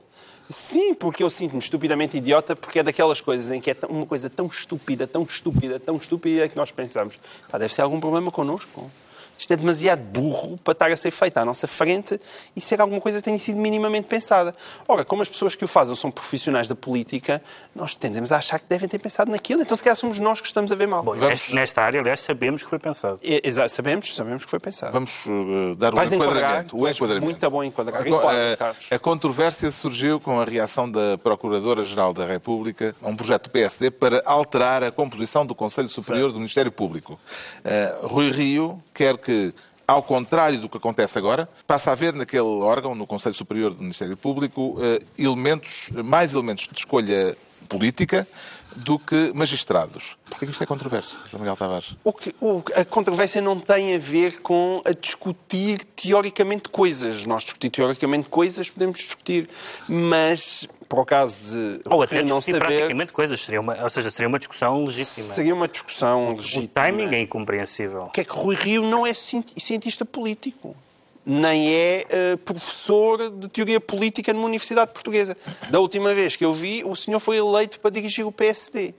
Sim, 0.49 0.95
porque 0.95 1.23
eu 1.23 1.31
sinto-me 1.31 1.61
estupidamente 1.61 2.17
idiota, 2.17 2.55
porque 2.55 2.81
é 2.81 2.83
daquelas 2.83 3.21
coisas 3.21 3.51
em 3.51 3.61
que 3.61 3.71
é 3.71 3.77
uma 3.89 4.07
coisa 4.07 4.29
tão 4.29 4.47
estúpida, 4.47 5.07
tão 5.07 5.23
estúpida, 5.23 5.81
tão 5.81 5.97
estúpida 5.97 6.49
que 6.49 6.57
nós 6.57 6.71
pensamos, 6.71 7.15
pá, 7.51 7.59
deve 7.59 7.73
ser 7.73 7.83
algum 7.83 8.01
problema 8.01 8.31
connosco. 8.31 8.91
Isto 9.39 9.53
é 9.55 9.57
demasiado 9.57 10.01
burro 10.03 10.57
para 10.63 10.73
estar 10.73 10.91
a 10.93 10.97
ser 10.97 11.11
feito 11.11 11.37
à 11.39 11.45
nossa 11.45 11.67
frente 11.67 12.21
e 12.55 12.61
ser 12.61 12.81
alguma 12.81 13.01
coisa 13.01 13.19
que 13.19 13.25
tenha 13.25 13.39
sido 13.39 13.59
minimamente 13.59 14.07
pensada. 14.07 14.55
Ora, 14.87 15.05
como 15.05 15.23
as 15.23 15.29
pessoas 15.29 15.55
que 15.55 15.65
o 15.65 15.69
fazem 15.69 15.95
são 15.97 16.11
profissionais 16.11 16.69
da 16.69 16.75
política, 16.77 17.43
nós 17.75 17.97
tendemos 17.97 18.31
a 18.31 18.37
achar 18.39 18.59
que 18.61 18.67
devem 18.69 18.89
ter 18.89 18.99
pensado 18.99 19.31
naquilo, 19.31 19.63
então 19.63 19.77
se 19.77 19.83
calhar 19.83 19.97
somos 19.97 20.19
nós 20.19 20.41
que 20.41 20.47
estamos 20.47 20.71
a 20.71 20.75
ver 20.77 20.87
mal. 20.87 21.03
Bom, 21.03 21.17
Vamos- 21.17 21.51
nesta- 21.53 21.83
área, 21.83 22.01
aliás, 22.01 22.21
sabemos 22.21 22.63
que 22.63 22.69
foi 22.71 22.79
pensado. 22.79 23.19
É, 23.25 23.41
exato, 23.43 23.71
sabemos, 23.71 24.15
sabemos 24.15 24.45
que 24.45 24.51
foi 24.51 24.61
pensado. 24.61 24.93
Vamos 24.93 25.25
eh, 25.27 25.75
dar 25.77 25.93
o 25.93 25.97
Vais 25.97 26.13
enquadramento. 26.13 26.77
O 26.79 26.89
enquadramento. 26.89 27.25
muito 27.25 27.51
bom 27.51 27.65
enquadrar. 27.65 28.03
A, 28.03 28.09
Enquadra, 28.09 28.53
a- 28.53 28.57
Carlos. 28.57 28.87
a 28.93 28.99
controvérsia 28.99 29.71
surgiu 29.73 30.21
com 30.21 30.39
a 30.41 30.45
reação 30.45 30.89
da 30.91 31.19
Procuradora-Geral 31.19 32.13
da 32.13 32.27
República 32.27 32.95
a 33.03 33.09
um 33.09 33.17
projeto 33.17 33.45
do 33.45 33.51
PSD 33.51 33.91
para 33.91 34.23
alterar 34.25 34.85
a 34.85 34.93
composição 34.93 35.45
do 35.45 35.55
Conselho 35.55 35.89
Superior 35.89 36.31
do 36.31 36.37
Ministério 36.39 36.71
Público. 36.71 37.19
Eh, 37.65 37.95
Rui 38.03 38.31
Rio 38.31 38.83
quer 38.95 39.17
que, 39.23 39.55
ao 39.87 40.03
contrário 40.03 40.59
do 40.61 40.69
que 40.69 40.77
acontece 40.77 41.17
agora, 41.19 41.49
passe 41.67 41.89
a 41.89 41.93
haver 41.93 42.13
naquele 42.15 42.43
órgão, 42.43 42.95
no 42.95 43.07
Conselho 43.07 43.35
Superior 43.35 43.73
do 43.73 43.81
Ministério 43.83 44.17
Público, 44.17 44.77
eh, 44.81 45.01
elementos, 45.19 45.89
mais 46.05 46.35
elementos 46.35 46.69
de 46.69 46.79
escolha 46.79 47.37
política 47.69 48.27
do 48.75 48.99
que 48.99 49.31
magistrados. 49.35 50.17
Porquê 50.31 50.47
que 50.47 50.53
isto 50.53 50.63
é 50.63 50.67
controverso, 50.67 51.19
João 51.31 51.43
Miguel 51.43 51.57
Tavares? 51.57 51.95
O 52.03 52.11
que, 52.13 52.35
o- 52.41 52.63
a 52.75 52.85
controvérsia 52.87 53.41
não 53.43 53.61
tem 53.61 53.95
a 53.95 53.99
ver 53.99 54.41
com 54.41 54.81
a 54.87 54.93
discutir 54.93 55.85
teoricamente 55.95 56.71
coisas. 56.71 57.27
Nós 57.27 57.45
discutir 57.45 57.69
teoricamente 57.71 58.29
coisas 58.31 58.71
podemos 58.71 58.99
discutir, 58.99 59.47
mas 59.87 60.67
por 60.95 61.01
acaso 61.01 61.55
de 61.55 61.81
Ou 61.87 62.03
até 62.03 62.23
não 62.23 62.39
saber, 62.39 62.59
praticamente 62.59 63.13
coisas. 63.13 63.41
Seria 63.41 63.63
uma, 63.63 63.83
ou 63.83 63.89
seja, 63.89 64.11
seria 64.11 64.29
uma 64.29 64.39
discussão 64.39 64.85
legítima. 64.85 65.35
seria 65.35 65.55
uma 65.55 65.67
discussão 65.67 66.29
O 66.29 66.37
legítima. 66.37 66.69
timing 66.75 67.15
é 67.15 67.21
incompreensível. 67.23 68.03
O 68.03 68.11
que 68.11 68.21
é 68.21 68.25
que 68.25 68.31
Rui 68.33 68.55
Rio 68.55 68.83
não 68.83 69.07
é 69.07 69.15
cien- 69.15 69.43
cientista 69.57 70.05
político? 70.05 70.77
Nem 71.25 71.73
é 71.73 72.05
eh, 72.11 72.37
professor 72.45 73.31
de 73.31 73.49
teoria 73.49 73.81
política 73.81 74.33
numa 74.35 74.45
universidade 74.47 74.93
portuguesa. 74.93 75.35
Da 75.71 75.81
última 75.81 76.13
vez 76.13 76.37
que 76.37 76.45
eu 76.45 76.53
vi, 76.53 76.83
o 76.85 76.95
senhor 76.95 77.21
foi 77.21 77.39
eleito 77.39 77.81
para 77.81 77.91
dirigir 77.93 78.27
o 78.27 78.33
PSD. 78.33 78.93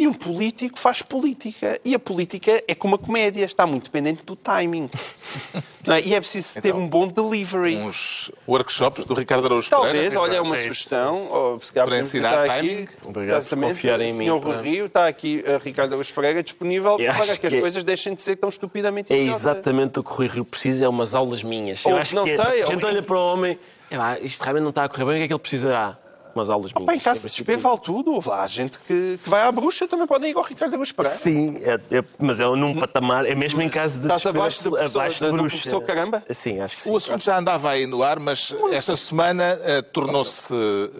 E 0.00 0.06
um 0.06 0.12
político 0.12 0.78
faz 0.78 1.02
política. 1.02 1.80
E 1.84 1.92
a 1.92 1.98
política 1.98 2.62
é 2.68 2.74
como 2.74 2.94
a 2.94 2.98
comédia, 2.98 3.44
está 3.44 3.66
muito 3.66 3.84
dependente 3.86 4.22
do 4.24 4.36
timing. 4.36 4.88
Não 5.84 5.94
é? 5.96 6.02
E 6.02 6.14
é 6.14 6.20
preciso 6.20 6.60
ter 6.60 6.68
Então, 6.68 6.80
um 6.80 6.86
bom 6.86 7.08
delivery. 7.08 7.76
Uns 7.78 8.30
workshops 8.46 9.04
do 9.06 9.14
Ricardo 9.14 9.46
Araújo 9.46 9.68
Talvez, 9.68 9.94
Pereira. 9.94 10.20
olha, 10.20 10.36
é 10.36 10.40
uma 10.40 10.56
é 10.56 10.62
sugestão. 10.62 11.16
ou, 11.30 11.60
se 11.60 11.72
calhar 11.72 11.88
Para 11.88 11.96
podemos 11.96 12.08
ensinar 12.08 12.46
timing. 12.46 12.82
aqui, 12.84 13.08
Obrigado 13.08 13.48
por 13.48 13.58
confiarem 13.58 14.08
em 14.10 14.12
mim, 14.12 14.18
Senhor 14.18 14.40
para- 14.40 14.54
Rui 14.58 14.68
Rio, 14.70 14.86
está 14.86 15.06
aqui 15.08 15.42
a 15.46 15.58
Ricardo 15.58 15.92
Araújo 15.94 16.14
Pereira 16.14 16.42
disponível 16.44 16.96
para 16.96 17.10
acho 17.10 17.24
que 17.24 17.30
as 17.46 17.52
que 17.52 17.56
é- 17.56 17.60
coisas 17.60 17.82
deixem 17.82 18.14
de 18.14 18.22
ser 18.22 18.36
tão 18.36 18.48
estupidamente 18.50 19.12
É 19.12 19.16
exatamente 19.18 19.98
o 19.98 20.04
que 20.04 20.10
o 20.10 20.14
Rui 20.14 20.28
Rio 20.28 20.44
precisa, 20.44 20.84
é 20.84 20.88
umas 20.88 21.14
aulas 21.14 21.42
minhas. 21.42 21.84
Ou, 21.84 21.92
Eu 21.92 21.98
acho 21.98 22.14
não 22.14 22.22
que 22.24 22.30
é, 22.30 22.36
sei, 22.36 22.62
a 22.62 22.66
ou- 22.66 22.72
gente 22.72 22.84
olha 22.86 23.02
para 23.02 23.16
o 23.16 23.32
homem, 23.32 23.58
pá, 23.90 24.16
isto 24.20 24.42
realmente 24.42 24.62
não 24.62 24.70
está 24.70 24.84
a 24.84 24.88
correr 24.88 25.06
bem, 25.06 25.14
o 25.14 25.18
que 25.18 25.22
é 25.24 25.26
que 25.26 25.32
ele 25.32 25.40
precisará? 25.40 25.98
Umas 26.38 26.50
aulas 26.50 26.72
minhas. 26.72 26.86
Bem, 26.86 26.96
em 26.96 27.00
caso 27.00 27.16
de 27.26 27.30
Sempre 27.32 27.56
desespero 27.56 27.58
assim. 27.58 27.68
vale 27.68 27.80
tudo. 28.04 28.28
Lá 28.30 28.46
gente 28.46 28.78
que, 28.78 29.18
que 29.22 29.28
vai 29.28 29.42
à 29.42 29.50
bruxa, 29.50 29.88
também 29.88 30.06
podem 30.06 30.30
ir 30.30 30.36
ao 30.36 30.42
Ricardo 30.44 30.72
Araújo 30.74 30.94
Pereira. 30.94 31.16
Sim, 31.18 31.58
é- 31.62 31.80
é- 31.98 32.04
mas 32.18 32.38
é 32.40 32.44
num 32.46 32.78
patamar, 32.78 33.26
é 33.26 33.34
mesmo 33.34 33.60
em 33.60 33.68
caso 33.68 33.98
de 33.98 34.02
Estás 34.04 34.20
desespero, 34.22 34.38
abaixo 34.40 34.62
do 34.64 34.70
professor- 34.70 34.98
abaixo 35.00 35.24
de 35.24 35.32
bruxa. 35.32 35.56
professor 35.56 35.80
Caramba? 35.82 36.22
Sim, 36.30 36.60
acho 36.60 36.76
que 36.76 36.82
sim. 36.84 36.90
O 36.92 36.96
assunto 36.96 37.24
já 37.24 37.38
andava 37.38 37.70
aí 37.70 37.86
no 37.86 38.02
ar, 38.02 38.20
mas 38.20 38.54
esta 38.72 38.96
semana 38.96 39.58
eh, 39.64 39.82
tornou-se 39.82 40.54
eh, 40.54 40.90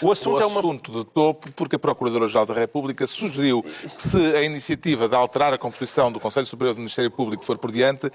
O 0.00 0.12
assunto 0.12 0.40
é 0.40 0.46
uma- 0.46 0.60
assunto 0.60 0.92
de 0.92 1.04
topo 1.10 1.50
porque 1.52 1.76
a 1.76 1.78
Procuradora-Geral 1.78 2.46
da 2.46 2.54
República 2.54 3.06
sugeriu 3.06 3.62
que 3.62 4.02
se 4.08 4.16
a 4.36 4.42
iniciativa 4.42 5.08
de 5.08 5.14
alterar 5.16 5.52
a 5.52 5.58
composição 5.58 6.12
do 6.12 6.20
Conselho 6.20 6.46
Superior 6.46 6.74
do 6.74 6.78
Ministério 6.78 7.10
Público 7.10 7.44
for 7.44 7.58
por 7.58 7.72
diante, 7.72 8.10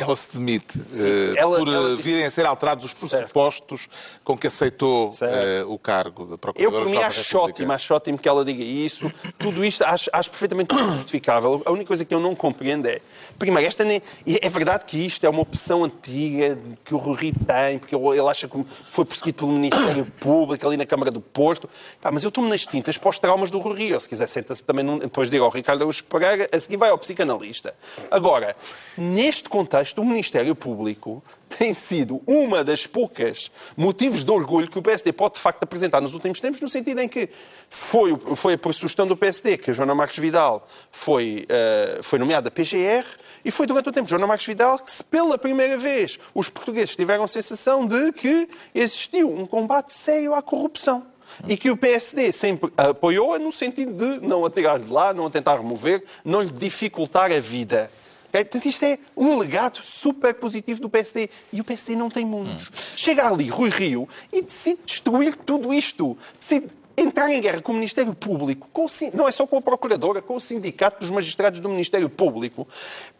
ela 0.00 0.16
se 0.16 0.30
demite 0.36 0.80
eh, 0.94 1.34
ela- 1.36 1.58
por 1.58 1.68
eh, 1.68 1.72
ela 1.72 1.96
virem 1.96 2.24
a 2.24 2.30
ser 2.30 2.46
alterados 2.46 2.84
os 2.84 2.92
pressupostos 2.94 3.88
com 4.24 4.36
que 4.36 4.46
aceitou 4.46 5.10
Certo. 5.12 5.34
eh, 5.34 5.64
o 5.64 5.78
cargo 5.78 6.24
da 6.26 6.32
Eu, 6.34 6.38
Procuradora-Geral 6.38 6.84
por 6.84 6.90
mim, 6.90 7.02
acho 7.02 7.38
ótimo, 7.38 7.72
acho 7.72 7.94
ótimo 7.94 8.18
que 8.18 8.28
ela 8.28 8.44
diga 8.44 8.62
isso. 8.62 9.10
Tudo 9.38 9.64
isto 9.64 9.82
acho, 9.84 10.10
acho 10.12 10.30
perfeitamente 10.30 10.74
justificável. 10.74 11.62
A 11.64 11.70
única 11.72 11.88
coisa 11.88 12.04
que 12.04 12.14
eu 12.14 12.20
não 12.20 12.34
compreendo 12.34 12.86
é, 12.86 13.00
primeiro, 13.38 13.68
esta 13.68 13.84
nem, 13.84 14.00
é 14.26 14.48
verdade 14.48 14.84
que 14.84 14.98
isto 15.04 15.24
é 15.24 15.28
uma 15.28 15.40
opção 15.42 15.84
antiga 15.84 16.58
que 16.84 16.94
o 16.94 16.98
Rui 16.98 17.32
tem, 17.46 17.78
porque 17.78 17.94
ele 17.94 18.28
acha 18.28 18.48
que 18.48 18.64
foi 18.90 19.04
perseguido 19.04 19.38
pelo 19.38 19.52
Ministério 19.52 20.04
Público 20.20 20.66
ali 20.66 20.76
na 20.76 20.86
Câmara 20.86 21.10
do 21.10 21.20
Porto. 21.20 21.68
Pá, 22.00 22.10
mas 22.10 22.22
eu 22.22 22.28
estou-me 22.28 22.50
nas 22.50 22.64
tintas 22.66 22.96
para 22.98 23.10
os 23.10 23.18
traumas 23.18 23.50
do 23.50 23.58
Rui 23.58 23.76
Rio. 23.76 24.00
Se 24.00 24.08
quiser, 24.08 24.26
senta-se 24.26 24.62
também, 24.62 24.84
num- 24.84 24.98
depois 24.98 25.30
diga 25.30 25.44
ao 25.44 25.50
Ricardo 25.50 25.80
Araújo 25.82 26.04
Pereira, 26.04 26.46
a 26.52 26.58
seguir 26.58 26.76
vai 26.76 26.90
ao 26.90 26.98
psicanalista. 26.98 27.74
Agora, 28.10 28.54
neste 28.96 29.48
contexto, 29.48 29.87
o 29.96 30.04
Ministério 30.04 30.54
Público 30.54 31.22
tem 31.48 31.72
sido 31.72 32.20
uma 32.26 32.62
das 32.62 32.86
poucas 32.86 33.50
motivos 33.76 34.24
de 34.24 34.30
orgulho 34.30 34.70
que 34.70 34.78
o 34.78 34.82
PSD 34.82 35.12
pode, 35.12 35.34
de 35.34 35.40
facto, 35.40 35.62
apresentar 35.62 36.00
nos 36.00 36.14
últimos 36.14 36.40
tempos, 36.40 36.60
no 36.60 36.68
sentido 36.68 37.00
em 37.00 37.08
que 37.08 37.28
foi, 37.68 38.16
foi 38.36 38.56
por 38.56 38.74
sugestão 38.74 39.06
do 39.06 39.16
PSD 39.16 39.56
que 39.56 39.70
a 39.70 39.74
Joana 39.74 39.94
Marques 39.94 40.18
Vidal 40.18 40.66
foi, 40.90 41.46
eh, 41.48 42.00
foi 42.02 42.18
nomeada 42.18 42.50
PGR 42.50 43.04
e 43.44 43.50
foi 43.50 43.66
durante 43.66 43.88
o 43.88 43.92
tempo 43.92 44.04
de 44.04 44.10
Joana 44.10 44.26
Marques 44.26 44.46
Vidal 44.46 44.78
que, 44.78 45.04
pela 45.04 45.38
primeira 45.38 45.78
vez, 45.78 46.18
os 46.34 46.50
portugueses 46.50 46.94
tiveram 46.94 47.24
a 47.24 47.28
sensação 47.28 47.86
de 47.86 48.12
que 48.12 48.48
existiu 48.74 49.32
um 49.34 49.46
combate 49.46 49.92
sério 49.92 50.34
à 50.34 50.42
corrupção. 50.42 51.06
E 51.46 51.56
que 51.56 51.70
o 51.70 51.76
PSD 51.76 52.32
sempre 52.32 52.72
apoiou-a 52.76 53.38
no 53.38 53.52
sentido 53.52 53.92
de 53.92 54.26
não 54.26 54.44
a 54.44 54.50
tirar 54.50 54.78
de 54.78 54.90
lá, 54.90 55.12
não 55.12 55.26
a 55.26 55.30
tentar 55.30 55.56
remover, 55.56 56.02
não 56.24 56.42
lhe 56.42 56.50
dificultar 56.50 57.30
a 57.30 57.38
vida. 57.38 57.90
Portanto, 58.44 58.66
isto 58.66 58.84
é 58.84 58.98
um 59.16 59.38
legado 59.38 59.78
super 59.82 60.34
positivo 60.34 60.80
do 60.80 60.88
PSD. 60.88 61.30
E 61.52 61.60
o 61.60 61.64
PSD 61.64 61.96
não 61.96 62.10
tem 62.10 62.24
mundos. 62.24 62.70
Chega 62.96 63.28
ali 63.28 63.48
Rui 63.48 63.70
Rio 63.70 64.08
e 64.32 64.42
decide 64.42 64.80
destruir 64.84 65.36
tudo 65.36 65.72
isto. 65.72 66.16
Decide 66.38 66.68
entrar 66.96 67.30
em 67.30 67.40
guerra 67.40 67.60
com 67.60 67.72
o 67.72 67.74
Ministério 67.74 68.12
Público, 68.14 68.68
com 68.72 68.86
o 68.86 68.88
não 69.14 69.28
é 69.28 69.32
só 69.32 69.46
com 69.46 69.56
a 69.56 69.62
Procuradora, 69.62 70.20
com 70.20 70.34
o 70.34 70.40
Sindicato 70.40 71.00
dos 71.00 71.10
Magistrados 71.10 71.60
do 71.60 71.68
Ministério 71.68 72.08
Público, 72.08 72.66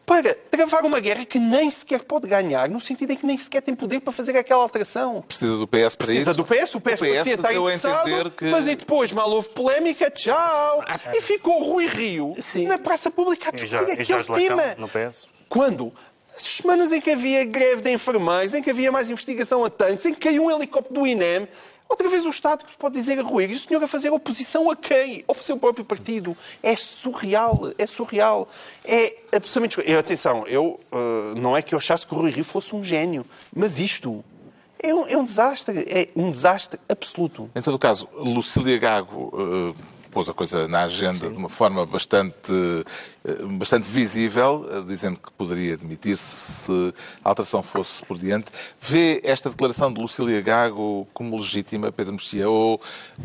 para 0.09 0.35
travar 0.35 0.87
uma 0.87 0.99
guerra 1.01 1.27
que 1.27 1.39
nem 1.39 1.71
sequer 1.71 2.01
pode 2.01 2.27
ganhar, 2.27 2.67
no 2.71 2.81
sentido 2.81 3.13
em 3.13 3.17
que 3.17 3.27
nem 3.27 3.37
sequer 3.37 3.61
tem 3.61 3.75
poder 3.75 4.01
para 4.01 4.11
fazer 4.11 4.35
aquela 4.39 4.63
alteração. 4.63 5.21
Precisa 5.29 5.59
do 5.59 5.67
PS 5.69 5.95
para 5.95 6.07
Precisa 6.07 6.31
isso. 6.31 6.39
do 6.39 6.45
PS, 6.47 6.75
o 6.75 6.81
PS, 6.81 6.99
parecia 6.99 7.35
estar 7.35 7.49
deu 7.51 7.67
a 7.67 7.75
interessado, 7.75 8.31
que... 8.31 8.47
mas 8.47 8.67
aí 8.67 8.75
depois 8.75 9.13
mal 9.13 9.31
houve 9.31 9.51
polémica, 9.51 10.11
tchau. 10.11 10.83
E 11.15 11.21
ficou 11.21 11.63
Rui 11.63 11.87
Rio 11.87 12.35
Sim. 12.41 12.67
na 12.67 12.79
praça 12.79 13.11
pública 13.11 13.51
a 13.51 13.53
E 13.53 13.53
discutir 13.53 13.71
já- 13.71 13.83
e 14.17 14.23
aquele 14.23 14.49
tema. 14.49 14.75
no 14.79 14.89
PS? 14.89 15.29
Quando 15.47 15.93
As 16.35 16.43
semanas 16.43 16.91
em 16.93 17.01
que 17.01 17.11
havia 17.11 17.45
greve 17.45 17.83
de 17.83 17.91
enfermeiros, 17.91 18.55
em 18.55 18.63
que 18.63 18.71
havia 18.71 18.91
mais 18.93 19.11
investigação 19.11 19.65
a 19.65 19.69
tanques, 19.69 20.07
em 20.07 20.15
que 20.15 20.21
caiu 20.21 20.45
um 20.45 20.51
helicóptero 20.51 20.95
do 21.01 21.07
INEM, 21.07 21.47
outra 21.89 22.09
vez 22.09 22.27
o 22.27 22.31
Estado 22.31 22.65
que 22.65 22.77
pode 22.77 22.95
dizer 22.95 23.19
a 23.19 23.23
Rui, 23.23 23.47
e 23.47 23.55
o 23.55 23.59
senhor 23.59 23.83
a 23.83 23.87
fazer 23.87 24.11
oposição 24.11 24.71
a 24.71 24.77
quem? 24.77 25.25
Ao 25.27 25.35
seu 25.37 25.57
próprio 25.57 25.85
partido. 25.85 26.37
É 26.63 26.77
surreal, 26.77 27.73
é 27.79 27.87
surreal. 27.87 28.49
É 28.85 29.17
absolutamente... 29.33 29.81
E, 29.89 29.97
atenção, 29.97 30.47
eu, 30.47 30.79
uh, 30.93 31.35
não 31.37 31.57
é 31.57 31.63
que 31.63 31.75
eu 31.75 31.79
achasse 31.79 32.07
que 32.07 32.15
o 32.15 32.19
Rui 32.19 32.31
Rio 32.31 32.45
fosse 32.45 32.75
um 32.75 32.85
gênio, 32.85 33.25
mas 33.55 33.79
isto 33.79 34.25
é 34.81 34.95
um, 34.95 35.07
é 35.07 35.17
um 35.17 35.25
desastre, 35.25 35.79
é 35.89 36.09
um 36.15 36.31
desastre 36.31 36.79
absoluto. 36.89 37.51
Em 37.55 37.63
todo 37.63 37.75
o 37.75 37.79
caso, 37.79 38.09
Lucília 38.15 38.79
Gago 38.79 39.33
uh, 39.35 39.98
pôs 40.19 40.29
a 40.29 40.35
coisa 40.35 40.67
na 40.67 40.81
agenda 40.81 41.15
Sim. 41.15 41.31
de 41.31 41.39
uma 41.39 41.49
forma 41.49 41.87
bastante, 41.87 42.35
eh, 43.25 43.35
bastante 43.53 43.89
visível, 43.89 44.69
eh, 44.69 44.83
dizendo 44.85 45.21
que 45.21 45.31
poderia 45.31 45.77
demitir-se 45.77 46.25
se 46.25 46.95
a 47.25 47.29
alteração 47.29 47.63
fosse 47.63 48.05
por 48.05 48.19
diante. 48.19 48.47
Vê 48.81 49.21
esta 49.23 49.49
declaração 49.49 49.93
de 49.93 50.01
Lucília 50.01 50.41
Gago 50.41 51.07
como 51.15 51.37
legítima, 51.37 51.93
Pedro 51.93 52.15
Mexia, 52.15 52.51
ou 52.51 52.81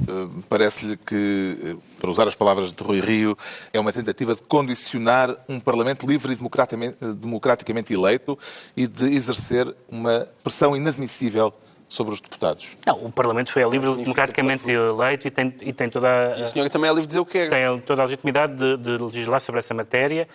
uh, 0.08 0.44
parece-lhe 0.48 0.96
que, 0.96 1.76
para 2.00 2.12
usar 2.12 2.28
as 2.28 2.36
palavras 2.36 2.72
de 2.72 2.84
Rui 2.84 3.00
Rio, 3.00 3.36
é 3.74 3.80
uma 3.80 3.92
tentativa 3.92 4.36
de 4.36 4.44
condicionar 4.44 5.36
um 5.50 5.60
Parlamento 5.60 6.06
livre 6.06 6.34
e 6.34 6.36
democraticamente, 6.36 6.98
democraticamente 7.16 7.92
eleito 7.92 8.38
e 8.78 8.86
de 8.86 9.16
exercer 9.16 9.74
uma 9.90 10.28
pressão 10.44 10.78
inadmissível 10.78 11.52
sobre 11.94 12.14
os 12.14 12.20
deputados? 12.20 12.76
Não, 12.86 13.06
o 13.06 13.12
Parlamento 13.12 13.52
foi 13.52 13.64
livre, 13.70 13.96
democraticamente 13.96 14.70
eleito 14.70 15.28
e 15.28 15.32
tem, 15.32 15.54
e 15.62 15.72
tem 15.72 15.90
toda 15.90 16.08
a... 16.08 16.40
E 16.40 16.44
a 16.44 16.48
senhora 16.48 16.70
também 16.70 16.90
é 16.90 16.94
livre 16.94 17.06
de 17.06 17.08
dizer 17.08 17.20
o 17.20 17.26
que 17.26 17.38
é. 17.38 17.48
Tem 17.48 17.80
toda 17.82 18.02
a 18.02 18.06
legitimidade 18.06 18.56
de, 18.56 18.78
de 18.78 18.98
legislar 18.98 19.40
sobre 19.40 19.60
essa 19.60 19.74
matéria. 19.74 20.28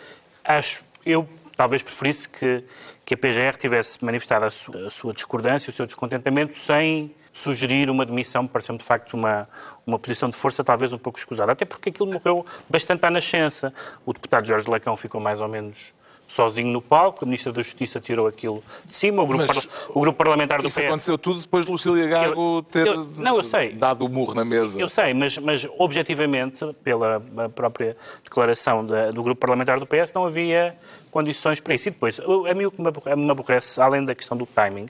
Acho, 0.44 0.82
eu 1.04 1.28
talvez 1.56 1.82
preferisse 1.82 2.28
que, 2.28 2.62
que 3.04 3.14
a 3.14 3.16
PGR 3.16 3.56
tivesse 3.59 4.02
manifestado 4.04 4.44
a 4.44 4.50
sua, 4.50 4.86
a 4.86 4.90
sua 4.90 5.12
discordância, 5.12 5.70
o 5.70 5.72
seu 5.72 5.84
descontentamento, 5.84 6.56
sem 6.56 7.12
sugerir 7.32 7.90
uma 7.90 8.06
demissão, 8.06 8.46
pareceu 8.46 8.76
de 8.76 8.84
facto 8.84 9.14
uma, 9.14 9.48
uma 9.86 9.98
posição 9.98 10.30
de 10.30 10.36
força 10.36 10.62
talvez 10.62 10.92
um 10.92 10.98
pouco 10.98 11.18
escusada, 11.18 11.52
até 11.52 11.64
porque 11.64 11.90
aquilo 11.90 12.11
morreu 12.12 12.46
bastante 12.68 13.04
à 13.04 13.11
nascença. 13.11 13.74
O 14.06 14.12
deputado 14.12 14.46
Jorge 14.46 14.70
Lacão 14.70 14.96
ficou 14.96 15.20
mais 15.20 15.40
ou 15.40 15.48
menos 15.48 15.92
sozinho 16.28 16.68
no 16.68 16.82
palco, 16.82 17.24
a 17.24 17.26
Ministra 17.26 17.50
da 17.50 17.62
Justiça 17.62 17.98
tirou 18.00 18.26
aquilo 18.26 18.62
de 18.84 18.92
cima, 18.92 19.22
o 19.22 19.26
grupo, 19.26 19.44
Mas, 19.48 19.68
o 19.88 20.00
grupo 20.00 20.18
parlamentar 20.18 20.60
do 20.60 20.68
PS... 20.68 20.76
Isso 20.76 20.86
aconteceu 20.86 21.18
tudo 21.18 21.40
depois 21.40 21.64
de 21.64 21.72
Lucília 21.72 22.06
Gago 22.06 22.62
ter 22.64 22.86
eu, 22.86 23.04
não, 23.16 23.40
eu 23.40 23.72
dado 23.74 24.04
o 24.04 24.08
murro 24.08 24.34
na 24.34 24.44
mesa. 24.44 24.78
Eu 24.78 24.88
sei, 24.88 25.14
mas, 25.14 25.38
mas 25.38 25.66
objetivamente, 25.78 26.64
pela 26.84 27.20
própria 27.54 27.96
declaração 28.22 28.84
da, 28.84 29.10
do 29.10 29.22
grupo 29.22 29.40
parlamentar 29.40 29.80
do 29.80 29.86
PS, 29.86 30.12
não 30.12 30.26
havia 30.26 30.76
condições 31.10 31.60
para 31.60 31.74
isso. 31.74 31.88
E 31.88 31.92
depois, 31.92 32.20
a 32.20 32.54
mim 32.54 32.66
o 32.66 32.70
que 32.70 32.82
me 32.82 33.30
aborrece, 33.30 33.80
além 33.80 34.04
da 34.04 34.14
questão 34.14 34.36
do 34.36 34.44
timing, 34.44 34.86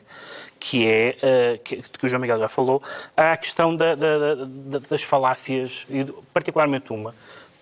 que 0.59 0.89
é, 0.89 1.17
uh, 1.23 1.59
que, 1.63 1.77
que, 1.77 2.07
o 2.07 2.09
João 2.09 2.21
Miguel 2.21 2.39
já 2.39 2.49
falou, 2.49 2.83
há 3.17 3.33
a 3.33 3.37
questão 3.37 3.75
da, 3.75 3.95
da, 3.95 4.35
das 4.91 5.03
falácias, 5.03 5.87
e 5.89 6.05
particularmente 6.35 6.93
uma, 6.93 7.15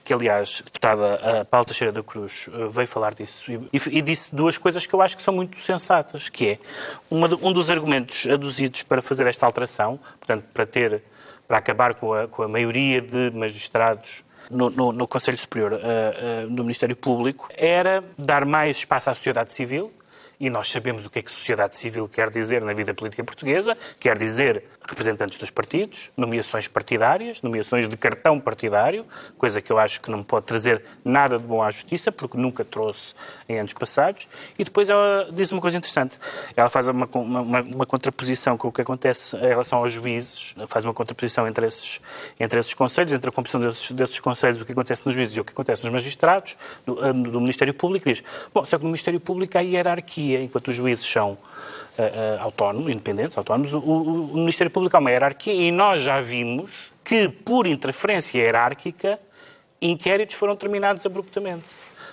que 0.07 0.15
aliás 0.15 0.63
a 0.63 0.65
deputada 0.65 1.47
Paula 1.51 1.65
Teixeira 1.65 1.93
da 1.93 2.01
Cruz 2.01 2.49
eh, 2.49 2.69
veio 2.71 2.87
falar 2.87 3.13
disso 3.13 3.51
e, 3.51 3.99
e, 3.99 4.01
disse 4.01 4.35
duas 4.35 4.57
coisas 4.57 4.87
que 4.87 4.95
eu 4.95 5.03
acho 5.03 5.17
que 5.17 5.23
são 5.23 5.35
muito 5.35 5.59
sensatas, 5.59 6.29
que 6.29 6.51
é 6.51 6.59
uma, 7.11 7.27
um 7.43 7.53
dos 7.53 7.69
argumentos 7.71 8.25
aduzidos 8.31 8.85
para 8.85 9.03
fazer 9.03 9.27
esta 9.27 9.45
alteração, 9.45 9.99
portanto, 10.21 10.45
para 10.55 10.65
ter, 10.65 11.03
para 11.49 11.59
acabar 11.59 11.95
com 11.95 12.15
a, 12.15 12.29
com 12.29 12.45
a 12.45 12.49
maioria 12.49 13.01
de 13.01 13.33
magistrados 13.33 14.25
no, 14.49 14.71
no, 14.71 14.93
no 14.93 15.09
Conselho 15.09 15.37
Superior 15.37 15.73
uh, 15.73 15.77
uh, 15.77 16.51
do 16.51 16.63
Ministério 16.63 16.95
Público, 16.95 17.49
era 17.57 18.05
dar 18.17 18.45
mais 18.45 18.77
espaço 18.77 19.11
à 19.11 19.15
sociedade 19.15 19.53
civil, 19.53 19.93
e 20.39 20.49
nós 20.51 20.71
sabemos 20.71 21.05
o 21.07 21.11
que 21.11 21.19
é 21.19 21.23
que 21.23 21.33
sociedade 21.33 21.75
civil 21.75 22.09
quer 22.09 22.31
dizer 22.31 22.63
na 22.63 22.73
vida 22.73 22.95
política 22.95 23.25
portuguesa, 23.25 23.77
quer 23.99 24.17
dizer 24.17 24.63
representantes 24.89 25.39
dos 25.39 25.51
partidos, 25.51 26.11
nomeações 26.17 26.69
partidárias, 26.69 27.43
nomeações 27.43 27.89
de 27.89 27.97
cartão 27.97 28.41
partidário, 28.41 29.05
coisa 29.37 29.61
que 29.61 29.73
eu 29.73 29.79
acho 29.79 30.01
que 30.01 30.11
não 30.11 30.23
pode 30.23 30.47
trazer 30.47 30.83
nada 31.05 31.39
de 31.39 31.45
bom 31.45 31.63
à 31.63 31.71
justiça, 31.71 32.13
porque 32.13 32.37
nunca 32.37 32.65
trouxe 32.65 33.15
em 33.49 33.59
anos 33.59 33.73
passados. 33.73 34.29
E 34.59 34.65
depois 34.65 34.89
ela 34.89 35.29
diz 35.33 35.51
uma 35.53 35.61
coisa 35.61 35.77
interessante. 35.77 36.19
Ela 36.57 36.69
faz 36.69 36.89
uma, 36.89 37.09
uma, 37.15 37.61
uma 37.63 37.87
contraposição 37.87 38.57
com 38.57 38.69
o 38.69 38.73
que 38.73 38.81
acontece 38.81 39.37
em 39.37 39.49
relação 39.49 39.79
aos 39.81 39.93
juízes, 39.93 40.55
faz 40.69 40.85
uma 40.85 40.95
contraposição 40.95 41.47
entre 41.49 41.67
esses, 41.67 42.01
entre 42.39 42.61
esses 42.61 42.75
conselhos, 42.75 43.13
entre 43.13 43.29
a 43.29 43.33
composição 43.33 43.61
desses, 43.61 43.91
desses 43.91 44.21
conselhos, 44.21 44.61
o 44.61 44.65
que 44.65 44.73
acontece 44.73 45.03
nos 45.05 45.15
juízes 45.15 45.37
e 45.37 45.41
o 45.41 45.45
que 45.45 45.53
acontece 45.53 45.83
nos 45.85 45.93
magistrados, 45.93 46.57
do, 46.85 46.95
do 47.13 47.41
Ministério 47.41 47.75
Público, 47.75 48.09
diz, 48.09 48.23
bom, 48.55 48.65
só 48.65 48.79
que 48.79 48.85
no 48.85 48.91
Ministério 48.91 49.21
Público 49.21 49.59
há 49.59 49.61
hierarquia, 49.61 50.41
enquanto 50.41 50.69
os 50.69 50.77
juízes 50.77 51.05
são 51.05 51.37
uh, 51.99 52.43
autónomos, 52.43 52.91
independentes, 52.91 53.37
autónomos, 53.37 53.75
o, 53.75 53.79
o, 53.79 54.33
o 54.33 54.37
Ministério 54.37 54.71
Público 54.71 54.97
é 54.97 55.01
uma 55.01 55.11
hierarquia 55.11 55.55
e 55.55 55.71
nós 55.71 56.03
já 56.03 56.21
vimos 56.21 56.93
que, 57.05 57.29
por 57.29 57.67
interferência 57.67 58.39
hierárquica, 58.39 59.19
inquéritos 59.81 60.37
foram 60.37 60.57
terminados 60.57 61.05
abruptamente. 61.07 61.65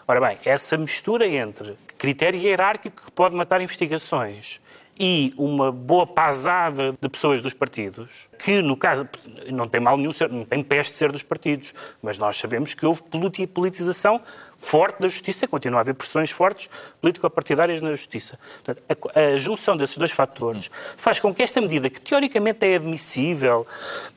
Ora 0.07 0.19
bem, 0.19 0.37
essa 0.45 0.77
mistura 0.77 1.25
entre 1.27 1.75
critério 1.97 2.39
hierárquico 2.39 3.05
que 3.05 3.11
pode 3.11 3.35
matar 3.35 3.61
investigações 3.61 4.59
e 4.99 5.33
uma 5.37 5.71
boa 5.71 6.05
pasada 6.05 6.95
de 7.01 7.09
pessoas 7.09 7.41
dos 7.41 7.53
partidos, 7.53 8.09
que 8.37 8.61
no 8.61 8.77
caso 8.77 9.07
não 9.51 9.67
tem 9.67 9.81
mal 9.81 9.97
nenhum, 9.97 10.11
não 10.29 10.45
tem 10.45 10.61
peste 10.61 10.95
ser 10.95 11.11
dos 11.11 11.23
partidos, 11.23 11.73
mas 12.01 12.19
nós 12.19 12.37
sabemos 12.37 12.73
que 12.73 12.85
houve 12.85 13.01
politização 13.47 14.21
forte 14.63 15.01
da 15.01 15.09
justiça, 15.09 15.45
continua 15.45 15.79
a 15.79 15.81
haver 15.81 15.93
pressões 15.93 16.31
fortes 16.31 16.69
político-partidárias 17.01 17.81
na 17.81 17.91
justiça. 17.91 18.39
Portanto, 18.63 19.11
a, 19.13 19.19
a, 19.19 19.37
junção 19.37 19.75
desses 19.75 19.97
dois 19.97 20.11
fatores 20.11 20.71
faz 20.95 21.19
com 21.19 21.33
que 21.33 21.43
esta 21.43 21.59
medida, 21.59 21.89
que 21.89 21.99
teoricamente 21.99 22.65
é 22.65 22.75
admissível, 22.75 23.67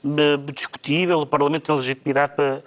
eh, 0.04 0.36
discutível, 0.52 1.20
o 1.20 1.26
Parlamento 1.26 1.64
tem 1.64 1.76
legitimidade 1.76 2.34
para. 2.36 2.62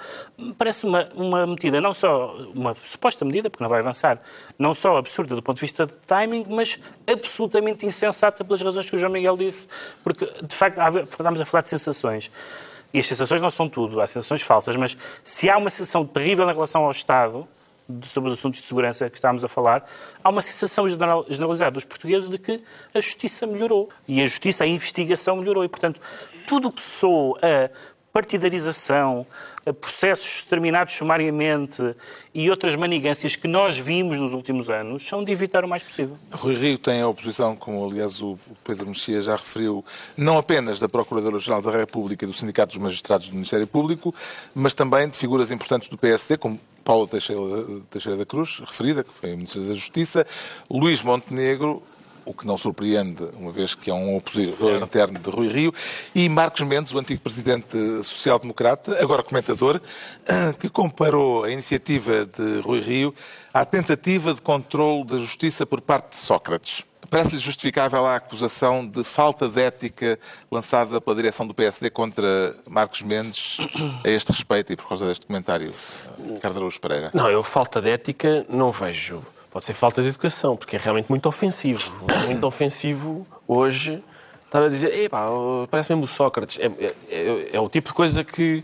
parece 0.58 0.86
uma, 0.86 1.10
uma 1.16 1.48
medida, 1.48 1.80
não 1.80 1.94
só 1.94 2.36
uma 2.54 2.76
suposta 2.84 3.24
medida, 3.24 3.50
porque 3.50 3.64
não 3.64 3.70
vai 3.70 3.80
avançar, 3.80 4.20
não 4.58 4.74
só 4.74 4.98
absurda 4.98 5.34
do 5.34 5.42
ponto 5.42 5.56
de 5.56 5.62
vista 5.62 5.86
de 5.86 5.96
timing, 6.06 6.46
mas 6.50 6.80
absolutamente 7.08 7.86
insensata 7.86 8.44
pelas 8.44 8.62
razões 8.62 8.90
que 8.90 8.96
o 8.98 9.00
João 9.00 9.12
Miguel 9.12 9.38
disse, 9.38 9.68
porque 10.04 10.26
de 10.44 10.56
facto 10.56 10.78
estamos 11.00 11.40
a 11.40 11.46
falar 11.46 11.62
de 11.62 11.70
sensações. 11.70 12.30
E 12.94 13.00
as 13.00 13.08
sensações 13.08 13.40
não 13.40 13.52
são 13.52 13.70
tudo, 13.70 14.02
há 14.02 14.08
sensações 14.08 14.42
falsas, 14.42 14.76
mas 14.76 14.98
se 15.24 15.50
há 15.50 15.58
uma 15.58 15.70
sensação 15.70 16.06
terrível 16.06 16.50
em 16.50 16.54
relação 16.54 16.84
ao 16.84 16.92
Estado, 16.92 17.48
sobre 18.04 18.30
os 18.32 18.40
assuntos 18.40 18.60
de 18.60 18.66
segurança 18.66 19.10
que 19.10 19.18
estávamos 19.18 19.44
a 19.44 19.48
falar, 19.48 19.86
há 20.24 20.30
uma 20.30 20.42
sensação 20.42 20.88
generalizada 20.88 21.72
dos 21.72 21.86
portugueses 21.86 22.30
de 22.30 22.38
que 22.38 22.64
a 22.94 23.02
justiça 23.02 23.48
melhorou. 23.48 23.90
E 24.08 24.22
a 24.22 24.26
justiça, 24.26 24.64
a 24.64 24.68
investigação 24.68 25.36
melhorou. 25.36 25.64
E, 25.64 25.70
portanto, 25.70 26.00
tudo 26.48 26.68
o 26.68 26.72
que 26.72 26.82
sou 26.82 27.38
a 27.38 27.70
partidarização, 28.12 29.26
processos 29.74 30.44
terminados 30.44 30.94
sumariamente 30.94 31.96
e 32.34 32.50
outras 32.50 32.76
manigâncias 32.76 33.36
que 33.36 33.48
nós 33.48 33.78
vimos 33.78 34.20
nos 34.20 34.34
últimos 34.34 34.70
anos 34.70 35.08
são 35.08 35.24
de 35.24 35.32
evitar 35.32 35.66
o 35.66 35.68
mais 35.68 35.84
possível. 35.84 36.18
Rui 36.32 36.56
Rio 36.56 36.78
tem 36.78 37.02
a 37.02 37.08
oposição, 37.08 37.56
como 37.56 37.86
aliás 37.86 38.22
o 38.22 38.38
Pedro 38.64 38.88
Mexia 38.88 39.22
já 39.22 39.36
referiu, 39.36 39.84
não 40.16 40.38
apenas 40.38 40.80
da 40.80 40.88
Procuradora-Geral 40.88 41.62
da 41.62 41.72
República 41.72 42.26
e 42.26 42.28
do 42.28 42.34
Sindicato 42.34 42.74
dos 42.74 42.82
Magistrados 42.82 43.30
do 43.30 43.36
Ministério 43.36 43.68
Público, 43.68 44.14
mas 44.54 44.74
também 44.74 45.10
de 45.10 45.18
figuras 45.18 45.52
importantes 45.52 45.90
do 45.90 45.98
PSD, 45.98 46.38
como 46.38 46.60
Paula 46.84 47.08
Teixeira, 47.08 48.18
da 48.18 48.26
Cruz, 48.26 48.60
referida, 48.60 49.04
que 49.04 49.14
foi 49.14 49.32
a 49.32 49.36
Ministra 49.36 49.62
da 49.62 49.76
Justiça, 49.76 50.26
Luís 50.70 51.04
Montenegro, 51.04 51.84
o 52.30 52.34
que 52.34 52.46
não 52.46 52.58
surpreende, 52.58 53.24
uma 53.34 53.52
vez 53.52 53.74
que 53.74 53.90
é 53.90 53.94
um 53.94 54.16
opositor 54.16 54.82
interno 54.84 55.18
de 55.18 55.30
Rui 55.32 55.48
Rio, 55.48 55.74
e 56.14 56.30
Marcos 56.30 56.62
Mendes, 56.62 56.94
o 56.94 57.00
antigo 57.00 57.20
presidente 57.22 57.76
social-democrata, 58.04 59.02
agora 59.02 59.24
comentador, 59.24 59.82
que 60.60 60.70
comparou 60.70 61.44
a 61.44 61.50
iniciativa 61.50 62.26
de 62.26 62.62
Rui 62.62 62.82
Rio 62.82 63.16
à 63.52 63.66
tentativa 63.66 64.32
de 64.32 64.42
controle 64.44 65.06
da 65.06 65.18
justiça 65.18 65.66
por 65.66 65.82
parte 65.82 66.12
de 66.12 66.18
Sócrates. 66.18 66.84
Parece-lhe 67.10 67.40
justificável 67.40 68.06
a 68.06 68.18
acusação 68.18 68.86
de 68.86 69.04
falta 69.04 69.50
de 69.50 69.60
ética 69.60 70.20
lançada 70.52 71.02
pela 71.02 71.16
direção 71.16 71.48
do 71.48 71.56
PSD 71.56 71.90
contra 71.90 72.56
Marcos 72.68 73.02
Mendes 73.02 73.58
a 74.06 74.08
este 74.08 74.32
respeito 74.32 74.72
e 74.72 74.76
por 74.76 74.88
causa 74.88 75.08
deste 75.08 75.26
comentário, 75.26 75.74
Ricardo 76.36 76.58
Araújo 76.58 76.80
Pereira? 76.80 77.10
Não, 77.12 77.28
eu 77.28 77.42
falta 77.42 77.82
de 77.82 77.90
ética 77.90 78.46
não 78.48 78.72
vejo. 78.72 79.24
Pode 79.52 79.66
ser 79.66 79.74
falta 79.74 80.02
de 80.02 80.10
educação, 80.10 80.56
porque 80.56 80.76
é 80.76 80.80
realmente 80.80 81.10
muito 81.10 81.28
ofensivo. 81.28 81.92
muito 82.26 82.46
ofensivo 82.46 83.26
hoje 83.48 84.04
estar 84.46 84.64
a 84.64 84.68
dizer, 84.70 84.94
epá, 84.96 85.28
parece 85.70 85.92
mesmo 85.92 86.06
o 86.06 86.08
Sócrates. 86.08 86.60
É, 86.60 86.66
é, 86.66 86.94
é, 87.10 87.50
é 87.54 87.60
o 87.60 87.68
tipo 87.68 87.90
de 87.90 87.94
coisa 87.94 88.24
que 88.24 88.64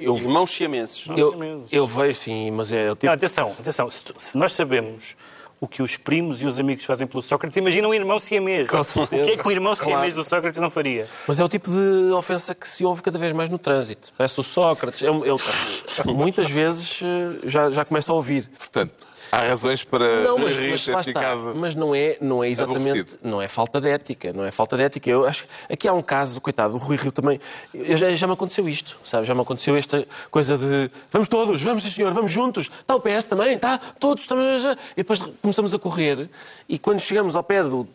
eu, 0.00 0.16
Irmãos 0.16 0.50
siamenses. 0.50 1.04
Eu, 1.14 1.62
eu 1.70 1.86
vejo 1.86 2.18
sim, 2.18 2.50
mas 2.50 2.72
é 2.72 2.90
o 2.90 2.94
tipo... 2.94 3.06
Não, 3.06 3.12
atenção, 3.12 3.54
atenção. 3.58 3.90
Se, 3.90 4.02
se, 4.16 4.38
nós 4.38 4.54
sabemos 4.54 5.14
o 5.60 5.68
que 5.68 5.82
os 5.82 5.98
primos 5.98 6.40
e 6.40 6.46
os 6.46 6.58
amigos 6.58 6.86
fazem 6.86 7.06
pelo 7.06 7.22
Sócrates, 7.22 7.54
imagina 7.58 7.86
um 7.86 7.92
irmão 7.92 8.18
siamês. 8.18 8.66
Com 8.66 8.82
certeza. 8.82 9.22
O 9.22 9.26
que 9.26 9.32
é 9.32 9.36
que 9.36 9.46
o 9.46 9.50
irmão 9.50 9.74
claro. 9.74 9.90
siamês 9.90 10.14
do 10.14 10.24
Sócrates 10.24 10.58
não 10.58 10.70
faria? 10.70 11.06
Mas 11.28 11.38
é 11.38 11.44
o 11.44 11.48
tipo 11.48 11.70
de 11.70 12.12
ofensa 12.12 12.54
que 12.54 12.66
se 12.66 12.82
ouve 12.82 13.02
cada 13.02 13.18
vez 13.18 13.34
mais 13.34 13.50
no 13.50 13.58
trânsito. 13.58 14.10
Parece 14.16 14.40
o 14.40 14.42
Sócrates. 14.42 15.02
Ele, 15.02 15.18
ele 15.28 15.38
muitas 16.16 16.50
vezes 16.50 17.02
eh, 17.02 17.46
já, 17.46 17.68
já 17.68 17.84
começa 17.84 18.10
a 18.10 18.14
ouvir. 18.14 18.48
Portanto, 18.58 19.06
Há 19.32 19.46
razões 19.46 19.84
para 19.84 20.22
Não, 20.22 20.38
mas, 20.38 20.56
mas 20.56 20.84
ter 20.84 21.04
ficado... 21.04 21.52
Mas 21.54 21.74
não 21.74 21.94
é, 21.94 22.16
não 22.20 22.42
é 22.42 22.48
exatamente. 22.48 22.88
aborrecido. 22.88 23.18
Não 23.22 23.40
é 23.40 23.48
falta 23.48 23.80
de 23.80 23.88
ética. 23.88 24.32
Não 24.32 24.44
é 24.44 24.50
falta 24.50 24.76
de 24.76 24.82
ética. 24.82 25.08
Eu 25.10 25.24
acho 25.24 25.46
aqui 25.70 25.86
há 25.86 25.92
um 25.92 26.02
caso, 26.02 26.40
coitado, 26.40 26.74
o 26.74 26.78
Rui 26.78 26.96
Rio 26.96 27.12
também. 27.12 27.40
eu 27.72 27.96
já, 27.96 28.10
já 28.10 28.26
me 28.26 28.32
aconteceu 28.32 28.68
isto, 28.68 28.98
sabe? 29.04 29.26
Já 29.26 29.34
me 29.34 29.40
aconteceu 29.40 29.76
esta 29.76 30.06
coisa 30.30 30.58
de 30.58 30.90
vamos 31.10 31.28
todos, 31.28 31.62
vamos, 31.62 31.84
senhor, 31.84 32.12
vamos 32.12 32.32
juntos. 32.32 32.70
Está 32.80 32.94
o 32.94 33.00
PS 33.00 33.24
também, 33.24 33.54
está, 33.54 33.78
todos 33.98 34.26
também. 34.26 34.50
E 34.92 34.96
depois 34.96 35.20
começamos 35.40 35.72
a 35.72 35.78
correr 35.78 36.28
e 36.68 36.78
quando 36.78 37.00
chegamos 37.00 37.36
ao 37.36 37.42
pé 37.42 37.62
do 37.62 37.86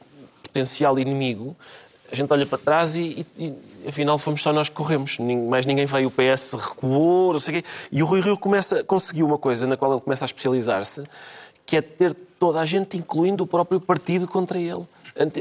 potencial 0.42 0.98
inimigo, 0.98 1.56
a 2.12 2.16
gente 2.16 2.32
olha 2.32 2.46
para 2.46 2.58
trás 2.58 2.96
e, 2.96 3.26
e- 3.38 3.44
e, 3.46 3.90
afinal 3.90 4.18
fomos 4.18 4.42
só 4.42 4.52
nós 4.54 4.70
que 4.70 4.76
corremos. 4.76 5.18
Mais 5.20 5.66
ninguém 5.66 5.86
veio. 5.86 6.08
O 6.08 6.12
PS 6.12 6.54
recuou, 6.54 7.34
não 7.34 7.40
sei 7.40 7.60
o 7.60 7.62
quê. 7.64 7.68
E 7.92 8.04
o 8.04 8.06
Rui 8.06 8.22
Rio 8.22 8.38
começa, 8.38 8.84
conseguiu 8.84 9.26
uma 9.26 9.38
coisa 9.38 9.66
na 9.68 9.76
qual 9.78 9.92
ele 9.94 10.02
começa 10.02 10.26
a 10.26 10.28
especializar-se, 10.28 11.04
que 11.66 11.78
é 11.78 11.82
ter 11.82 12.16
toda 12.40 12.60
a 12.60 12.66
gente, 12.66 12.96
incluindo 12.98 13.44
o 13.44 13.48
próprio 13.48 13.80
partido, 13.82 14.28
contra 14.28 14.60
ele. 14.60 14.86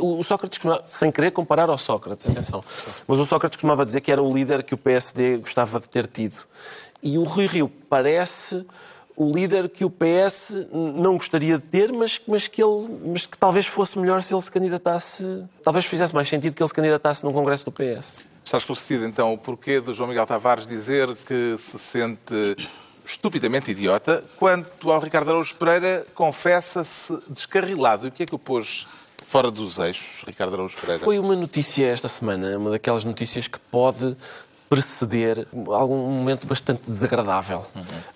O 0.01 0.23
Sócrates, 0.23 0.61
sem 0.87 1.11
querer 1.11 1.33
comparar 1.33 1.69
ao 1.69 1.77
Sócrates, 1.77 2.29
atenção, 2.29 2.63
mas 3.09 3.19
o 3.19 3.27
Sócrates 3.27 3.57
costumava 3.57 3.85
dizer 3.85 4.01
que 4.03 4.13
era 4.13 4.23
o 4.23 4.33
líder 4.33 4.63
que 4.63 4.73
o 4.73 4.79
PSD 4.79 5.39
gostava 5.39 5.81
de 5.81 5.89
ter 5.89 6.07
tido. 6.07 6.45
E 7.03 7.19
o 7.19 7.25
Rui 7.25 7.47
Rio 7.47 7.69
parece 7.91 8.65
o 9.17 9.33
líder 9.33 9.69
que 9.69 9.85
o 9.85 9.91
PS 9.91 10.67
não 10.73 11.15
gostaria 11.15 11.57
de 11.57 11.65
ter, 11.65 11.93
mas, 11.93 12.21
mas, 12.27 12.49
que 12.49 12.63
ele, 12.63 13.01
mas 13.07 13.27
que 13.27 13.39
talvez 13.39 13.67
fosse 13.67 13.99
melhor 13.99 14.23
se 14.23 14.35
ele 14.35 14.43
se 14.43 14.51
candidatasse. 14.51 15.45
Talvez 15.63 15.87
fizesse 15.87 16.15
mais 16.15 16.29
sentido 16.29 16.55
que 16.55 16.63
ele 16.63 16.69
se 16.69 16.75
candidatasse 16.75 17.25
num 17.25 17.33
congresso 17.33 17.65
do 17.65 17.73
PS. 17.73 18.25
Está 18.45 18.59
esclarecido, 18.59 19.05
então, 19.07 19.33
o 19.33 19.39
porquê 19.39 19.81
do 19.81 19.95
João 19.95 20.09
Miguel 20.09 20.27
Tavares 20.27 20.67
dizer 20.67 21.15
que 21.27 21.57
se 21.59 21.79
sente 21.79 22.57
estupidamente 23.07 23.71
idiota, 23.71 24.25
quanto 24.37 24.91
ao 24.91 25.01
Ricardo 25.01 25.29
Araújo 25.29 25.55
Pereira 25.57 26.07
confessa-se 26.15 27.17
descarrilado. 27.29 28.07
E 28.07 28.09
o 28.09 28.13
que 28.13 28.25
é 28.25 28.27
que 28.27 28.35
o 28.35 28.39
pôs 28.39 28.87
fora 29.25 29.51
dos 29.51 29.79
eixos, 29.79 30.25
Ricardo 30.27 30.55
Araújo 30.55 30.77
Pereira? 30.77 31.05
Foi 31.05 31.19
uma 31.19 31.37
notícia 31.37 31.87
esta 31.87 32.09
semana, 32.09 32.59
uma 32.59 32.71
daquelas 32.71 33.05
notícias 33.05 33.47
que 33.47 33.59
pode 33.59 34.17
preceder 34.75 35.47
algum 35.69 35.97
momento 36.11 36.47
bastante 36.47 36.83
desagradável. 36.89 37.65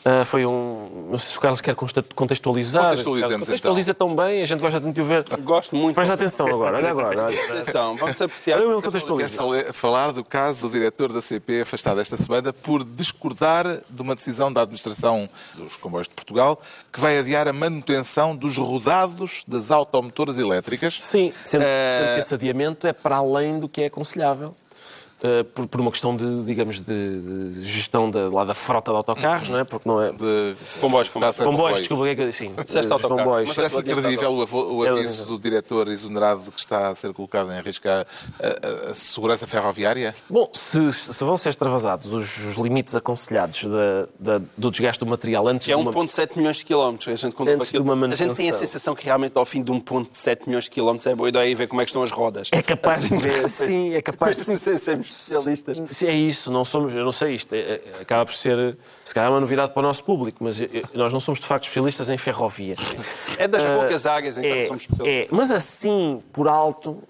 Ah, 0.04 0.24
foi 0.24 0.44
um. 0.44 1.08
Não 1.10 1.18
sei 1.18 1.30
se 1.32 1.38
o 1.38 1.40
Carlos 1.40 1.60
quer 1.60 1.74
contextualizar. 1.74 2.82
Contextualizemos, 2.90 3.30
Carlos, 3.30 3.46
Contextualiza 3.48 3.94
tão 3.94 4.14
bem, 4.16 4.42
a 4.42 4.46
gente 4.46 4.60
gosta 4.60 4.80
de 4.80 4.92
te 4.92 5.02
ver. 5.02 5.24
Gosto 5.40 5.76
muito. 5.76 5.94
Presta 5.94 6.14
atenção 6.14 6.46
agora, 6.48 6.76
olha 6.78 6.90
agora. 6.90 7.26
Atenção, 7.28 7.96
vamos 7.96 8.20
apreciar. 8.20 8.60
Contextualiza. 8.82 9.36
fale- 9.36 9.72
falar 9.72 10.12
do 10.12 10.24
caso 10.24 10.68
do 10.68 10.72
diretor 10.72 11.12
da 11.12 11.22
CP 11.22 11.60
afastado 11.62 12.00
esta 12.00 12.16
semana 12.16 12.52
por 12.52 12.84
discordar 12.84 13.80
de 13.88 14.02
uma 14.02 14.14
decisão 14.14 14.52
da 14.52 14.62
administração 14.62 15.28
dos 15.54 15.74
comboios 15.76 16.08
de 16.08 16.14
Portugal 16.14 16.60
que 16.92 17.00
vai 17.00 17.18
adiar 17.18 17.46
a 17.48 17.52
manutenção 17.52 18.34
dos 18.34 18.56
rodados 18.56 19.44
das 19.46 19.70
automotoras 19.70 20.38
elétricas. 20.38 20.98
Sim, 21.00 21.32
sendo, 21.44 21.62
Eh, 21.64 21.98
sendo 22.00 22.14
que 22.14 22.20
esse 22.20 22.34
adiamento 22.34 22.86
é 22.86 22.92
para 22.92 23.16
além 23.16 23.58
do 23.60 23.68
que 23.68 23.82
é 23.82 23.86
aconselhável. 23.86 24.54
Uh, 25.18 25.42
por, 25.44 25.66
por 25.66 25.80
uma 25.80 25.90
questão 25.90 26.16
de, 26.16 26.44
digamos, 26.44 26.78
de, 26.78 27.20
de 27.52 27.64
gestão 27.64 28.08
da, 28.08 28.28
lá 28.28 28.44
da 28.44 28.54
frota 28.54 28.92
de 28.92 28.96
autocarros, 28.98 29.48
não 29.48 29.58
é? 29.58 29.64
Porque 29.64 29.88
não 29.88 30.00
é. 30.00 30.12
De 30.12 30.54
Comboios, 30.80 31.08
comboios. 31.08 31.08
Está-se 31.08 31.42
a 31.42 31.44
Comboios, 31.44 31.78
desculpa, 31.80 32.02
o 32.02 32.06
que 32.06 32.10
é 32.12 32.14
que 32.14 32.22
eu 32.22 32.26
disse? 32.28 32.46
Disseste 32.48 32.82
dos 32.82 32.92
autocarro, 32.92 33.18
comboios. 33.24 33.48
mas- 33.48 33.56
Parece 33.56 33.76
incredível 33.78 34.30
o, 34.32 34.76
o 34.76 34.84
É, 34.86 34.90
aviso 34.90 35.24
do 35.24 35.36
diretor 35.36 35.88
exonerado 35.88 36.52
que 36.52 36.60
está 36.60 36.90
a 36.90 36.94
ser 36.94 37.12
colocado 37.12 37.52
em 37.52 37.60
risco 37.60 37.88
a, 37.88 38.06
segurança 38.94 39.46
ferroviária. 39.46 40.14
Bom, 40.30 40.48
se, 40.54 40.92
se 40.92 41.24
vão 41.24 41.36
ser 41.36 41.48
extravasados 41.50 42.12
os, 42.12 42.38
os 42.46 42.56
limites 42.56 42.94
aconselhados 42.94 43.64
da- 43.64 44.38
da- 44.38 44.44
do 44.56 44.70
desgaste 44.70 45.00
do 45.04 45.10
material 45.10 45.48
antes 45.48 45.66
Que 45.66 45.72
é 45.72 45.76
de 45.76 45.82
uma... 45.82 45.92
1,7 45.92 46.36
milhões 46.36 46.58
de 46.58 46.64
quilómetros. 46.64 47.08
A 47.12 47.16
gente, 47.16 47.34
conta 47.34 47.50
Antes 47.52 47.68
aquilo. 47.68 47.82
de 47.84 47.90
uma 47.90 48.06
a 48.06 48.08
gente 48.10 48.18
tem 48.18 48.26
a 48.26 48.28
manutenção. 48.28 48.58
sensação 48.60 48.94
que 48.94 49.04
realmente 49.04 49.32
ao 49.36 49.44
fim 49.44 49.62
de 49.62 49.72
1,7 49.72 50.42
milhões 50.46 50.64
de 50.64 50.70
quilómetros 50.70 51.06
é 51.06 51.14
boa 51.14 51.28
ideia 51.28 51.56
ver 51.56 51.66
como 51.66 51.80
é 51.80 51.84
que 51.84 51.90
estão 51.90 52.02
as 52.04 52.10
rodas. 52.12 52.48
É 52.52 52.62
capaz 52.62 53.02
de 53.08 53.16
ver, 53.16 53.50
sim, 53.50 53.94
é 53.94 54.00
capaz 54.02 54.36
de... 54.46 55.07
Sermos 55.12 55.46
especialistas. 55.46 55.96
Sim, 55.96 56.06
É 56.06 56.12
isso, 56.14 56.50
não 56.50 56.64
somos, 56.64 56.94
eu 56.94 57.04
não 57.04 57.12
sei, 57.12 57.34
isto 57.34 57.54
é- 57.54 57.58
é- 57.58 57.82
acaba 58.02 58.24
por 58.26 58.34
ser, 58.34 58.76
se 59.04 59.14
calhar, 59.14 59.30
uma 59.30 59.40
novidade 59.40 59.72
para 59.72 59.80
o 59.80 59.82
nosso 59.82 60.04
público, 60.04 60.42
mas 60.44 60.60
eu- 60.60 60.68
eu- 60.72 60.84
nós 60.94 61.12
não 61.12 61.20
somos 61.20 61.40
de 61.40 61.46
facto 61.46 61.64
especialistas 61.64 62.08
em 62.08 62.18
ferrovia. 62.18 62.74
É 63.38 63.46
das 63.48 63.64
poucas 63.64 64.06
áreas 64.06 64.38
em 64.38 64.42
que 64.42 64.46
é, 64.46 64.66
somos 64.66 64.82
especialistas. 64.82 65.26
é, 65.32 65.34
mas 65.34 65.50
assim, 65.50 66.20
por 66.32 66.48
alto, 66.48 67.02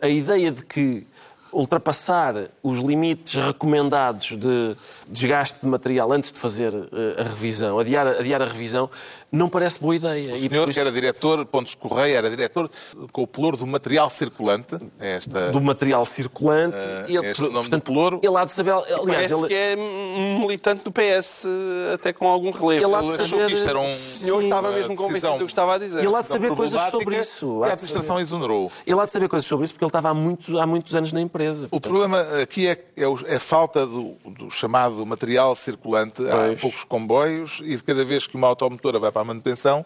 a 0.00 0.08
ideia 0.08 0.50
de 0.52 0.64
que 0.64 1.06
ultrapassar 1.54 2.34
os 2.62 2.78
limites 2.78 3.34
recomendados 3.34 4.26
de 4.36 4.76
desgaste 5.08 5.60
de 5.62 5.66
material 5.66 6.12
antes 6.12 6.32
de 6.32 6.38
fazer 6.38 6.72
ah, 6.74 7.20
a 7.20 7.24
revisão, 7.24 7.78
adiar, 7.78 8.06
adiar 8.06 8.42
a 8.42 8.46
revisão, 8.46 8.90
não 9.30 9.48
parece 9.48 9.80
boa 9.80 9.96
ideia. 9.96 10.32
O 10.32 10.36
senhor, 10.36 10.64
por 10.66 10.72
que 10.74 10.78
era 10.80 10.92
diretor, 10.92 11.44
Pontos 11.46 11.74
Correia, 11.74 12.18
era 12.18 12.30
diretor 12.30 12.70
com 13.10 13.22
o 13.22 13.26
pelouro 13.26 13.56
do 13.56 13.66
material 13.66 14.08
circulante. 14.10 14.76
É 15.00 15.16
Esta... 15.16 15.50
do 15.50 15.60
material 15.60 16.04
circulante, 16.04 16.76
Ah, 16.76 17.04
ele, 17.08 17.26
este 17.30 17.42
nome 17.48 17.68
do 17.68 17.80
pelouro. 17.80 18.20
ele 18.22 18.36
há 18.36 18.44
de 18.44 18.52
saber, 18.52 18.72
aliás, 18.72 19.04
Parece 19.04 19.34
ele, 19.34 19.48
que 19.48 19.54
é 19.54 19.76
um 19.76 20.38
militante 20.40 20.84
do 20.84 20.92
PS, 20.92 21.46
até 21.94 22.12
com 22.12 22.28
algum 22.28 22.50
relevo. 22.50 22.72
Ele 22.72 22.84
Ele 22.84 22.94
achou 22.94 23.26
saber- 23.26 23.46
que 23.48 23.52
isto 23.54 23.68
era 23.68 23.78
um... 23.78 23.88
O 23.90 23.94
senhor 23.94 24.40
Sim. 24.40 24.46
estava 24.46 24.70
mesmo 24.72 24.94
convencido 24.96 25.32
do 25.38 25.44
que 25.46 25.50
estava 25.52 25.74
a 25.74 25.78
dizer. 25.78 26.04
Ele 26.04 26.14
há 26.14 26.20
de 26.20 26.26
saber 26.26 26.54
coisas 26.54 26.80
sobre 26.90 27.18
isso. 27.18 27.62
A 27.64 27.72
administração 27.72 28.20
exonerou. 28.20 28.70
ele 28.86 29.00
há 29.00 29.04
de 29.04 29.10
saber 29.10 29.28
coisas 29.28 29.46
sobre 29.46 29.64
isso 29.64 29.74
porque 29.74 29.84
ele 29.84 29.88
estava 29.88 30.10
há, 30.10 30.14
muito, 30.14 30.58
há 30.60 30.66
muitos 30.66 30.94
anos 30.94 31.12
na 31.12 31.20
empresa. 31.20 31.43
O 31.70 31.80
problema 31.80 32.20
aqui 32.42 32.66
é, 32.66 32.78
é 32.96 33.06
o- 33.06 33.18
é 33.26 33.36
a 33.36 33.40
falta 33.40 33.86
do, 33.86 34.14
do 34.26 34.50
chamado 34.50 35.04
material 35.06 35.54
circulante. 35.54 36.22
Há 36.28 36.36
Pois. 36.46 36.60
poucos 36.60 36.84
comboios 36.84 37.60
e 37.64 37.76
de 37.76 37.82
cada 37.82 38.04
vez 38.04 38.26
que 38.26 38.36
uma 38.36 38.46
automotora 38.48 38.98
vai 38.98 39.10
para 39.12 39.22
a 39.22 39.24
manutenção, 39.24 39.84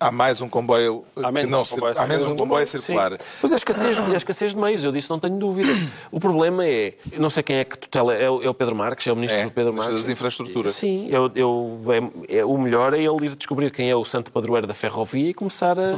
há 0.00 0.10
mais 0.10 0.40
um 0.40 0.48
comboio 0.48 1.04
Há 1.16 1.26
que 1.28 1.32
menos 1.32 1.50
não 1.50 1.62
um 1.62 1.64
comboio 1.66 1.94
há 1.98 2.06
menos 2.06 2.28
um 2.28 2.36
comboio 2.36 2.62
a 2.62 2.66
Sim. 2.66 2.80
circular. 2.80 3.16
Pois 3.40 3.52
é, 3.52 3.54
a 3.54 3.56
escassez, 3.56 3.98
a 3.98 4.16
escassez 4.16 4.52
de 4.52 4.58
meios, 4.60 4.84
eu 4.84 4.92
disse, 4.92 5.08
não 5.08 5.18
tenho 5.18 5.38
dúvida. 5.38 5.72
O 6.10 6.18
problema 6.20 6.66
é, 6.66 6.94
eu 7.12 7.20
não 7.20 7.30
sei 7.30 7.42
quem 7.42 7.56
é 7.56 7.64
que 7.64 7.78
tutela, 7.78 8.12
é 8.14 8.28
o, 8.28 8.42
é 8.42 8.52
Pedro 8.52 8.74
Marques, 8.74 9.06
é 9.06 9.12
o 9.12 9.16
ministro 9.16 9.38
É, 9.40 9.48
Pedro 9.48 9.72
Marques. 9.72 9.94
das 10.02 10.08
Infraestruturas. 10.08 10.74
Sim, 10.74 11.08
eu, 11.10 11.30
eu, 11.34 11.80
é, 12.28 12.38
é- 12.38 12.44
o 12.44 12.58
melhor 12.58 12.92
é 12.92 12.98
ele 12.98 13.26
ir 13.26 13.34
descobrir 13.36 13.70
quem 13.70 13.88
é 13.88 13.96
o 13.96 14.04
santo 14.04 14.30
padroeiro 14.32 14.66
da 14.66 14.74
ferrovia 14.74 15.30
e 15.30 15.34
começar 15.34 15.78
a, 15.78 15.96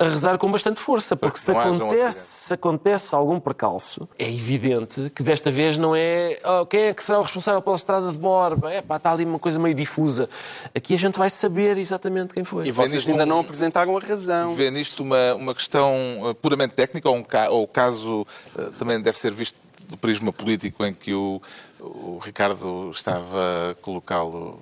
a 0.00 0.04
rezar 0.08 0.38
com 0.38 0.50
bastante 0.50 0.80
força, 0.80 1.14
porque 1.14 1.38
se 1.38 1.52
não 1.52 1.58
um 1.58 1.76
acontece, 1.76 2.04
acidente. 2.06 2.14
se 2.14 2.54
acontece 2.54 3.14
algum 3.14 3.38
percalço, 3.38 4.08
é 4.18 4.26
evidente 4.28 5.10
que 5.14 5.22
desta 5.22 5.50
vez 5.50 5.76
não 5.76 5.94
é 5.94 6.38
"Oh, 6.42 6.64
quem 6.64 6.84
é 6.84 6.94
que 6.94 7.04
será 7.04 7.18
o 7.18 7.22
responsável 7.22 7.60
pela 7.60 7.76
estrada 7.76 8.10
de 8.10 8.16
Borba, 8.18 8.72
é, 8.72 8.80
pá, 8.80 8.96
está 8.96 9.12
ali 9.12 9.24
uma 9.26 9.38
coisa 9.38 9.58
meio 9.58 9.74
difusa. 9.74 10.28
Aqui 10.74 10.94
a 10.94 10.98
gente 10.98 11.18
vai 11.18 11.28
saber 11.28 11.76
exatamente 11.76 12.32
quem 12.32 12.44
foi. 12.44 12.66
E 12.66 12.70
vocês 12.70 12.94
nisto 12.94 13.10
ainda 13.10 13.24
um- 13.24 13.26
não 13.26 13.40
apresentaram 13.40 13.96
a 13.96 14.00
razão. 14.00 14.54
Vê 14.54 14.70
nisto 14.70 15.02
uma, 15.02 15.34
uma 15.34 15.54
questão 15.54 15.94
eh, 16.30 16.34
puramente 16.40 16.74
técnica 16.74 17.08
ou, 17.08 17.16
um 17.16 17.22
ca- 17.22 17.50
ou 17.50 17.64
o 17.64 17.68
caso 17.68 18.26
eh, 18.58 18.70
também 18.78 19.00
deve 19.02 19.18
ser 19.18 19.32
visto 19.32 19.56
do 19.86 19.96
prisma 19.98 20.32
político 20.32 20.84
em 20.86 20.94
que 20.94 21.12
o, 21.12 21.42
o 21.80 22.18
Ricardo 22.22 22.90
estava 22.90 23.70
a 23.70 23.74
colocá-lo. 23.82 24.60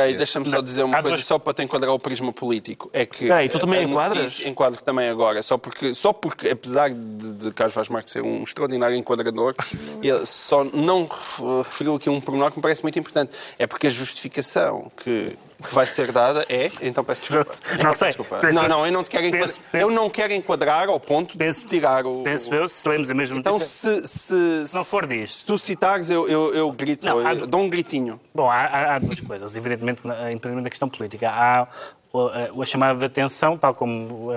aí, 0.00 0.16
deixa-me 0.16 0.48
só 0.48 0.60
dizer 0.60 0.82
uma 0.82 1.02
coisa, 1.02 1.22
só 1.22 1.38
para 1.38 1.54
te 1.54 1.62
enquadrar 1.62 1.92
o 1.92 1.98
prisma 1.98 2.32
político. 2.32 2.90
É 2.92 3.04
que 3.06 3.24
Espera 3.24 3.36
aí, 3.36 3.48
tu 3.48 3.58
também 3.58 3.80
a 3.80 3.82
enquadras? 3.82 4.40
Enquadro 4.40 4.82
também 4.82 5.08
agora, 5.08 5.42
só 5.42 5.56
porque, 5.58 5.94
só 5.94 6.12
porque 6.12 6.48
apesar 6.48 6.90
de, 6.90 7.32
de 7.34 7.50
Carlos 7.52 7.74
Vaz 7.74 7.88
Marques 7.88 8.12
ser 8.12 8.22
um 8.22 8.42
extraordinário 8.42 8.96
enquadrador, 8.96 9.54
ele 10.02 10.26
só 10.26 10.64
não 10.64 11.02
ref- 11.06 11.40
referiu 11.64 11.94
aqui 11.96 12.08
um 12.10 12.20
pormenor 12.20 12.50
que 12.50 12.58
me 12.58 12.62
parece 12.62 12.82
muito 12.82 12.98
importante. 12.98 13.32
É 13.58 13.66
porque 13.66 13.86
a 13.86 13.90
justificação 13.90 14.90
que, 15.02 15.36
que 15.68 15.74
vai 15.74 15.86
ser 15.86 16.12
dada 16.12 16.44
é. 16.48 16.70
Então 16.82 17.02
peço 17.04 17.22
desculpa. 17.22 17.50
Não 17.82 17.92
sei. 17.92 18.08
desculpa. 18.08 18.38
Penso- 18.38 18.54
não, 18.54 18.68
não, 18.68 18.86
eu 18.86 18.92
não 18.92 19.04
quero 19.04 19.26
enquadrar. 19.26 19.48
penso- 19.48 19.60
Eu 19.72 19.90
não 19.90 20.10
quero 20.10 20.32
enquadrar 20.32 20.88
ao 20.88 21.00
ponto 21.00 21.32
de 21.32 21.38
Penso- 21.38 21.66
tirar 21.66 22.06
o. 22.06 22.22
Penso 22.22 22.52
eu, 22.54 22.66
se 22.68 22.88
lemos 22.88 23.10
a 23.10 23.14
mesma 23.14 23.38
Então, 23.38 23.58
se, 23.60 24.06
se, 24.06 24.66
Se 24.66 24.74
não 24.74 24.84
for 24.84 25.06
disto. 25.06 25.38
se 25.38 25.44
tu 25.44 25.56
citares, 25.58 26.10
eu, 26.10 26.28
eu, 26.28 26.54
eu 26.54 26.70
grito, 26.72 27.06
Não, 27.06 27.18
há- 27.26 27.34
eu 27.34 27.46
dou 27.46 27.60
um 27.60 27.68
gritinho. 27.70 28.20
Bom, 28.34 28.50
há, 28.50 28.56
há- 28.66 28.94
há 28.96 28.98
duas 28.98 29.20
coisas. 29.20 29.56
Evidentemente, 29.56 30.02
independentemente 30.06 30.64
da 30.64 30.70
questão 30.70 30.88
política. 30.88 31.30
Há 31.30 31.62
a, 31.62 32.66
chamada 32.66 32.98
de 32.98 33.04
atenção, 33.06 33.56
tal 33.56 33.74
como 33.74 34.28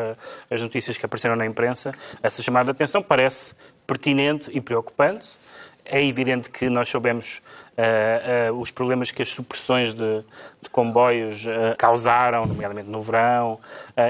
as 0.49 0.61
notícias 0.61 0.97
que 0.97 1.05
apareceram 1.05 1.36
na 1.36 1.45
imprensa, 1.45 1.93
essa 2.23 2.41
chamada 2.41 2.65
de 2.65 2.71
atenção 2.71 3.01
parece 3.03 3.53
pertinente 3.86 4.49
e 4.53 4.61
preocupante. 4.61 5.38
É 5.86 6.03
evidente 6.03 6.49
que 6.49 6.69
nós 6.69 6.89
soubemos 6.89 7.41
eh, 7.77 8.47
eh, 8.47 8.51
os 8.51 8.71
problemas 8.71 9.11
que 9.11 9.21
as 9.21 9.33
supressões 9.33 9.93
de, 9.93 10.23
de 10.61 10.69
comboios 10.71 11.45
eh, 11.45 11.75
causaram, 11.77 12.45
nomeadamente 12.45 12.89
no 12.89 13.01
verão, 13.01 13.59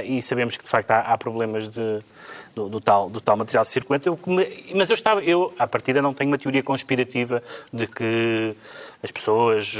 e 0.04 0.22
sabemos 0.22 0.56
que 0.56 0.64
de 0.64 0.70
facto 0.70 0.92
há, 0.92 1.00
há 1.00 1.18
problemas 1.18 1.70
de, 1.70 2.00
do, 2.56 2.70
do 2.70 2.80
tal, 2.80 3.10
do 3.10 3.20
tal 3.20 3.36
material 3.36 3.66
circulante. 3.66 4.08
Eu 4.08 4.20
mas 4.74 4.90
eu 4.90 4.94
estava, 4.94 5.24
eu, 5.24 5.52
à 5.58 5.68
partida, 5.68 6.02
não 6.02 6.14
tenho 6.14 6.30
uma 6.30 6.38
teoria 6.38 6.62
conspirativa 6.62 7.42
de 7.74 7.88
que 7.88 8.56
as 9.04 9.12
pessoas 9.12 9.76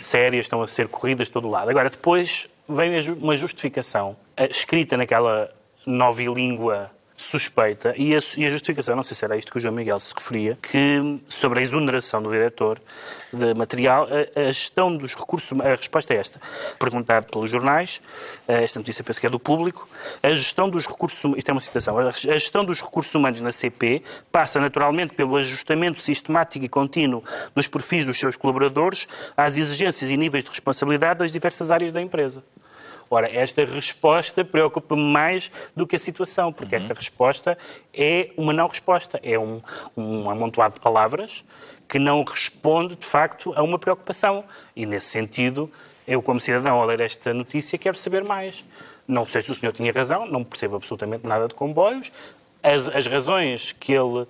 sérias 0.00 0.46
estão 0.46 0.62
a 0.62 0.66
ser 0.66 0.88
corridas 0.88 1.28
de 1.28 1.32
todo 1.32 1.48
lado. 1.48 1.70
Agora, 1.70 1.90
depois 1.90 2.48
vem 2.68 3.00
uma 3.12 3.36
justificação 3.36 4.16
escrita 4.50 4.96
naquela 4.96 5.50
novilíngua 5.86 6.90
suspeita, 7.22 7.92
e 7.96 8.14
a, 8.14 8.18
e 8.36 8.46
a, 8.46 8.50
justificação, 8.50 8.94
não 8.94 9.02
sei 9.02 9.16
se 9.16 9.24
era 9.24 9.36
isto 9.36 9.50
que 9.50 9.58
o 9.58 9.60
João 9.60 9.74
Miguel 9.74 9.98
se 9.98 10.14
referia, 10.14 10.56
que 10.56 11.20
sobre 11.28 11.58
a 11.58 11.62
exoneração 11.62 12.22
do 12.22 12.30
diretor 12.30 12.80
de 13.32 13.54
material, 13.54 14.06
a, 14.06 14.40
a 14.40 14.52
gestão 14.52 14.96
dos 14.96 15.14
recursos, 15.14 15.60
a 15.60 15.70
resposta 15.70 16.14
é 16.14 16.18
esta, 16.18 16.40
perguntado 16.78 17.26
pelos 17.26 17.50
jornais, 17.50 18.00
esta 18.46 18.78
notícia 18.78 19.02
penso 19.02 19.20
que 19.20 19.26
é 19.26 19.30
do 19.30 19.40
público, 19.40 19.88
a 20.22 20.30
gestão 20.30 20.70
dos 20.70 20.86
recursos, 20.86 21.18
isto 21.36 21.48
é 21.48 21.52
uma 21.52 21.60
citação, 21.60 21.98
a 21.98 22.10
gestão 22.10 22.64
dos 22.64 22.80
recursos 22.80 23.12
humanos 23.14 23.40
na 23.40 23.50
CP 23.50 24.02
passa 24.30 24.60
naturalmente 24.60 25.14
pelo 25.14 25.36
ajustamento 25.36 25.98
sistemático 25.98 26.64
e 26.64 26.68
contínuo 26.68 27.24
dos 27.54 27.66
perfis 27.66 28.06
dos 28.06 28.18
seus 28.18 28.36
colaboradores 28.36 29.08
às 29.36 29.56
exigências 29.56 30.08
e 30.08 30.16
níveis 30.16 30.44
de 30.44 30.50
responsabilidade 30.50 31.18
das 31.18 31.32
diversas 31.32 31.70
áreas 31.70 31.92
da 31.92 32.00
empresa. 32.00 32.44
Ora, 33.10 33.34
esta 33.34 33.64
resposta 33.64 34.44
preocupa-me 34.44 35.02
mais 35.02 35.50
do 35.74 35.86
que 35.86 35.96
a 35.96 35.98
situação, 35.98 36.52
porque 36.52 36.74
uhum. 36.74 36.82
esta 36.82 36.94
resposta 36.94 37.58
é 37.94 38.30
uma 38.36 38.52
não 38.52 38.66
resposta, 38.66 39.18
é 39.22 39.38
um, 39.38 39.60
um 39.96 40.30
amontoado 40.30 40.74
de 40.74 40.80
palavras 40.80 41.44
que 41.88 41.98
não 41.98 42.22
responde, 42.22 42.94
de 42.96 43.06
facto, 43.06 43.52
a 43.56 43.62
uma 43.62 43.78
preocupação. 43.78 44.44
E, 44.76 44.84
nesse 44.84 45.06
sentido, 45.06 45.70
eu, 46.06 46.20
como 46.20 46.38
cidadão, 46.38 46.78
ao 46.78 46.86
ler 46.86 47.00
esta 47.00 47.32
notícia, 47.32 47.78
quero 47.78 47.96
saber 47.96 48.24
mais. 48.24 48.62
Não 49.06 49.24
sei 49.24 49.40
se 49.40 49.50
o 49.50 49.54
senhor 49.54 49.72
tinha 49.72 49.90
razão, 49.90 50.26
não 50.26 50.44
percebo 50.44 50.76
absolutamente 50.76 51.26
nada 51.26 51.48
de 51.48 51.54
comboios. 51.54 52.12
As, 52.62 52.88
as 52.88 53.06
razões 53.06 53.72
que 53.72 53.92
ele, 53.92 54.26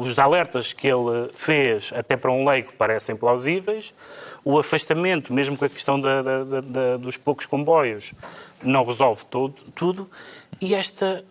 os 0.00 0.18
alertas 0.18 0.72
que 0.72 0.86
ele 0.86 1.28
fez, 1.32 1.90
até 1.94 2.16
para 2.16 2.30
um 2.30 2.48
leigo, 2.48 2.72
parecem 2.74 3.16
plausíveis 3.16 3.92
o 4.44 4.58
afastamento, 4.58 5.32
mesmo 5.32 5.56
com 5.56 5.64
a 5.64 5.68
questão 5.68 6.00
da, 6.00 6.22
da, 6.22 6.60
da, 6.62 6.96
dos 6.96 7.16
poucos 7.16 7.44
comboios, 7.44 8.12
não 8.62 8.84
resolve 8.84 9.26
todo, 9.26 9.54
tudo. 9.74 10.08
E 10.60 10.74
esta, 10.74 11.22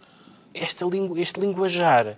esta 0.53 0.85
este 1.15 1.39
linguajar 1.39 2.17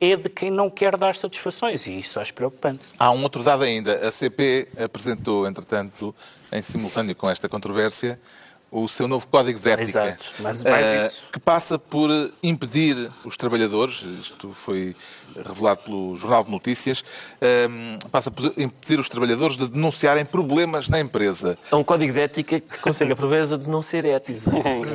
é 0.00 0.16
de 0.16 0.28
quem 0.28 0.50
não 0.50 0.70
quer 0.70 0.96
dar 0.96 1.14
satisfações 1.16 1.86
e 1.86 1.98
isso 1.98 2.18
acho 2.20 2.32
preocupante. 2.32 2.80
Há 2.98 3.10
um 3.10 3.22
outro 3.22 3.42
dado 3.42 3.64
ainda. 3.64 4.06
A 4.06 4.10
CP 4.10 4.68
apresentou, 4.78 5.46
entretanto, 5.46 6.14
em 6.52 6.62
simultâneo 6.62 7.14
com 7.14 7.28
esta 7.28 7.48
controvérsia, 7.48 8.18
o 8.70 8.86
seu 8.88 9.08
novo 9.08 9.26
código 9.26 9.58
de 9.58 9.70
ética. 9.70 9.88
Exato, 9.88 10.26
mas 10.40 10.62
mais 10.62 10.86
uh, 10.86 11.06
isso. 11.06 11.26
Que 11.32 11.40
passa 11.40 11.78
por 11.78 12.10
impedir 12.42 13.10
os 13.24 13.36
trabalhadores, 13.36 14.02
isto 14.02 14.52
foi 14.52 14.94
revelado 15.34 15.82
pelo 15.82 16.16
Jornal 16.16 16.44
de 16.44 16.50
Notícias, 16.50 17.00
uh, 17.00 18.08
passa 18.10 18.30
por 18.30 18.52
impedir 18.56 19.00
os 19.00 19.08
trabalhadores 19.08 19.56
de 19.56 19.68
denunciarem 19.68 20.24
problemas 20.24 20.88
na 20.88 21.00
empresa. 21.00 21.58
É 21.70 21.74
um 21.74 21.84
código 21.84 22.12
de 22.12 22.20
ética 22.20 22.60
que 22.60 22.78
consegue 22.78 23.12
a 23.12 23.16
proeza 23.16 23.56
de 23.56 23.68
não 23.68 23.80
ser 23.80 24.04
ético. 24.04 24.50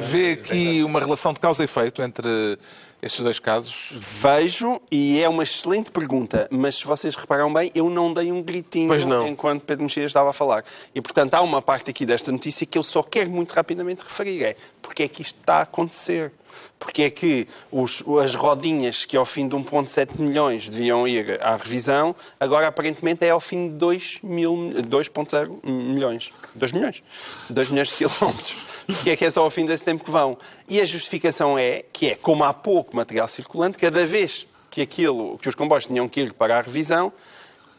Vê 0.10 0.34
aqui 0.34 0.84
uma 0.84 1.00
relação 1.00 1.34
de 1.34 1.40
causa 1.40 1.64
e 1.64 1.66
efeito 1.66 2.02
entre 2.02 2.58
estes 3.04 3.20
dois 3.20 3.38
casos? 3.38 3.90
Vejo, 3.92 4.82
e 4.90 5.22
é 5.22 5.28
uma 5.28 5.44
excelente 5.44 5.92
pergunta, 5.92 6.48
mas 6.50 6.76
se 6.76 6.86
vocês 6.86 7.16
reparam 7.16 7.52
bem, 7.52 7.70
eu 7.76 7.90
não 7.90 8.14
dei 8.14 8.32
um 8.32 8.42
gritinho 8.42 8.94
enquanto 9.28 9.64
Pedro 9.64 9.84
Mexia 9.84 10.06
estava 10.06 10.30
a 10.30 10.34
falar. 10.34 10.64
E, 10.96 11.02
portanto, 11.02 11.34
há 11.34 11.42
uma 11.42 11.62
parte 11.62 11.90
aqui 11.90 12.06
desta 12.06 12.32
notícia 12.32 12.66
que 12.66 12.78
eu 12.78 12.84
só 12.84 13.04
quero 13.04 13.30
muito 13.30 13.52
rapidamente 13.52 14.04
referir. 14.04 14.44
É 14.44 14.56
porque 14.82 15.04
é 15.04 15.08
que 15.08 15.22
isto 15.22 15.38
está 15.40 15.56
a 15.58 15.62
acontecer? 15.64 16.32
Porque 16.80 17.04
é 17.04 17.10
que 17.10 17.48
os, 17.72 18.04
as 18.24 18.36
rodinhas 18.36 19.06
que 19.06 19.18
ao 19.18 19.26
fim 19.26 19.48
de 19.48 19.56
1,7 19.56 20.20
milhões 20.20 20.70
deviam 20.70 21.08
ir 21.08 21.42
à 21.42 21.58
revisão, 21.58 22.16
agora 22.40 22.68
aparentemente 22.68 23.26
é 23.26 23.32
ao 23.32 23.40
fim 23.40 23.70
de 23.70 23.86
2,0 23.86 25.60
milhões. 25.66 26.32
2 26.56 26.72
milhões? 26.72 27.04
2 27.50 27.70
milhões 27.70 27.90
de 27.90 27.96
quilómetros 27.96 28.74
que 29.04 29.12
é 29.12 29.16
que 29.16 29.26
é 29.26 29.30
só 29.30 29.44
ao 29.44 29.50
fim 29.50 29.66
desse 29.66 29.84
tempo 29.84 30.04
que 30.04 30.12
vão. 30.12 30.38
E 30.68 30.82
a 30.82 30.86
justificação 30.86 31.58
é 31.58 31.84
que 31.94 32.12
é, 32.12 32.16
como 32.16 32.44
há 32.44 32.54
pouco 32.54 32.96
material 32.96 33.28
circulante, 33.28 33.78
cada 33.78 34.06
vez 34.06 34.48
que 34.70 34.82
aquilo, 34.82 35.38
que 35.38 35.48
os 35.48 35.56
comboios 35.56 35.86
tinham 35.86 36.08
que 36.10 36.22
ir 36.22 36.34
para 36.34 36.58
a 36.58 36.62
revisão, 36.62 37.14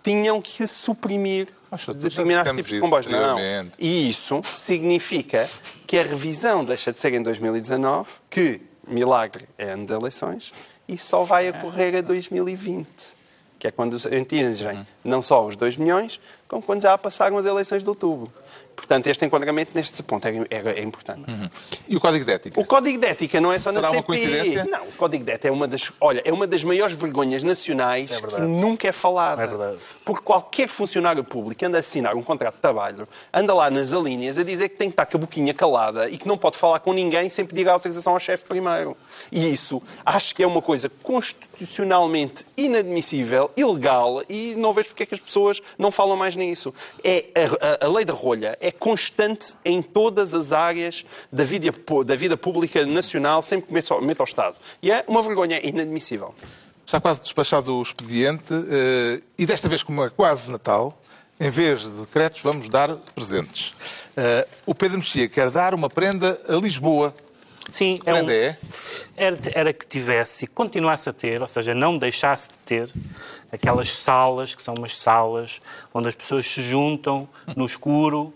tinham 0.02 0.40
que 0.40 0.66
suprimir 0.66 1.48
determinados 1.96 2.52
tipos 2.52 2.70
de 2.70 2.80
comboios. 2.80 3.06
Não. 3.06 3.38
E 3.78 4.10
isso 4.10 4.40
significa 4.54 5.48
que 5.86 5.98
a 5.98 6.02
revisão 6.02 6.64
deixa 6.64 6.92
de 6.92 6.98
ser 6.98 7.14
em 7.14 7.22
2019, 7.22 8.10
que, 8.30 8.60
milagre, 8.86 9.48
é 9.58 9.70
ano 9.70 9.86
de 9.86 9.92
eleições, 9.92 10.52
e 10.86 10.96
só 10.96 11.24
vai 11.24 11.50
ocorrer 11.50 11.96
a 11.96 12.00
2020 12.00 12.86
que 13.64 13.68
é 13.68 13.70
quando 13.70 13.96
atingem 13.96 14.86
não 15.02 15.22
só 15.22 15.46
os 15.46 15.56
2 15.56 15.78
milhões, 15.78 16.20
como 16.46 16.62
quando 16.62 16.82
já 16.82 16.98
passaram 16.98 17.38
as 17.38 17.46
eleições 17.46 17.82
de 17.82 17.88
outubro. 17.88 18.30
Portanto, 18.74 19.06
este 19.06 19.24
enquadramento 19.24 19.72
neste 19.74 20.02
ponto 20.02 20.26
é, 20.26 20.30
é, 20.50 20.80
é 20.80 20.82
importante. 20.82 21.30
Uhum. 21.30 21.48
E 21.88 21.96
o 21.96 22.00
Código 22.00 22.24
de 22.24 22.32
Ética? 22.32 22.60
O 22.60 22.64
Código 22.64 22.98
de 22.98 23.06
Ética 23.06 23.40
não 23.40 23.52
é 23.52 23.58
só 23.58 23.70
Será 23.70 23.82
na 23.82 23.88
CPI. 23.88 23.96
uma 23.96 24.02
coincidência? 24.02 24.64
Não, 24.64 24.84
o 24.84 24.92
Código 24.92 25.24
de 25.24 25.32
Ética 25.32 25.48
é 25.48 25.50
uma 25.50 25.68
das, 25.68 25.92
olha, 26.00 26.22
é 26.24 26.32
uma 26.32 26.46
das 26.46 26.64
maiores 26.64 26.96
vergonhas 26.96 27.42
nacionais 27.42 28.12
é 28.12 28.20
que 28.20 28.40
nunca 28.42 28.88
é 28.88 28.92
falada. 28.92 29.42
É 29.42 29.46
verdade. 29.46 29.78
Porque 30.04 30.22
qualquer 30.22 30.68
funcionário 30.68 31.24
público 31.24 31.64
anda 31.64 31.78
a 31.78 31.80
assinar 31.80 32.14
um 32.14 32.22
contrato 32.22 32.56
de 32.56 32.60
trabalho, 32.60 33.08
anda 33.32 33.54
lá 33.54 33.70
nas 33.70 33.92
alíneas 33.92 34.38
a 34.38 34.42
dizer 34.42 34.68
que 34.68 34.76
tem 34.76 34.88
que 34.88 34.94
estar 34.94 35.06
com 35.06 35.16
a 35.16 35.20
boquinha 35.20 35.54
calada 35.54 36.08
e 36.08 36.18
que 36.18 36.26
não 36.26 36.36
pode 36.36 36.56
falar 36.56 36.80
com 36.80 36.92
ninguém 36.92 37.30
sem 37.30 37.44
pedir 37.44 37.68
a 37.68 37.72
autorização 37.72 38.12
ao 38.12 38.20
chefe 38.20 38.44
primeiro. 38.44 38.96
E 39.30 39.52
isso 39.52 39.82
acho 40.04 40.34
que 40.34 40.42
é 40.42 40.46
uma 40.46 40.60
coisa 40.60 40.90
constitucionalmente 41.02 42.44
inadmissível, 42.56 43.50
ilegal 43.56 44.22
e 44.28 44.54
não 44.56 44.72
vejo 44.72 44.88
porque 44.88 45.04
é 45.04 45.06
que 45.06 45.14
as 45.14 45.20
pessoas 45.20 45.60
não 45.78 45.90
falam 45.90 46.16
mais 46.16 46.36
nisso. 46.36 46.74
É 47.02 47.24
a, 47.34 47.84
a, 47.84 47.86
a 47.86 47.92
lei 47.92 48.04
da 48.04 48.12
rolha 48.12 48.56
é 48.60 48.70
constante 48.78 49.54
em 49.64 49.80
todas 49.80 50.34
as 50.34 50.52
áreas 50.52 51.04
da 51.32 51.44
vida, 51.44 51.72
da 52.04 52.16
vida 52.16 52.36
pública 52.36 52.84
nacional, 52.84 53.42
sempre 53.42 53.66
que 53.68 53.72
mete 53.72 53.90
ao 53.90 54.24
Estado. 54.24 54.56
E 54.82 54.90
é 54.90 55.04
uma 55.06 55.22
vergonha 55.22 55.60
inadmissível. 55.66 56.34
Está 56.86 57.00
quase 57.00 57.22
despachado 57.22 57.74
o 57.74 57.82
expediente 57.82 58.52
eh, 58.52 59.22
e 59.38 59.46
desta 59.46 59.68
vez, 59.68 59.82
como 59.82 60.04
é 60.04 60.10
quase 60.10 60.50
Natal, 60.50 60.98
em 61.40 61.48
vez 61.50 61.80
de 61.80 61.88
decretos, 61.88 62.42
vamos 62.42 62.68
dar 62.68 62.94
presentes. 63.14 63.74
Eh, 64.16 64.46
o 64.66 64.74
Pedro 64.74 64.98
Mexia 64.98 65.28
quer 65.28 65.50
dar 65.50 65.74
uma 65.74 65.88
prenda 65.88 66.38
a 66.48 66.54
Lisboa. 66.54 67.14
Sim, 67.70 68.00
é 68.04 68.14
um, 68.14 68.30
é? 68.30 68.58
Era, 69.16 69.38
era 69.54 69.72
que 69.72 69.86
tivesse 69.86 70.44
e 70.44 70.48
continuasse 70.48 71.08
a 71.08 71.12
ter, 71.12 71.40
ou 71.40 71.48
seja, 71.48 71.74
não 71.74 71.96
deixasse 71.96 72.50
de 72.50 72.58
ter 72.58 72.92
aquelas 73.50 73.90
salas, 73.90 74.54
que 74.54 74.62
são 74.62 74.74
umas 74.74 74.96
salas 74.96 75.60
onde 75.92 76.08
as 76.08 76.14
pessoas 76.14 76.46
se 76.46 76.62
juntam 76.62 77.26
no 77.56 77.64
escuro, 77.64 78.32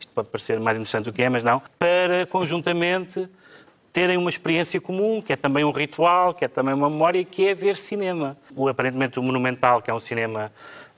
isto 0.00 0.12
pode 0.12 0.28
parecer 0.28 0.58
mais 0.58 0.78
interessante 0.78 1.04
do 1.04 1.12
que 1.12 1.22
é, 1.22 1.28
mas 1.28 1.44
não, 1.44 1.62
para 1.78 2.26
conjuntamente 2.26 3.28
terem 3.92 4.16
uma 4.16 4.30
experiência 4.30 4.80
comum, 4.80 5.20
que 5.20 5.32
é 5.32 5.36
também 5.36 5.64
um 5.64 5.70
ritual, 5.70 6.32
que 6.32 6.44
é 6.44 6.48
também 6.48 6.74
uma 6.74 6.88
memória, 6.88 7.24
que 7.24 7.46
é 7.46 7.54
ver 7.54 7.76
cinema. 7.76 8.36
O, 8.54 8.68
aparentemente 8.68 9.18
o 9.18 9.22
Monumental, 9.22 9.82
que 9.82 9.90
é 9.90 9.94
um 9.94 10.00
cinema 10.00 10.52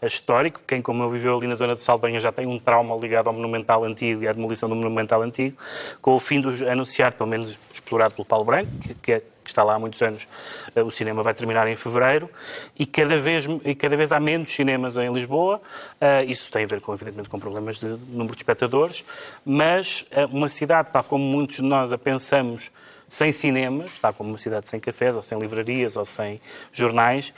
histórico, 0.06 0.60
quem 0.66 0.82
como 0.82 1.02
eu 1.02 1.10
viveu 1.10 1.36
ali 1.36 1.46
na 1.46 1.54
zona 1.54 1.74
de 1.74 1.80
Saldanha 1.80 2.20
já 2.20 2.32
tem 2.32 2.46
um 2.46 2.58
trauma 2.58 2.96
ligado 2.96 3.28
ao 3.28 3.32
Monumental 3.32 3.84
Antigo 3.84 4.22
e 4.22 4.28
à 4.28 4.32
demolição 4.32 4.68
do 4.68 4.74
Monumental 4.74 5.22
Antigo, 5.22 5.56
com 6.00 6.14
o 6.14 6.20
fim 6.20 6.40
do 6.40 6.50
anunciado, 6.68 7.16
pelo 7.16 7.28
menos 7.28 7.56
explorado 7.72 8.14
pelo 8.14 8.24
Paulo 8.24 8.44
Branco, 8.44 8.70
que, 9.02 9.12
é 9.12 9.22
que 9.42 9.50
está 9.50 9.62
lá 9.62 9.74
há 9.74 9.78
muitos 9.78 10.00
anos, 10.02 10.26
eh, 10.74 10.82
o 10.82 10.90
cinema 10.90 11.22
vai 11.22 11.34
terminar 11.34 11.66
em 11.66 11.76
fevereiro, 11.76 12.30
e 12.78 12.86
cada 12.86 13.16
vez, 13.16 13.44
e 13.64 13.74
cada 13.74 13.96
vez 13.96 14.12
há 14.12 14.20
menos 14.20 14.54
cinemas 14.54 14.96
em 14.96 15.12
Lisboa. 15.12 15.60
Uh, 16.00 16.30
isso 16.30 16.50
tem 16.50 16.64
a 16.64 16.66
ver, 16.66 16.80
com, 16.80 16.94
evidentemente, 16.94 17.28
com 17.28 17.38
problemas 17.38 17.80
de 17.80 17.86
número 17.86 18.34
de 18.34 18.38
espectadores, 18.38 19.04
mas 19.44 20.06
uh, 20.12 20.26
uma 20.34 20.48
cidade, 20.48 20.90
tal 20.92 21.04
como 21.04 21.24
muitos 21.24 21.56
de 21.56 21.62
nós 21.62 21.92
a 21.92 21.98
pensamos, 21.98 22.70
sem 23.08 23.30
cinemas, 23.30 23.92
está 23.92 24.12
como 24.12 24.30
uma 24.30 24.38
cidade 24.38 24.68
sem 24.68 24.80
cafés, 24.80 25.16
ou 25.16 25.22
sem 25.22 25.38
livrarias, 25.38 25.96
ou 25.96 26.04
sem 26.04 26.40
jornais, 26.72 27.34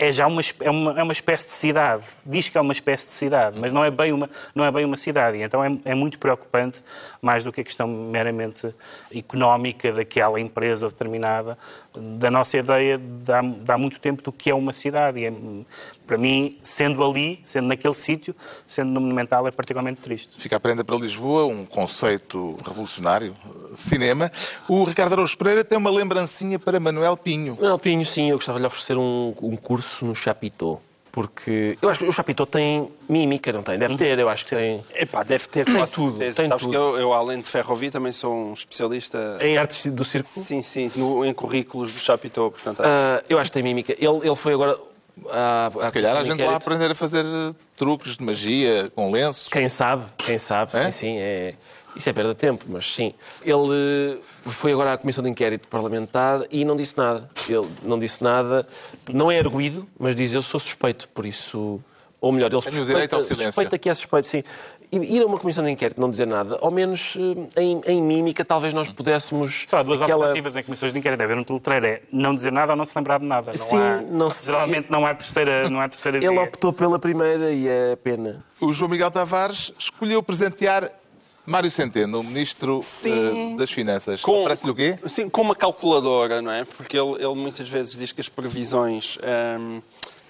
é 0.00 0.10
já 0.10 0.26
uma, 0.26 0.40
é 0.60 0.70
uma, 0.70 0.98
é 0.98 1.02
uma 1.02 1.12
espécie 1.12 1.44
de 1.44 1.52
cidade. 1.52 2.04
Diz 2.24 2.48
que 2.48 2.56
é 2.56 2.60
uma 2.60 2.72
espécie 2.72 3.06
de 3.06 3.12
cidade, 3.12 3.58
mas 3.60 3.70
não 3.70 3.84
é 3.84 3.90
bem 3.90 4.14
uma, 4.14 4.30
não 4.54 4.64
é 4.64 4.70
bem 4.72 4.82
uma 4.86 4.96
cidade. 4.96 5.36
E 5.36 5.42
então 5.42 5.62
é, 5.62 5.76
é 5.84 5.94
muito 5.94 6.18
preocupante, 6.18 6.82
mais 7.20 7.44
do 7.44 7.52
que 7.52 7.60
a 7.60 7.64
questão 7.64 7.86
meramente 7.86 8.74
económica 9.14 9.92
daquela 9.92 10.40
empresa 10.40 10.88
determinada, 10.88 11.58
da 11.98 12.30
nossa 12.30 12.56
ideia 12.56 12.98
de 12.98 13.32
há, 13.32 13.42
de 13.42 13.72
há 13.72 13.78
muito 13.78 14.00
tempo 14.00 14.22
do 14.22 14.32
que 14.32 14.50
é 14.50 14.54
uma 14.54 14.72
cidade. 14.72 15.20
E 15.20 15.26
é, 15.26 15.32
para 16.06 16.16
mim, 16.16 16.58
sendo 16.62 17.04
ali, 17.04 17.40
sendo 17.44 17.68
naquele 17.68 17.94
sítio, 17.94 18.34
sendo 18.66 18.90
no 18.90 19.00
Monumental, 19.00 19.46
é 19.46 19.50
particularmente 19.50 20.00
triste. 20.00 20.40
Fica 20.40 20.56
a 20.56 20.60
prenda 20.60 20.84
para 20.84 20.96
Lisboa, 20.96 21.46
um 21.46 21.64
conceito 21.64 22.56
revolucionário, 22.64 23.34
cinema. 23.74 24.30
O 24.68 24.84
Ricardo 24.84 25.14
Araújo 25.14 25.36
Pereira 25.36 25.64
tem 25.64 25.78
uma 25.78 25.90
lembrancinha 25.90 26.58
para 26.58 26.78
Manuel 26.78 27.16
Pinho. 27.16 27.56
Manuel 27.56 27.78
Pinho, 27.78 28.04
sim, 28.04 28.30
eu 28.30 28.36
gostava 28.36 28.58
de 28.58 28.62
lhe 28.62 28.66
oferecer 28.66 28.96
um, 28.96 29.34
um 29.42 29.56
curso 29.56 30.04
no 30.04 30.14
Chapitão. 30.14 30.80
Porque 31.12 31.76
eu 31.82 31.88
acho 31.88 32.00
que 32.04 32.08
o 32.08 32.12
Chapitão 32.12 32.46
tem 32.46 32.88
mímica, 33.08 33.52
não 33.52 33.62
tem? 33.62 33.78
Deve 33.78 33.96
ter, 33.96 34.18
eu 34.18 34.28
acho 34.28 34.44
que 34.44 34.54
tem. 34.54 34.84
Epá, 34.94 35.22
deve 35.24 35.48
ter 35.48 35.64
tem 35.64 35.74
quase 35.74 35.94
tudo. 35.94 36.18
Tem 36.18 36.30
Sabes 36.32 36.50
tudo. 36.58 36.70
que 36.70 36.76
eu, 36.76 36.98
eu, 36.98 37.12
além 37.12 37.40
de 37.40 37.48
ferrovia, 37.48 37.90
também 37.90 38.12
sou 38.12 38.32
um 38.32 38.52
especialista. 38.52 39.38
Em 39.40 39.58
artes 39.58 39.86
do 39.92 40.04
circo? 40.04 40.28
Sim, 40.28 40.62
sim, 40.62 40.90
no, 40.96 41.24
em 41.24 41.32
currículos 41.34 41.92
do 41.92 41.98
Chapitão. 41.98 42.50
Portanto, 42.50 42.80
uh, 42.80 43.24
eu 43.28 43.38
acho 43.38 43.50
que 43.50 43.54
tem 43.54 43.62
mímica. 43.62 43.92
Ele, 43.98 44.18
ele 44.22 44.36
foi 44.36 44.54
agora 44.54 44.78
à, 45.30 45.66
à 45.80 45.86
Se 45.86 45.92
calhar 45.92 46.16
a 46.16 46.24
gente 46.24 46.42
lá 46.42 46.56
aprender 46.56 46.90
a 46.90 46.94
fazer 46.94 47.24
truques 47.76 48.16
de 48.16 48.22
magia 48.22 48.90
com 48.94 49.10
lenços. 49.10 49.48
Quem 49.48 49.68
sabe, 49.68 50.04
quem 50.16 50.38
sabe, 50.38 50.76
É? 50.76 50.84
sim, 50.90 50.92
sim. 50.92 51.16
É... 51.18 51.54
Isso 51.96 52.08
é 52.08 52.12
perda 52.12 52.30
de 52.34 52.38
tempo, 52.40 52.64
mas 52.68 52.92
sim. 52.94 53.14
Ele 53.44 54.16
eh, 54.16 54.18
foi 54.46 54.72
agora 54.72 54.92
à 54.92 54.98
Comissão 54.98 55.22
de 55.24 55.30
Inquérito 55.30 55.68
Parlamentar 55.68 56.42
e 56.50 56.64
não 56.64 56.76
disse 56.76 56.96
nada. 56.96 57.28
Ele 57.48 57.66
não 57.82 57.98
disse 57.98 58.22
nada, 58.22 58.66
não 59.12 59.30
é 59.30 59.38
arguído, 59.38 59.86
mas 59.98 60.14
diz 60.14 60.32
eu 60.32 60.42
sou 60.42 60.60
suspeito, 60.60 61.08
por 61.08 61.26
isso. 61.26 61.80
Ou 62.20 62.32
melhor, 62.32 62.52
ele 62.52 62.60
direito 62.84 63.16
suspeita, 63.16 63.44
suspeita 63.46 63.78
que 63.78 63.88
é 63.88 63.94
suspeito, 63.94 64.26
sim. 64.26 64.42
E 64.92 64.96
ir 65.16 65.22
a 65.22 65.26
uma 65.26 65.38
comissão 65.38 65.62
de 65.64 65.70
inquérito 65.70 65.98
e 65.98 66.00
não 66.00 66.10
dizer 66.10 66.26
nada, 66.26 66.58
ao 66.60 66.70
menos 66.70 67.16
eh, 67.56 67.62
em, 67.62 67.80
em 67.86 68.02
mímica, 68.02 68.44
talvez 68.44 68.74
nós 68.74 68.88
pudéssemos. 68.88 69.64
Só 69.68 69.78
há 69.78 69.82
duas 69.82 70.02
aquela- 70.02 70.26
alternativas 70.26 70.56
em 70.56 70.62
comissões 70.64 70.92
de 70.92 70.98
inquérito. 70.98 71.22
É 71.22 71.26
ver 71.26 71.38
um 71.38 71.44
letreiro, 71.48 71.86
é 71.86 72.02
não 72.12 72.34
dizer 72.34 72.50
nada 72.52 72.72
ou 72.72 72.76
não 72.76 72.84
se 72.84 72.96
lembrar 72.98 73.18
de 73.20 73.24
nada. 73.26 73.52
Não 73.52 73.58
Sim, 73.58 73.76
há, 73.78 74.00
não 74.02 74.30
se- 74.30 74.46
Geralmente 74.46 74.90
não 74.90 75.06
há 75.06 75.14
terceira, 75.14 75.68
não 75.70 75.80
há 75.80 75.88
terceira 75.88 76.18
Ele 76.18 76.38
optou 76.38 76.72
pela 76.72 76.98
primeira 76.98 77.52
e 77.52 77.68
é 77.68 77.96
pena. 77.96 78.44
O 78.60 78.72
João 78.72 78.90
Miguel 78.90 79.10
Tavares 79.10 79.72
escolheu 79.78 80.22
presentear 80.22 80.90
Mário 81.50 81.70
Centeno, 81.70 82.20
o 82.20 82.24
Ministro 82.24 82.80
Sim. 82.80 83.54
eh, 83.54 83.56
das 83.56 83.70
Finanças. 83.72 84.20
Com- 84.22 84.38
Oferece-lhe 84.40 84.70
o 84.70 84.74
quê? 84.74 84.96
Sim, 85.06 85.28
com 85.28 85.42
uma 85.42 85.56
calculadora, 85.56 86.40
não 86.40 86.52
é? 86.52 86.64
Porque 86.64 86.96
ele, 86.96 87.14
ele 87.14 87.34
muitas 87.34 87.68
vezes 87.68 87.96
diz 87.98 88.12
que 88.12 88.20
as 88.20 88.28
previsões 88.28 89.18
hum, 89.58 89.82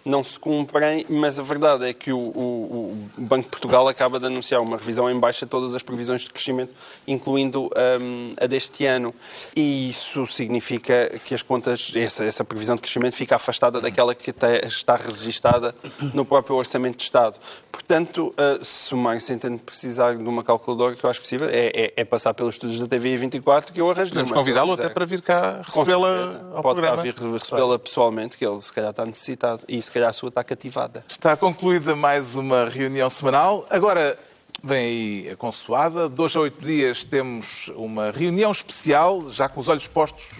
não 0.05 0.25
se 0.25 0.39
cumprem, 0.39 1.05
mas 1.09 1.39
a 1.39 1.43
verdade 1.43 1.87
é 1.89 1.93
que 1.93 2.13
o, 2.13 2.19
o- 2.19 3.09
o 3.19 3.21
Banco 3.23 3.45
de 3.45 3.51
Portugal 3.51 3.87
acaba 3.89 4.19
de 4.19 4.27
anunciar 4.27 4.61
uma 4.61 4.77
revisão 4.77 5.11
em 5.11 5.19
baixa 5.19 5.45
de 5.45 5.51
todas 5.51 5.75
as 5.75 5.83
previsões 5.83 6.23
de 6.23 6.31
crescimento, 6.31 6.73
incluindo 7.07 7.71
hum, 8.01 8.35
a 8.41 8.47
deste 8.47 8.87
ano. 8.87 9.15
E 9.55 9.91
isso 9.91 10.27
significa 10.27 11.19
que 11.25 11.35
as 11.35 11.43
contas, 11.43 11.93
essa, 11.95 12.25
essa 12.25 12.45
previsão 12.45 12.77
de 12.77 12.83
crescimento 12.83 13.15
fica 13.15 13.37
afastada 13.37 13.81
daquela 13.81 14.15
que 14.15 14.31
até 14.31 14.67
está 14.67 14.97
registada 14.97 15.75
no 16.15 16.25
próprio 16.25 16.57
Orçamento 16.57 16.97
de 16.97 17.03
Estado. 17.05 17.39
Portanto, 17.71 18.35
uh, 18.39 18.65
se 18.65 18.95
o 18.95 18.97
Mário 18.97 19.21
Centeno 19.21 19.59
precisar 19.59 20.17
de 20.17 20.23
uma 20.29 20.43
calculadora, 20.45 20.95
que 20.95 21.05
eu 21.05 21.11
acho 21.11 21.21
possível, 21.21 21.49
é, 21.49 21.67
é- 21.75 21.93
é 21.97 22.05
passar 22.05 22.33
pelos 22.35 22.55
estudos 22.55 22.79
da 22.79 22.87
TV 22.87 23.17
24 23.17 23.73
que 23.73 23.81
eu 23.81 23.91
arranjo 23.91 24.11
Podemos 24.11 24.33
convidá-lo 24.33 24.73
até 24.73 24.89
para 24.89 25.05
vir 25.05 25.23
cá 25.23 25.61
recebê-la 25.63 26.41
ao 26.55 26.63
Pode 26.63 26.81
cá 26.81 26.93
programa. 26.93 27.03
vir 27.03 27.15
recebê-la 27.15 27.79
pessoalmente, 27.79 28.37
que 28.37 28.47
ele 28.47 28.61
se 28.61 28.73
calhar 28.73 28.91
está 28.91 29.05
necessitado. 29.05 29.63
E 29.69 29.79
se 29.91 29.95
calhar 29.95 30.09
a 30.09 30.13
sua 30.13 30.29
está 30.29 30.45
cativada. 30.45 31.05
Está 31.09 31.37
concluída 31.37 31.97
mais 31.97 32.37
uma 32.37 32.69
reunião 32.69 33.11
semanal. 33.11 33.67
Agora 33.69 34.17
vem 34.63 34.85
aí 34.85 35.31
a 35.33 35.37
consoada. 35.37 36.09
Hoje 36.17 36.39
a 36.39 36.43
oito 36.43 36.63
dias 36.65 37.03
temos 37.03 37.73
uma 37.75 38.13
reunião 38.13 38.53
especial, 38.53 39.29
já 39.31 39.49
com 39.49 39.59
os 39.59 39.67
olhos 39.67 39.89
postos 39.89 40.31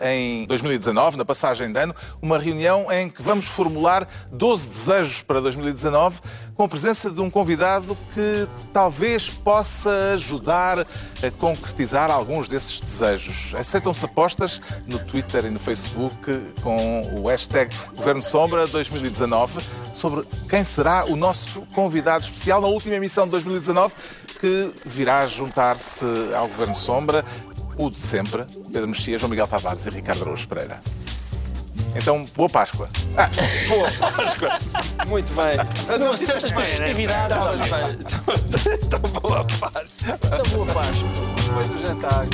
em 0.00 0.46
2019, 0.46 1.16
na 1.16 1.24
passagem 1.24 1.72
de 1.72 1.78
ano. 1.78 1.94
Uma 2.20 2.38
reunião 2.38 2.90
em 2.90 3.08
que 3.08 3.22
vamos 3.22 3.46
formular 3.46 4.08
12 4.30 4.68
desejos 4.68 5.22
para 5.22 5.40
2019, 5.40 6.20
com 6.54 6.64
a 6.64 6.68
presença 6.68 7.10
de 7.10 7.20
um 7.20 7.30
convidado 7.30 7.96
que 8.14 8.48
talvez 8.72 9.28
possa 9.28 9.90
ajudar 10.14 10.80
a 10.80 11.30
concretizar 11.38 12.10
alguns 12.10 12.48
desses 12.48 12.80
desejos. 12.80 13.54
Aceitam-se 13.54 14.04
apostas 14.04 14.60
no 14.86 14.98
Twitter 14.98 15.46
e 15.46 15.50
no 15.50 15.58
Facebook 15.60 16.40
com 16.62 17.20
o 17.20 17.28
hashtag 17.28 17.74
Governo 17.94 18.22
Sombra 18.22 18.66
2019 18.66 19.60
sobre 19.94 20.24
quem 20.48 20.64
será 20.64 21.04
o 21.06 21.16
nosso 21.16 21.62
convidado 21.74 22.24
especial 22.24 22.60
na 22.60 22.68
última 22.68 22.94
emissão 22.94 23.24
de 23.24 23.32
2019 23.32 23.94
que 24.38 24.70
virá 24.84 25.26
juntar-se 25.26 26.04
ao 26.34 26.48
Governo 26.48 26.74
Sombra, 26.74 27.24
o 27.78 27.90
de 27.90 27.98
sempre, 28.00 28.44
Pedro 28.72 28.88
Mexia, 28.88 29.18
João 29.18 29.30
Miguel 29.30 29.46
Tavares 29.46 29.86
e 29.86 29.90
Ricardo 29.90 30.22
Araújo 30.22 30.48
Pereira. 30.48 30.80
Então, 31.94 32.24
boa 32.34 32.48
Páscoa. 32.48 32.88
Ah, 33.16 33.30
Boa 33.68 33.90
Páscoa! 33.90 34.58
Muito 35.08 35.32
bem. 35.32 35.98
Não, 35.98 36.14
certas 36.16 36.50
festividades. 36.52 37.36
Então, 38.84 39.00
boa 39.20 39.44
Páscoa. 39.44 40.18
Boa 40.52 40.66
Páscoa. 40.66 41.08
Depois 41.46 41.68
do 41.68 41.78
jantar. 41.86 42.26